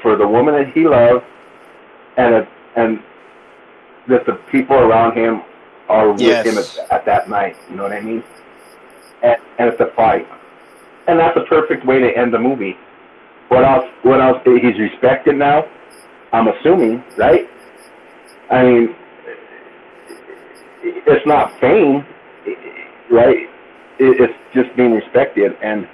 [0.01, 1.25] for the woman that he loves,
[2.17, 3.01] and a, and
[4.09, 5.43] that the people around him
[5.89, 6.47] are with Yes.
[6.47, 7.57] him at, at that night.
[7.71, 8.23] You know what I mean?
[9.23, 10.27] And, and it's a fight,
[11.07, 12.77] and that's a perfect way to end the movie.
[13.53, 13.85] What else?
[14.01, 14.41] What else?
[14.47, 15.67] He's respected now.
[16.33, 17.47] I'm assuming, right?
[18.51, 18.95] I mean,
[20.83, 22.07] it's not fame,
[23.11, 23.51] right?
[23.99, 25.87] It's just being respected, and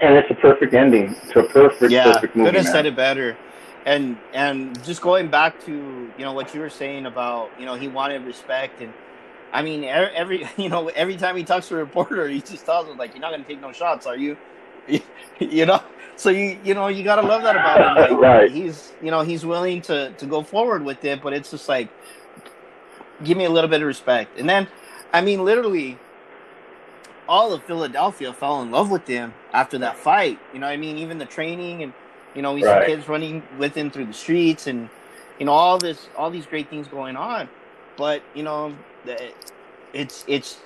[0.00, 2.48] and it's a perfect ending to a perfect, yeah perfect movie.
[2.48, 3.36] could have said it better
[3.84, 7.74] and and just going back to you know what you were saying about you know
[7.74, 8.92] he wanted respect and
[9.52, 12.88] i mean every you know every time he talks to a reporter he just tells
[12.88, 14.36] him like you're not going to take no shots are you
[15.40, 15.80] you know
[16.16, 18.50] so you you know you got to love that about him like, Right.
[18.50, 21.94] he's you know he's willing to to go forward with it but it's just like
[23.22, 24.68] give me a little bit of respect and then
[25.12, 26.02] i mean literally
[27.28, 30.42] all of Philadelphia fell in love with him after that fight.
[30.52, 30.98] You know I mean?
[30.98, 31.94] Even the training and
[32.34, 32.86] you know, we see Right.
[32.86, 34.90] kids running with him through the streets and
[35.38, 37.50] you know, all this all these great things going on.
[37.96, 39.34] But, you know, the-
[39.92, 40.62] it's it's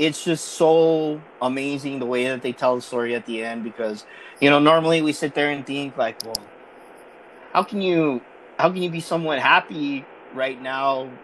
[0.00, 4.06] it's just so amazing the way that they tell the story at the end because,
[4.40, 6.50] you know, normally we sit there and think like, well,
[7.50, 8.26] how can you
[8.58, 11.20] how can you be somewhat happy right now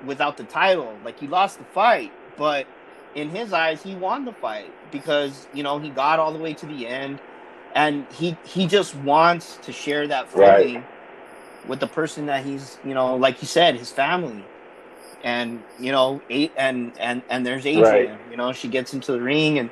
[0.00, 1.00] without the title?
[1.04, 2.68] Like you lost the fight, but
[3.14, 6.54] in his eyes, he won the fight because you know he got all the way
[6.56, 7.22] to the end,
[7.74, 10.72] and he he just wants to share that Right.
[10.72, 10.88] feeling
[11.64, 14.52] with the person that he's you know like you said his family,
[15.26, 18.18] and you know eight and and and there's Adrian.
[18.30, 19.70] You know she gets into the ring and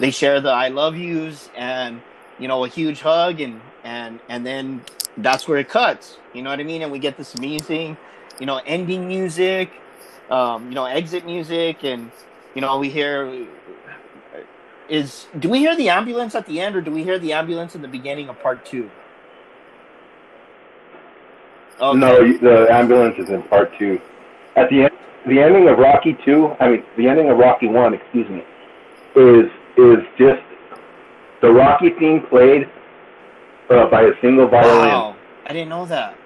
[0.00, 2.02] they share the I love yous and
[2.38, 4.82] you know a huge hug and and and then
[5.18, 6.18] that's where it cuts.
[6.32, 6.82] You know what I mean?
[6.82, 7.96] And we get this amazing
[8.40, 9.70] you know ending music,
[10.30, 12.10] um, you know exit music and
[12.54, 13.46] you know, we hear
[14.88, 17.74] is do we hear the ambulance at the end or do we hear the ambulance
[17.74, 18.90] in the beginning of part two?
[21.80, 21.98] Okay.
[21.98, 24.00] No, the ambulance is in part two.
[24.56, 24.92] At the end,
[25.26, 26.54] the ending of Rocky two.
[26.60, 27.94] I mean, the ending of Rocky one.
[27.94, 28.44] Excuse me.
[29.16, 30.42] Is is just
[31.42, 32.68] the Rocky theme played
[33.70, 34.88] uh, by a single violin.
[34.88, 35.16] Wow.
[35.46, 36.16] I didn't know that.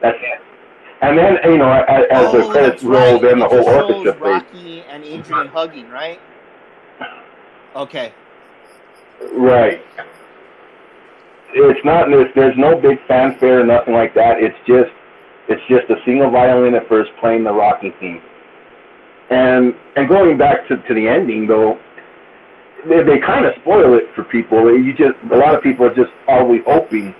[0.00, 0.40] That's it.
[1.02, 3.10] And then you know, as, as the Oh, credits that's right.
[3.10, 4.42] roll, then the whole orchestra plays.
[4.42, 6.20] Rocky and Adrian hugging, right?
[7.74, 8.12] Okay.
[9.32, 9.82] Right.
[11.54, 12.08] It's not.
[12.08, 14.42] There's, there's no big fanfare or nothing like that.
[14.42, 14.90] It's just,
[15.48, 18.22] it's just a single violin at first playing the Rocky theme.
[19.30, 21.78] And and going back to to the ending though,
[22.88, 24.72] they they kind of spoil it for people.
[24.76, 27.14] You just a lot of people are just always hoping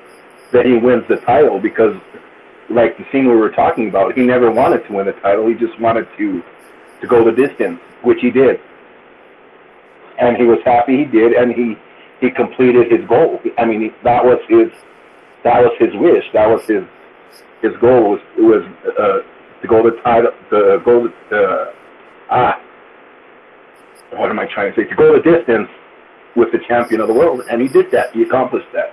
[0.53, 1.97] that he wins the title because,
[2.69, 5.49] like the scene we were talking about, he never wanted to win the title.
[5.49, 6.43] He just wanted to
[7.01, 8.61] to go the distance, which he did
[10.23, 11.77] and he was happy he did, and he
[12.21, 13.41] he completed his goal.
[13.59, 14.71] I mean, that was his
[15.45, 16.25] that was his wish.
[16.33, 16.85] That was his
[17.63, 18.65] his goal was was
[18.99, 21.73] uh, to go the title to go the
[22.31, 22.61] ah
[24.13, 25.69] what am I trying to say to go the distance
[26.37, 28.13] with the champion of the world, and he did that.
[28.13, 28.93] He accomplished that.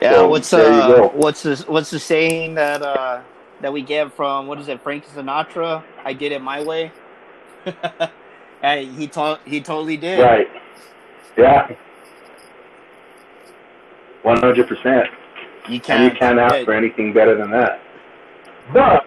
[0.00, 0.12] Yeah.
[0.12, 3.22] So, what's uh what's the what's the saying that uh
[3.60, 5.84] that we get from what is it Frank Sinatra?
[6.04, 6.92] I did it my way.
[8.62, 10.20] hey, he to- he totally did.
[10.20, 10.48] Right?
[11.36, 11.68] Yeah.
[14.22, 15.08] One hundred percent.
[15.68, 16.12] You can't.
[16.12, 17.80] you can't ask for anything better than that.
[18.72, 19.04] But,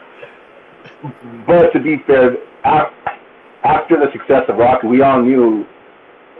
[1.45, 2.37] but to be fair,
[3.63, 5.65] after the success of Rocky, we all knew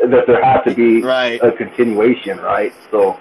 [0.05, 1.41] that there had to be Right.
[1.43, 2.73] a continuation, right?
[2.91, 3.19] So,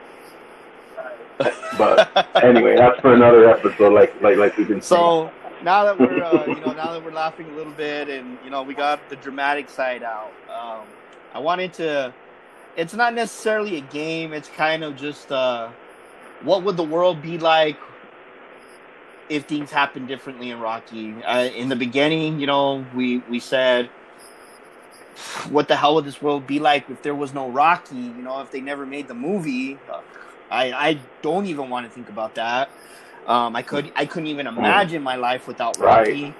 [1.76, 5.00] but anyway, that's for another episode, like like like we've been saying.
[5.00, 5.30] So
[5.62, 8.50] now that we're uh, you know now that we're laughing a little bit and you
[8.50, 10.86] know we got the dramatic side out, um,
[11.34, 12.12] I wanted to.
[12.76, 14.32] It's not necessarily a game.
[14.32, 15.70] It's kind of just uh,
[16.44, 17.76] what would the world be like
[19.28, 21.14] if things happened differently in Rocky?
[21.22, 23.90] Uh, in the beginning, you know, we we said.
[25.50, 27.96] What the hell would this world be like if there was no Rocky?
[27.96, 29.76] You know, if they never made the movie,
[30.50, 32.70] I I don't even want to think about that.
[33.26, 36.08] Um, I could I couldn't even imagine my life without Right.
[36.08, 36.34] Rocky.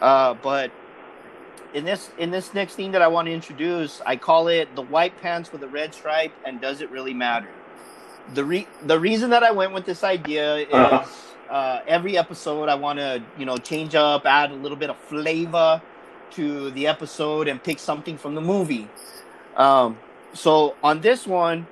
[0.00, 0.70] Uh, but
[1.74, 4.82] in this in this next thing that I want to introduce, I call it the
[4.82, 6.32] white pants with a red stripe.
[6.46, 7.61] And does it really matter?
[8.34, 11.04] The re- the reason that I went with this idea is Uh-huh.
[11.52, 14.96] uh, every episode I want to you know change up, add a little bit of
[14.96, 15.82] flavor
[16.32, 18.88] to the episode, and pick something from the movie.
[19.56, 19.98] Um,
[20.32, 21.66] so on this one,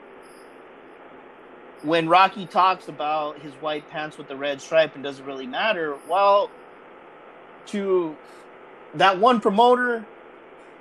[1.82, 5.96] when Rocky talks about his white pants with the red stripe and doesn't really matter,
[6.08, 6.50] well,
[7.66, 8.14] to
[8.94, 10.04] that one promoter,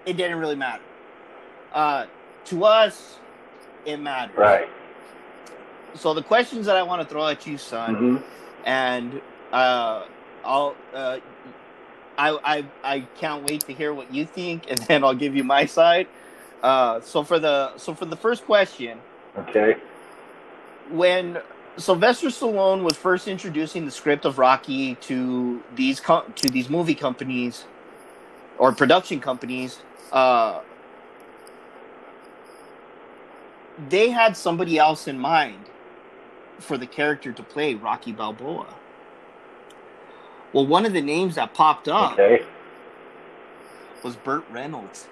[0.05, 0.83] it didn't really matter.
[1.73, 2.05] Uh,
[2.45, 3.17] to us,
[3.85, 4.35] it mattered.
[4.37, 4.67] right.
[5.95, 8.17] So the questions that I want to throw at you, son, hmm
[8.63, 9.21] and
[9.53, 10.05] uh,
[10.43, 11.19] I'll uh,
[12.17, 15.45] I, I I can't wait to hear what you think, and then I'll give you
[15.45, 16.09] my side.
[16.63, 19.05] Uh, so for the so for the first question,
[19.37, 19.75] Okay.
[20.85, 21.39] when
[21.77, 26.95] Sylvester Stallone was first introducing the script of Rocky to these co- to these movie
[26.95, 27.67] companies
[28.57, 30.61] or production companies, uh,
[33.77, 35.68] they had somebody else in mind
[36.61, 38.81] for the character to play Rocky Balboa.
[40.53, 42.45] Well, one of the names that popped up Okay.
[44.03, 45.09] was Burt Reynolds.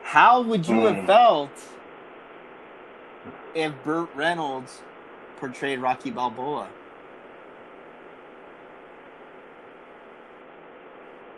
[0.00, 1.06] How would you have Hmm.
[1.06, 1.78] felt
[3.54, 4.84] if Burt Reynolds
[5.36, 6.76] portrayed Rocky Balboa?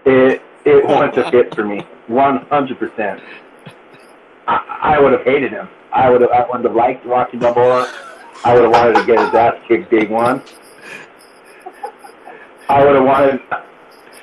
[0.06, 1.86] It it wouldn't have fit for me.
[2.08, 3.22] One hundred percent.
[4.46, 4.60] I
[4.96, 5.68] I would have hated him.
[5.92, 7.92] I would have I wouldn't have liked Rocky Balboa.
[8.44, 10.42] I would have wanted to get his ass kicked day one.
[12.68, 13.40] I would have wanted.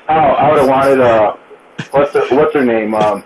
[0.08, 1.00] Oh, I would have wanted.
[1.02, 1.36] Uh,
[1.92, 2.94] what's her, what's her name?
[2.94, 3.24] Um,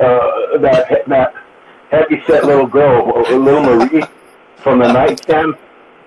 [0.00, 1.34] uh, that that
[1.90, 4.02] heavy set little girl, little Marie
[4.62, 5.54] from the nightstand,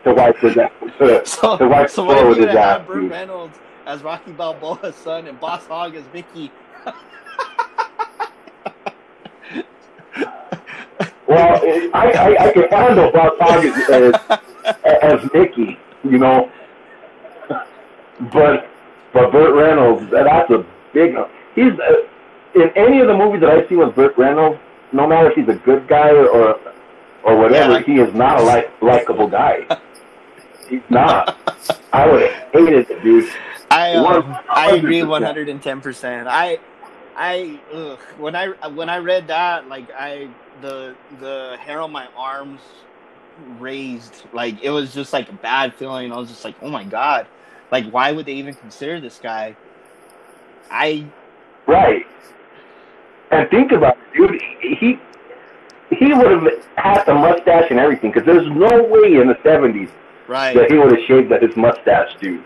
[0.04, 0.72] to wipe his ass.
[1.00, 2.88] To, So, to wipe so the floor with his have ass.
[2.88, 3.10] Burt.
[3.10, 6.52] Reynolds as Rocky Balboa's son and Boss Hogg as Mickey?
[11.28, 13.90] Well, it, I, I I can handle Boss Hogg as,
[14.66, 14.76] as
[15.24, 16.50] as Mickey, you know,
[18.34, 18.68] but
[19.14, 21.16] but Burt Reynolds, that's a big.
[21.56, 21.94] He's uh,
[22.56, 24.60] in any of the movies that I see with Burt Reynolds.
[24.94, 26.60] No matter if he's a good guy or or,
[27.24, 27.84] or whatever, Yeah.
[27.86, 29.66] he is not a like likable guy.
[30.70, 31.38] He's not.
[31.94, 33.30] I would have hated it, dude.
[33.72, 36.28] I uh, I agree one hundred and ten percent.
[36.30, 36.60] I
[37.16, 40.28] I ugh, when I when I read that like I
[40.62, 42.62] the the hair on my arms
[43.60, 46.12] raised like it was just like a bad feeling.
[46.12, 47.28] I was just like oh my god,
[47.72, 49.56] like why would they even consider this guy?
[50.72, 51.06] I
[51.68, 52.06] Right.
[53.32, 54.42] And think about it, dude.
[54.80, 55.00] He
[55.90, 59.90] he would have had the mustache and everything because there's no way in the 70s
[60.28, 60.54] Right.
[60.56, 62.44] that he would have shaved his mustache, dude.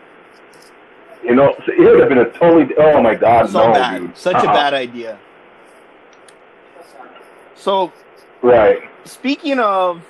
[1.23, 2.73] You know, so it would have been a totally.
[2.77, 3.99] Oh my God, so no, bad.
[4.01, 4.17] dude.
[4.17, 4.53] Such a Uh-uh.
[4.53, 5.17] bad idea.
[7.61, 7.93] So
[8.41, 8.81] Right.
[9.05, 10.03] speaking of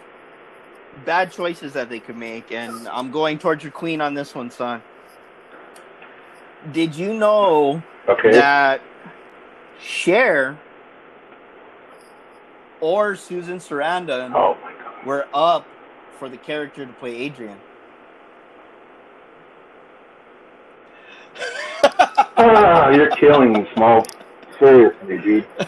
[1.06, 4.50] bad choices that they could make, and I'm going towards your queen on this one,
[4.52, 4.82] son.
[6.72, 8.32] Did you know Okay.
[8.32, 8.82] that
[9.82, 10.58] Cher
[12.80, 14.56] or Susan Sarandon oh
[15.06, 15.66] were up
[16.20, 17.58] for the character to play Adrian?
[22.38, 24.08] Ah, you're killing me, Smalls.
[24.58, 25.48] Seriously, dude.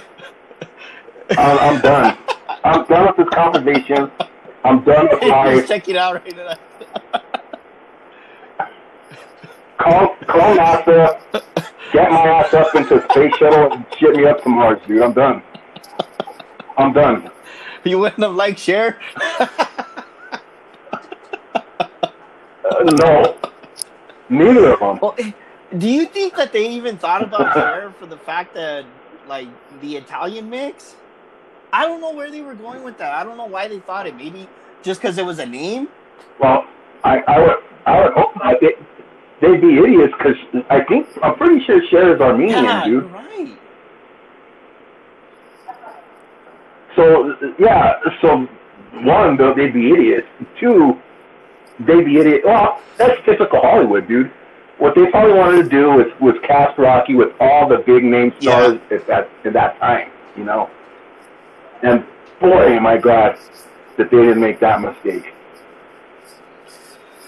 [1.38, 2.18] I'm, I'm done.
[2.64, 4.12] I'm done with this conversation.
[4.64, 6.56] I'm done with Just check it out right now.
[9.78, 11.20] Call, call NASA.
[11.92, 15.02] Get my ass up into a space shuttle and ship me up to Mars, dude.
[15.02, 15.44] I'm done.
[16.78, 17.30] I'm done.
[17.84, 19.00] You wouldn't have liked Cher?
[22.64, 23.38] Uh, no.
[24.30, 25.00] Neither of them.
[25.02, 25.32] Well, eh,
[25.78, 28.86] do you think that they even thought about Cher for the fact that,
[29.28, 29.50] like,
[29.82, 30.96] the Italian mix?
[31.74, 33.14] I don't know where they were going with that.
[33.14, 34.16] I don't know why they thought it.
[34.16, 34.48] Maybe
[34.84, 35.88] just because it was a name?
[36.40, 36.66] Well,
[37.04, 37.56] I, I would,
[37.88, 38.56] I would hope not.
[38.62, 38.74] They,
[39.42, 40.36] they'd be idiots because
[40.70, 43.12] I think I'm pretty sure Cher is Armenian, Yeah, dude.
[43.12, 43.58] right.
[46.96, 48.48] So yeah, so
[49.02, 50.28] one, though they'd be idiots.
[50.60, 51.00] Two,
[51.80, 52.42] they'd be idiot.
[52.46, 54.32] Well, that's typical Hollywood, dude.
[54.78, 58.32] What they probably wanted to do was was cast Rocky with all the big name
[58.40, 60.70] stars at that at that time, you know.
[61.84, 62.04] And
[62.40, 63.38] boy, am I glad
[63.98, 65.34] that they didn't make that mistake.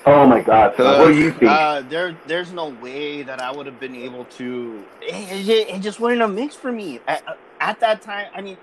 [0.07, 0.73] Oh my God!
[0.77, 1.51] So what do you think?
[1.51, 4.83] Uh, there, there's no way that I would have been able to.
[5.01, 7.23] It, it, it just wasn't a mix for me at,
[7.59, 8.27] at that time.
[8.33, 8.57] I mean,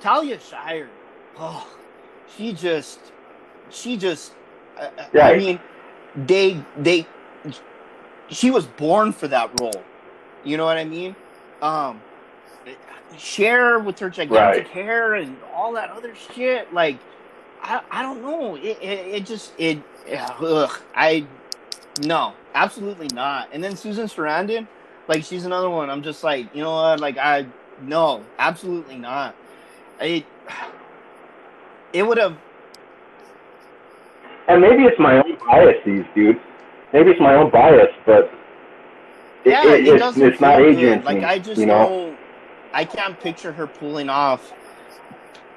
[0.00, 0.90] Talia Shire,
[1.38, 1.66] oh,
[2.36, 3.00] she just,
[3.70, 4.34] she just.
[4.78, 5.60] Uh, I mean,
[6.16, 7.06] they, they,
[8.28, 9.82] she was born for that role.
[10.42, 11.16] You know what I mean?
[11.62, 12.02] Um,
[13.18, 14.66] Cher with her gigantic Right.
[14.68, 16.98] hair and all that other shit, like.
[17.66, 18.56] I, I don't know.
[18.56, 19.78] It, it, it just it
[20.12, 21.26] ugh, I
[22.02, 23.48] no, absolutely not.
[23.52, 24.68] And then Susan Sarandon,
[25.08, 25.88] like she's another one.
[25.88, 27.00] I'm just like, you know what?
[27.00, 27.46] Like I
[27.80, 29.34] no, absolutely not.
[29.98, 30.26] It
[31.94, 32.36] it would have
[34.48, 36.38] And maybe it's my own biases, dude.
[36.92, 38.30] Maybe it's my own bias, but
[39.44, 40.76] it, yeah, it, it, it's, doesn't it's not good.
[40.76, 41.88] Adrian's Like I just you know.
[41.88, 42.13] don't
[42.74, 44.52] I can't picture her pulling off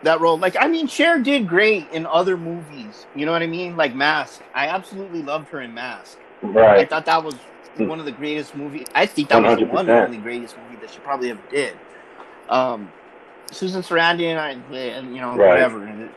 [0.03, 0.37] that role.
[0.37, 3.07] Like I mean, Cher did great in other movies.
[3.15, 3.75] You know what I mean?
[3.75, 4.41] Like Mask.
[4.53, 6.19] I absolutely loved her in Mask.
[6.41, 6.79] Right.
[6.79, 7.35] I thought that was
[7.75, 8.87] one of the greatest movies.
[8.95, 10.05] I think that was the one 100%.
[10.05, 11.79] only greatest movie that she probably ever did.
[12.49, 12.93] Um,
[13.51, 15.49] Susan Sarandon, I, and you know, Right.
[15.49, 16.09] whatever.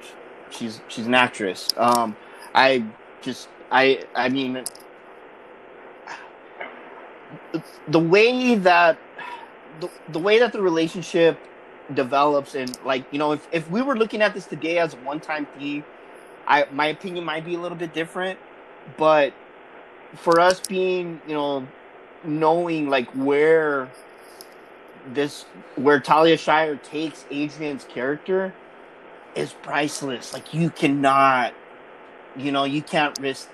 [0.50, 1.68] She's she's an actress.
[1.76, 2.16] Um,
[2.54, 2.84] I
[3.22, 4.64] just I I mean,
[7.88, 8.98] the way that
[9.80, 11.38] the, the way that the relationship
[11.94, 14.98] develops and like you know if, if we were looking at this today as a
[14.98, 15.84] one-time thing
[16.46, 18.38] i my opinion might be a little bit different.
[18.96, 19.34] But
[20.16, 21.66] for us being you know
[22.24, 23.88] knowing like where
[25.14, 25.46] this
[25.76, 28.54] where talia shire takes adrian's character
[29.34, 30.32] is priceless.
[30.32, 31.54] Like you cannot
[32.36, 33.48] you know you can't risk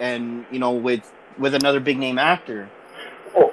[0.00, 2.68] and you know with with another big name actor
[3.34, 3.52] Oh.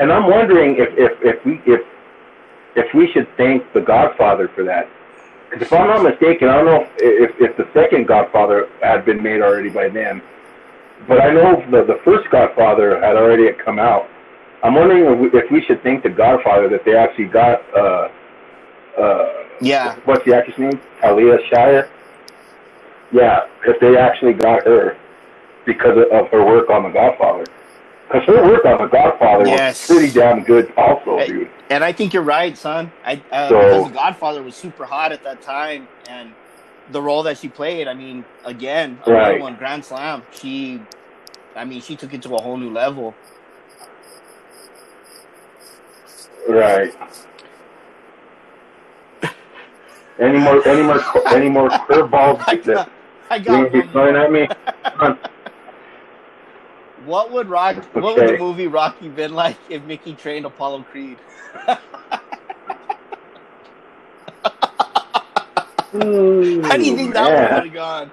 [0.00, 1.82] And I'm wondering if, if, if we if
[2.74, 4.88] if we should thank the Godfather for that.
[5.50, 9.04] Because if I'm not mistaken, I don't know if, if if the second Godfather had
[9.04, 10.22] been made already by then,
[11.06, 14.08] but I know the the first Godfather had already come out.
[14.62, 18.08] I'm wondering if we, if we should thank the Godfather that they actually got uh
[18.98, 20.80] uh yeah what's the actress name?
[21.02, 21.90] Talia Shire.
[23.12, 24.96] Yeah, if they actually got her
[25.66, 27.44] because of, of her work on The Godfather.
[28.10, 29.88] Because her work on The Godfather Yes.
[29.88, 31.50] was pretty damn good, also, Hey, dude.
[31.70, 32.90] And I think you're right, son.
[33.04, 36.32] I uh, So- because The Godfather was super hot at that time, and
[36.90, 39.40] the role that she played, I mean, again, another Right.
[39.40, 40.24] one, Grand Slam.
[40.32, 40.80] She,
[41.54, 43.14] I mean, she took it to a whole new level.
[46.48, 46.92] Right.
[50.18, 52.90] Any more, any more, any more curveballs I got,
[53.30, 54.48] I you got be one throwing at me?
[57.04, 57.76] What would Rock?
[57.94, 61.18] What would the movie Rocky been like if Mickey trained Apollo Creed?
[65.92, 67.54] How do you think that Yeah.
[67.54, 68.12] would have gone?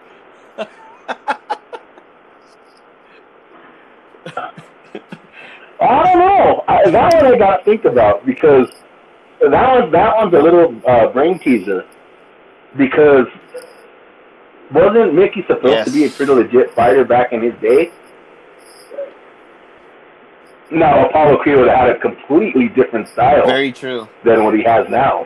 [5.80, 6.64] I don't know.
[6.68, 8.68] I, that one I got to think about because
[9.39, 11.85] that one that one's a little uh, brain teaser
[12.77, 13.27] because
[14.72, 15.88] wasn't Mickey supposed Yes.
[15.88, 17.91] to be a pretty legit fighter back in his day?
[20.72, 24.07] Now Apollo Creed would have had a completely different style Very true.
[24.26, 25.26] than what he has now.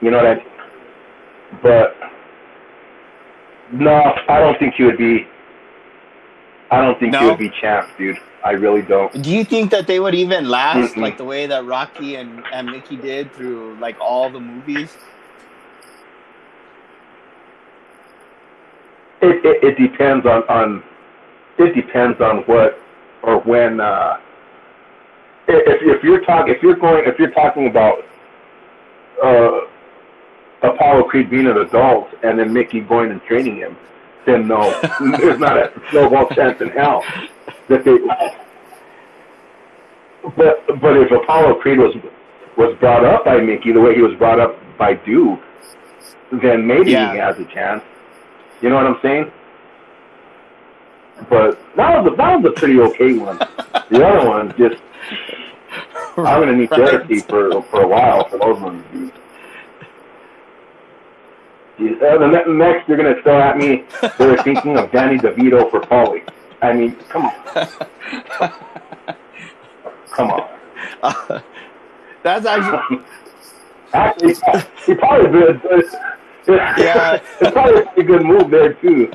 [0.00, 0.44] You know what I mean?
[1.62, 1.96] But
[3.72, 5.26] no, I don't think he would be.
[6.70, 8.16] I don't think he would be champ, dude.
[8.44, 9.20] I really don't.
[9.20, 11.02] Do you think that they would even last Mm-mm.
[11.02, 14.96] like the way that Rocky and, and Mickey did through like all the movies?
[19.20, 20.82] It, it it depends on on
[21.58, 22.78] it depends on what
[23.22, 23.80] or when.
[23.80, 24.18] Uh,
[25.48, 28.04] if if you're talking if you're going if you're talking about
[29.24, 29.60] uh,
[30.62, 33.76] Apollo Creed being an adult and then Mickey going and training him,
[34.26, 34.70] then no,
[35.18, 37.02] there's not a snowball chance in hell
[37.68, 37.98] that they.
[40.36, 41.94] But but if Apollo Creed was
[42.56, 45.40] was brought up by Mickey the way he was brought up by Duke,
[46.42, 47.12] then maybe Yeah.
[47.12, 47.82] he has a chance.
[48.60, 49.32] You know what I'm saying?
[51.28, 53.38] But that was a, that was a pretty okay one.
[53.90, 54.80] The other one just
[56.16, 56.88] I'm gonna need Right.
[56.90, 58.84] therapy for for a while for those ones.
[58.92, 59.12] Dude.
[62.02, 63.84] Uh, the next you're gonna throw at me.
[64.18, 66.28] They were thinking of Danny DeVito for Paulie.
[66.62, 68.50] I mean, come on,
[70.10, 70.48] come on.
[72.22, 72.98] That's actually
[73.92, 74.34] Actually,
[74.86, 75.60] he probably did.
[76.46, 77.18] Yeah.
[77.40, 79.10] it's probably a good move there too.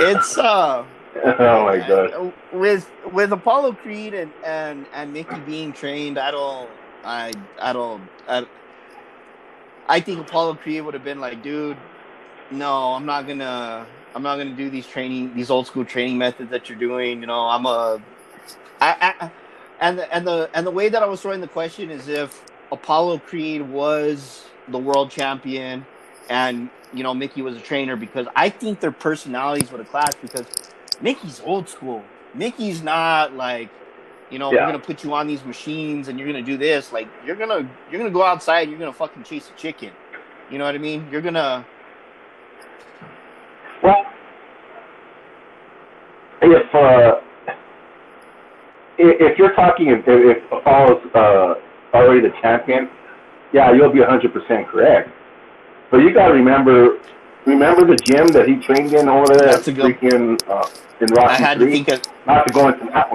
[0.00, 0.84] It's uh
[1.24, 2.32] oh my god.
[2.52, 6.68] with with Apollo Creed and, and and Mickey being trained, I don't
[7.04, 8.46] I I don't I,
[9.88, 11.76] I think Apollo Creed would have been like, dude,
[12.50, 16.50] no, I'm not gonna I'm not gonna do these training these old school training methods
[16.50, 17.20] that you're doing.
[17.20, 18.02] You know, I'm a
[18.80, 19.30] I, I
[19.80, 22.42] and the, and the and the way that I was throwing the question is if
[22.72, 25.86] Apollo Creed was the world champion
[26.28, 30.20] and you know Mickey was a trainer because I think their personalities would have clashed
[30.20, 30.46] because
[31.00, 32.04] Mickey's old school.
[32.34, 33.70] Mickey's not like,
[34.30, 34.60] you know, Yeah.
[34.60, 36.92] we're gonna put you on these machines and you're gonna do this.
[36.92, 39.90] Like you're gonna you're gonna go outside, you're gonna fucking chase a chicken.
[40.50, 41.06] You know what I mean?
[41.10, 41.64] You're gonna
[43.82, 44.04] Well,
[46.42, 47.20] if uh,
[48.98, 51.54] if you're talking if, if Apollo's uh,
[51.94, 52.88] already the champion,
[53.52, 55.10] yeah, you'll be 100% correct.
[55.90, 56.98] But you got to remember,
[57.44, 60.68] remember the gym that he trained in over there That's a good- freaking uh,
[61.00, 63.10] in Rocky I had to think of Not to go into that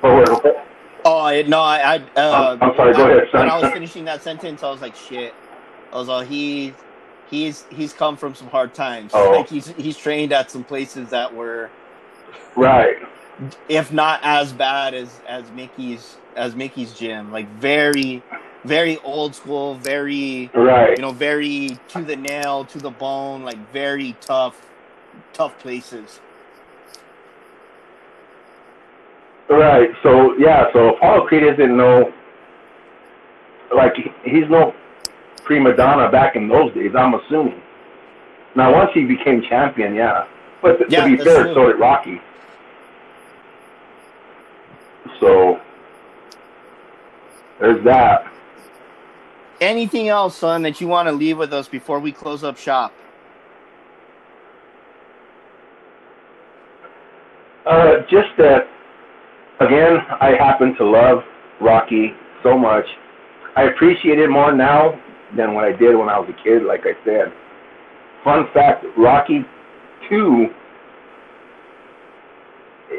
[0.00, 0.60] but
[1.06, 3.40] Oh it- no, I, I uh, I'm- I'm sorry, go I- ahead, son.
[3.42, 5.34] When I was finishing that sentence, I was like, shit.
[5.92, 6.72] I was like, he's
[7.30, 9.12] he's he's come from some hard times.
[9.14, 9.30] Oh.
[9.32, 11.70] Like he's he's trained at some places that were,
[12.56, 12.96] right,
[13.68, 17.30] if not as bad as as Mickey's as Mickey's gym.
[17.30, 18.22] Like very,
[18.64, 20.96] very old school, very right.
[20.96, 24.60] you know, very to the nail, to the bone, like very tough,
[25.32, 26.20] tough places.
[29.48, 29.90] Right.
[30.02, 30.72] So yeah.
[30.72, 32.12] So Apollo Creed isn't no
[33.74, 34.74] like he's no
[35.44, 36.92] prima donna back in those days.
[36.96, 37.60] I'm assuming.
[38.56, 40.26] Now once he became champion, yeah.
[40.62, 41.54] But th- Yeah, to be fair, true.
[41.54, 42.20] so did Rocky.
[45.20, 45.60] So
[47.60, 48.26] there's that.
[49.60, 52.92] Anything else, son, that you want to leave with us before we close up shop?
[57.66, 58.68] Uh, just that,
[59.60, 61.22] again, I happen to love
[61.60, 62.12] Rocky
[62.42, 62.84] so much.
[63.56, 65.00] I appreciate it more now
[65.36, 67.32] than what I did when I was a kid, like I said.
[68.22, 69.44] Fun fact Rocky
[70.08, 70.46] 2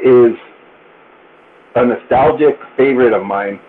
[0.04, 0.32] is
[1.76, 3.60] a nostalgic favorite of mine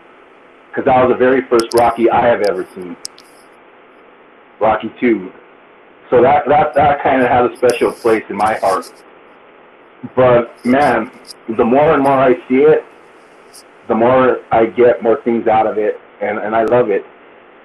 [0.69, 2.95] because that was the very first Rocky I have ever seen.
[4.60, 5.31] Rocky 2.
[6.10, 8.91] So that, that, that kind of has a special place in my heart.
[10.15, 11.11] But man,
[11.57, 12.85] the more and more I see it,
[13.88, 17.03] the more I get more things out of it, and, and I love it.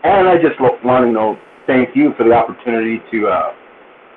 [0.04, 3.54] And I just want to know thank you for the opportunity to uh,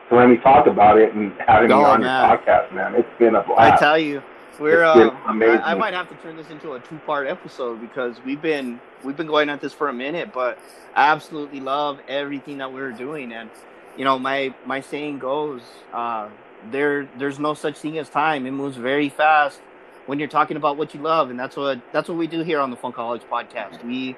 [0.09, 2.29] to let me talk about it and having me on man.
[2.29, 2.95] your podcast, man.
[2.95, 3.73] It's been a blast.
[3.73, 4.21] I tell you,
[4.59, 4.83] we're.
[4.83, 5.59] Uh, amazing.
[5.59, 9.17] I, I might have to turn this into a two-part episode because we've been we've
[9.17, 10.57] been going at this for a minute, but
[10.95, 13.49] I absolutely love everything that we're doing, and
[13.97, 15.61] you know, my my saying goes,
[15.93, 16.29] uh,
[16.71, 18.45] there there's no such thing as time.
[18.45, 19.59] It moves very fast
[20.05, 22.59] when you're talking about what you love, and that's what that's what we do here
[22.59, 23.83] on the Funkaholik podcast.
[23.83, 24.15] We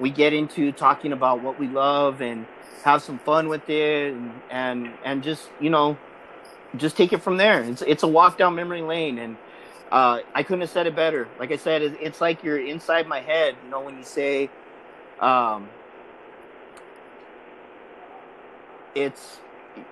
[0.00, 2.46] we get into talking about what we love and
[2.84, 5.96] have some fun with it, and and, and just you know
[6.76, 7.62] just take it from there.
[7.62, 9.36] It's it's a walk down memory lane, and
[9.90, 11.32] uh, I couldn't have said it better.
[11.38, 13.58] Like I said, it's like you're inside my head.
[13.62, 14.52] You know, when you say,
[15.18, 15.72] um,
[18.94, 19.40] it's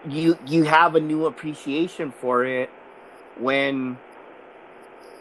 [0.02, 2.70] you you have a new appreciation for it
[3.34, 4.00] when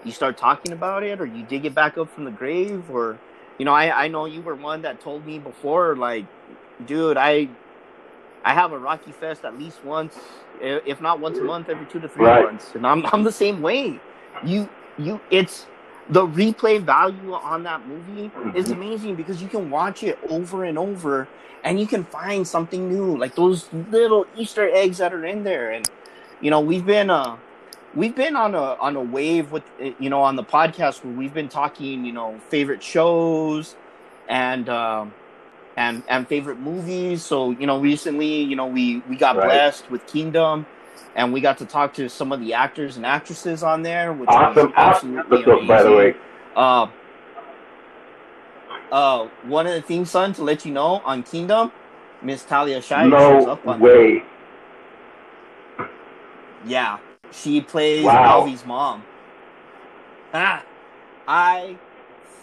[0.03, 3.21] you start talking about it or you dig it back up from the grave or
[3.57, 6.29] you know I, I know you were one that told me before like
[6.83, 7.55] dude i
[8.43, 11.99] i have a rocky fest at least once if not once a month every two
[12.01, 12.29] to three Right.
[12.29, 14.03] months and i'm i'm the same way
[14.41, 15.69] you you it's
[16.07, 18.73] the replay value on that movie is Mhm.
[18.73, 21.31] amazing because you can watch it over and over
[21.63, 25.71] and you can find something new like those little easter eggs that are in there
[25.71, 25.89] and
[26.39, 27.37] you know we've been uh
[27.93, 31.33] we've been on a on a wave with you know on the podcast where we've
[31.33, 33.75] been talking you know favorite shows
[34.27, 35.15] and um
[35.75, 39.41] and and favorite movies so you know recently you know we we got Right.
[39.41, 40.67] blessed with kingdom
[41.15, 44.29] and we got to talk to some of the actors and actresses on there which
[44.29, 46.15] Awesome, was awesome absolutely episode, by the way.
[46.55, 46.87] Uh,
[48.91, 51.71] uh, one of the things, son, to let you know on Kingdom,
[52.21, 54.23] Miss Talia Shire shows No up on way.
[56.65, 56.99] Yeah,
[57.31, 58.41] she plays Wow.
[58.41, 59.03] Alvey's mom.
[60.33, 60.63] Ah,
[61.27, 61.77] I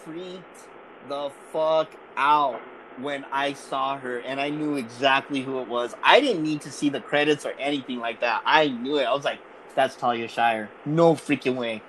[0.03, 0.67] freaked
[1.07, 2.59] the fuck out
[2.99, 5.95] when I saw her, and I knew exactly who it was.
[6.03, 8.41] I didn't need to see the credits or anything like that.
[8.45, 9.03] I knew it.
[9.03, 9.39] I was like,
[9.75, 11.81] "That's Talia Shire." No freaking way.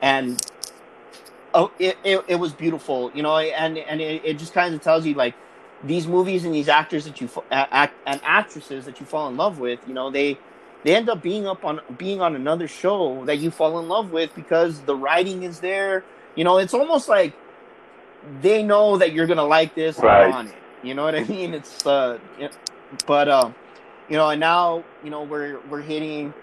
[0.00, 0.40] And
[1.54, 4.82] oh, it, it, it was beautiful, you know, and and it, it just kind of
[4.82, 5.34] tells you like
[5.84, 9.58] these movies and these actors that you act and actresses that you fall in love
[9.58, 10.38] with, you know, they
[10.84, 14.12] they end up being up on being on another show that you fall in love
[14.12, 16.04] with because the writing is there.
[16.34, 17.34] You know, it's almost like
[18.22, 20.34] they know that you're gonna like this Right.
[20.34, 20.62] on it.
[20.82, 21.54] You know what I mean?
[21.54, 22.18] It's uh,
[23.06, 23.56] but um,
[24.08, 26.34] you know, and now you know we're we're hitting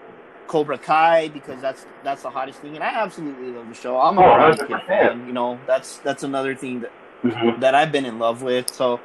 [0.46, 3.98] Cobra Kai because that's that's the hottest thing, and I absolutely love the show.
[3.98, 5.26] I'm a Oh, Karate Kid fan.
[5.26, 6.92] You know, that's that's another thing that
[7.24, 7.60] Mhm.
[7.60, 8.68] that I've been in love with.
[8.70, 9.04] So,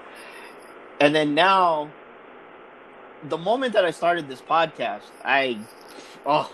[1.00, 1.96] and then now,
[3.22, 5.68] the moment that I started this podcast, I,
[6.26, 6.52] oh,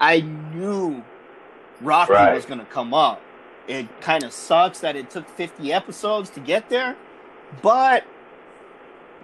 [0.00, 1.06] I knew
[1.80, 2.32] Rocky Right.
[2.32, 3.26] was going to come up.
[3.68, 6.96] It kind of sucks that it took 50 episodes to get there,
[7.62, 8.04] but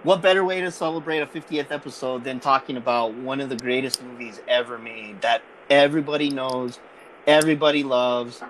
[0.03, 4.01] what better way to celebrate a 50th episode than talking about one of the greatest
[4.01, 6.79] movies ever made that everybody knows,
[7.27, 8.41] everybody loves,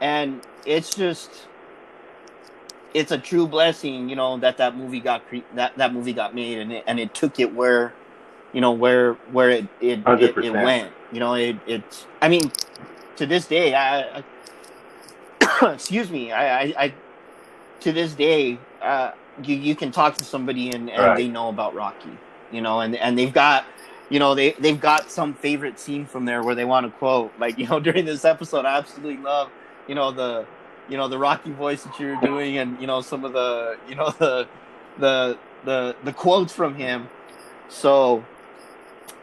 [0.00, 1.30] and it's just
[2.94, 6.34] it's a true blessing, you know, that that movie got cre- that that movie got
[6.34, 7.92] made and it, and it took it where,
[8.52, 10.90] you know, where where it it, it, it went.
[11.12, 12.50] You know, it it's I mean,
[13.16, 14.24] to this day, I, I
[15.74, 16.94] excuse me, I, I, I
[17.80, 19.12] to this day, uh,
[19.42, 21.16] you you can talk to somebody and, and Right.
[21.16, 23.66] they know about Rocky, you know, and and they've got.
[24.10, 27.34] You know they they've got some favorite scene from there where they want to quote
[27.38, 29.52] like you know during this episode I absolutely love
[29.86, 30.48] you know the
[30.88, 33.94] you know the rocky voice that you're doing and you know some of the you
[33.96, 34.48] know the
[34.96, 37.10] the the the quotes from him
[37.68, 38.28] so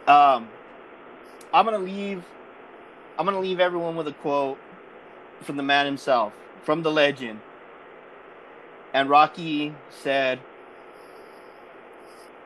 [0.06, 0.54] um
[1.52, 2.24] i'm gonna leave
[3.18, 4.62] i'm gonna leave everyone with a quote
[5.42, 6.32] from the man himself
[6.62, 7.40] from the legend
[8.92, 10.38] and rocky said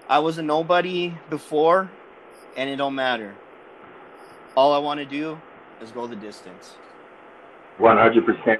[0.09, 1.91] i was a nobody before
[2.57, 3.35] and it don't matter
[4.57, 5.39] all i want to do
[5.81, 6.75] is go the distance
[7.81, 8.59] 100%.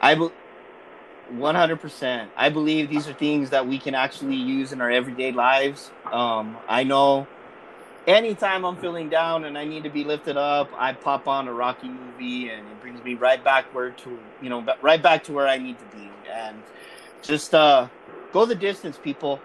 [0.00, 0.30] I be-
[1.32, 2.28] 100%.
[2.36, 5.90] I believe these are things that we can actually use in our everyday lives.
[6.12, 7.26] Um, I know
[8.06, 11.52] anytime I'm feeling down and I need to be lifted up, I pop on a
[11.52, 15.32] Rocky movie and it brings me right back where to, you know, right back to
[15.32, 16.10] where I need to be.
[16.30, 16.62] And
[17.22, 17.88] just uh,
[18.32, 19.40] go the distance, people.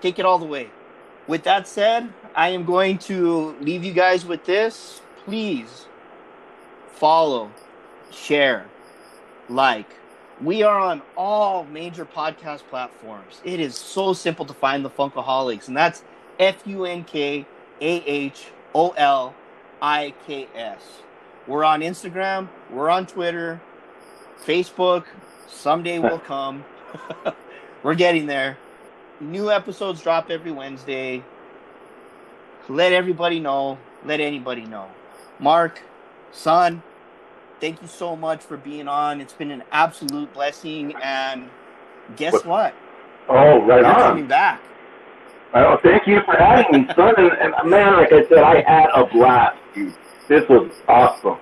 [0.00, 0.70] Take it all the way.
[1.26, 5.00] With that said, I am going to leave you guys with this.
[5.24, 5.86] Please
[6.92, 7.50] follow,
[8.10, 8.66] share,
[9.48, 9.86] like.
[10.42, 13.40] We are on all major podcast platforms.
[13.44, 16.02] It is so simple to find the Funkaholiks, and that's
[16.40, 17.46] F U N K
[17.80, 19.34] A H O L
[19.82, 20.80] I K S.
[21.46, 23.60] We're on Instagram, we're on Twitter,
[24.44, 25.04] Facebook.
[25.48, 26.64] Someday will come.
[27.82, 28.56] we're getting there.
[29.20, 31.22] New episodes drop every Wednesday.
[32.68, 33.78] Let everybody know.
[34.04, 34.88] Let anybody know.
[35.38, 35.80] Mark,
[36.32, 36.82] son,
[37.60, 39.20] thank you so much for being on.
[39.20, 40.94] It's been an absolute blessing.
[41.02, 41.48] And
[42.16, 42.74] guess What- what?
[43.28, 43.94] Oh, right You're on.
[43.94, 44.60] coming back.
[45.52, 47.14] Oh, thank you for having me, son.
[47.16, 49.58] And, and man, like I said, I had a blast.
[50.28, 51.38] This was awesome.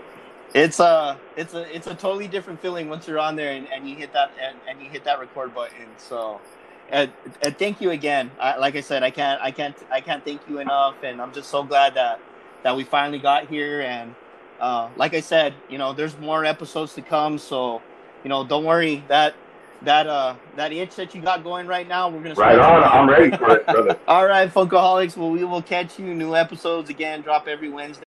[0.55, 3.89] It's a it's a it's a totally different feeling once you're on there and, and
[3.89, 5.87] you hit that and, and you hit that record button.
[5.97, 6.41] So,
[6.91, 7.11] and,
[7.43, 8.31] and thank you again.
[8.39, 11.33] I, like I said, I can't I can't I can't thank you enough, and I'm
[11.33, 12.20] just so glad that
[12.65, 13.81] that we finally got here.
[13.81, 14.15] And
[14.61, 17.39] uh, like I said, you know, there's more episodes to come.
[17.39, 17.81] So,
[18.23, 19.35] you know, don't worry that
[19.84, 22.09] that uh that itch that you got going right now.
[22.09, 22.82] We're gonna right on.
[22.84, 23.98] I'm ready for it, brother.
[24.09, 25.16] All right, Funkaholiks.
[25.16, 27.22] Well, we will catch you new episodes again.
[27.22, 28.04] Drop every Wednesday.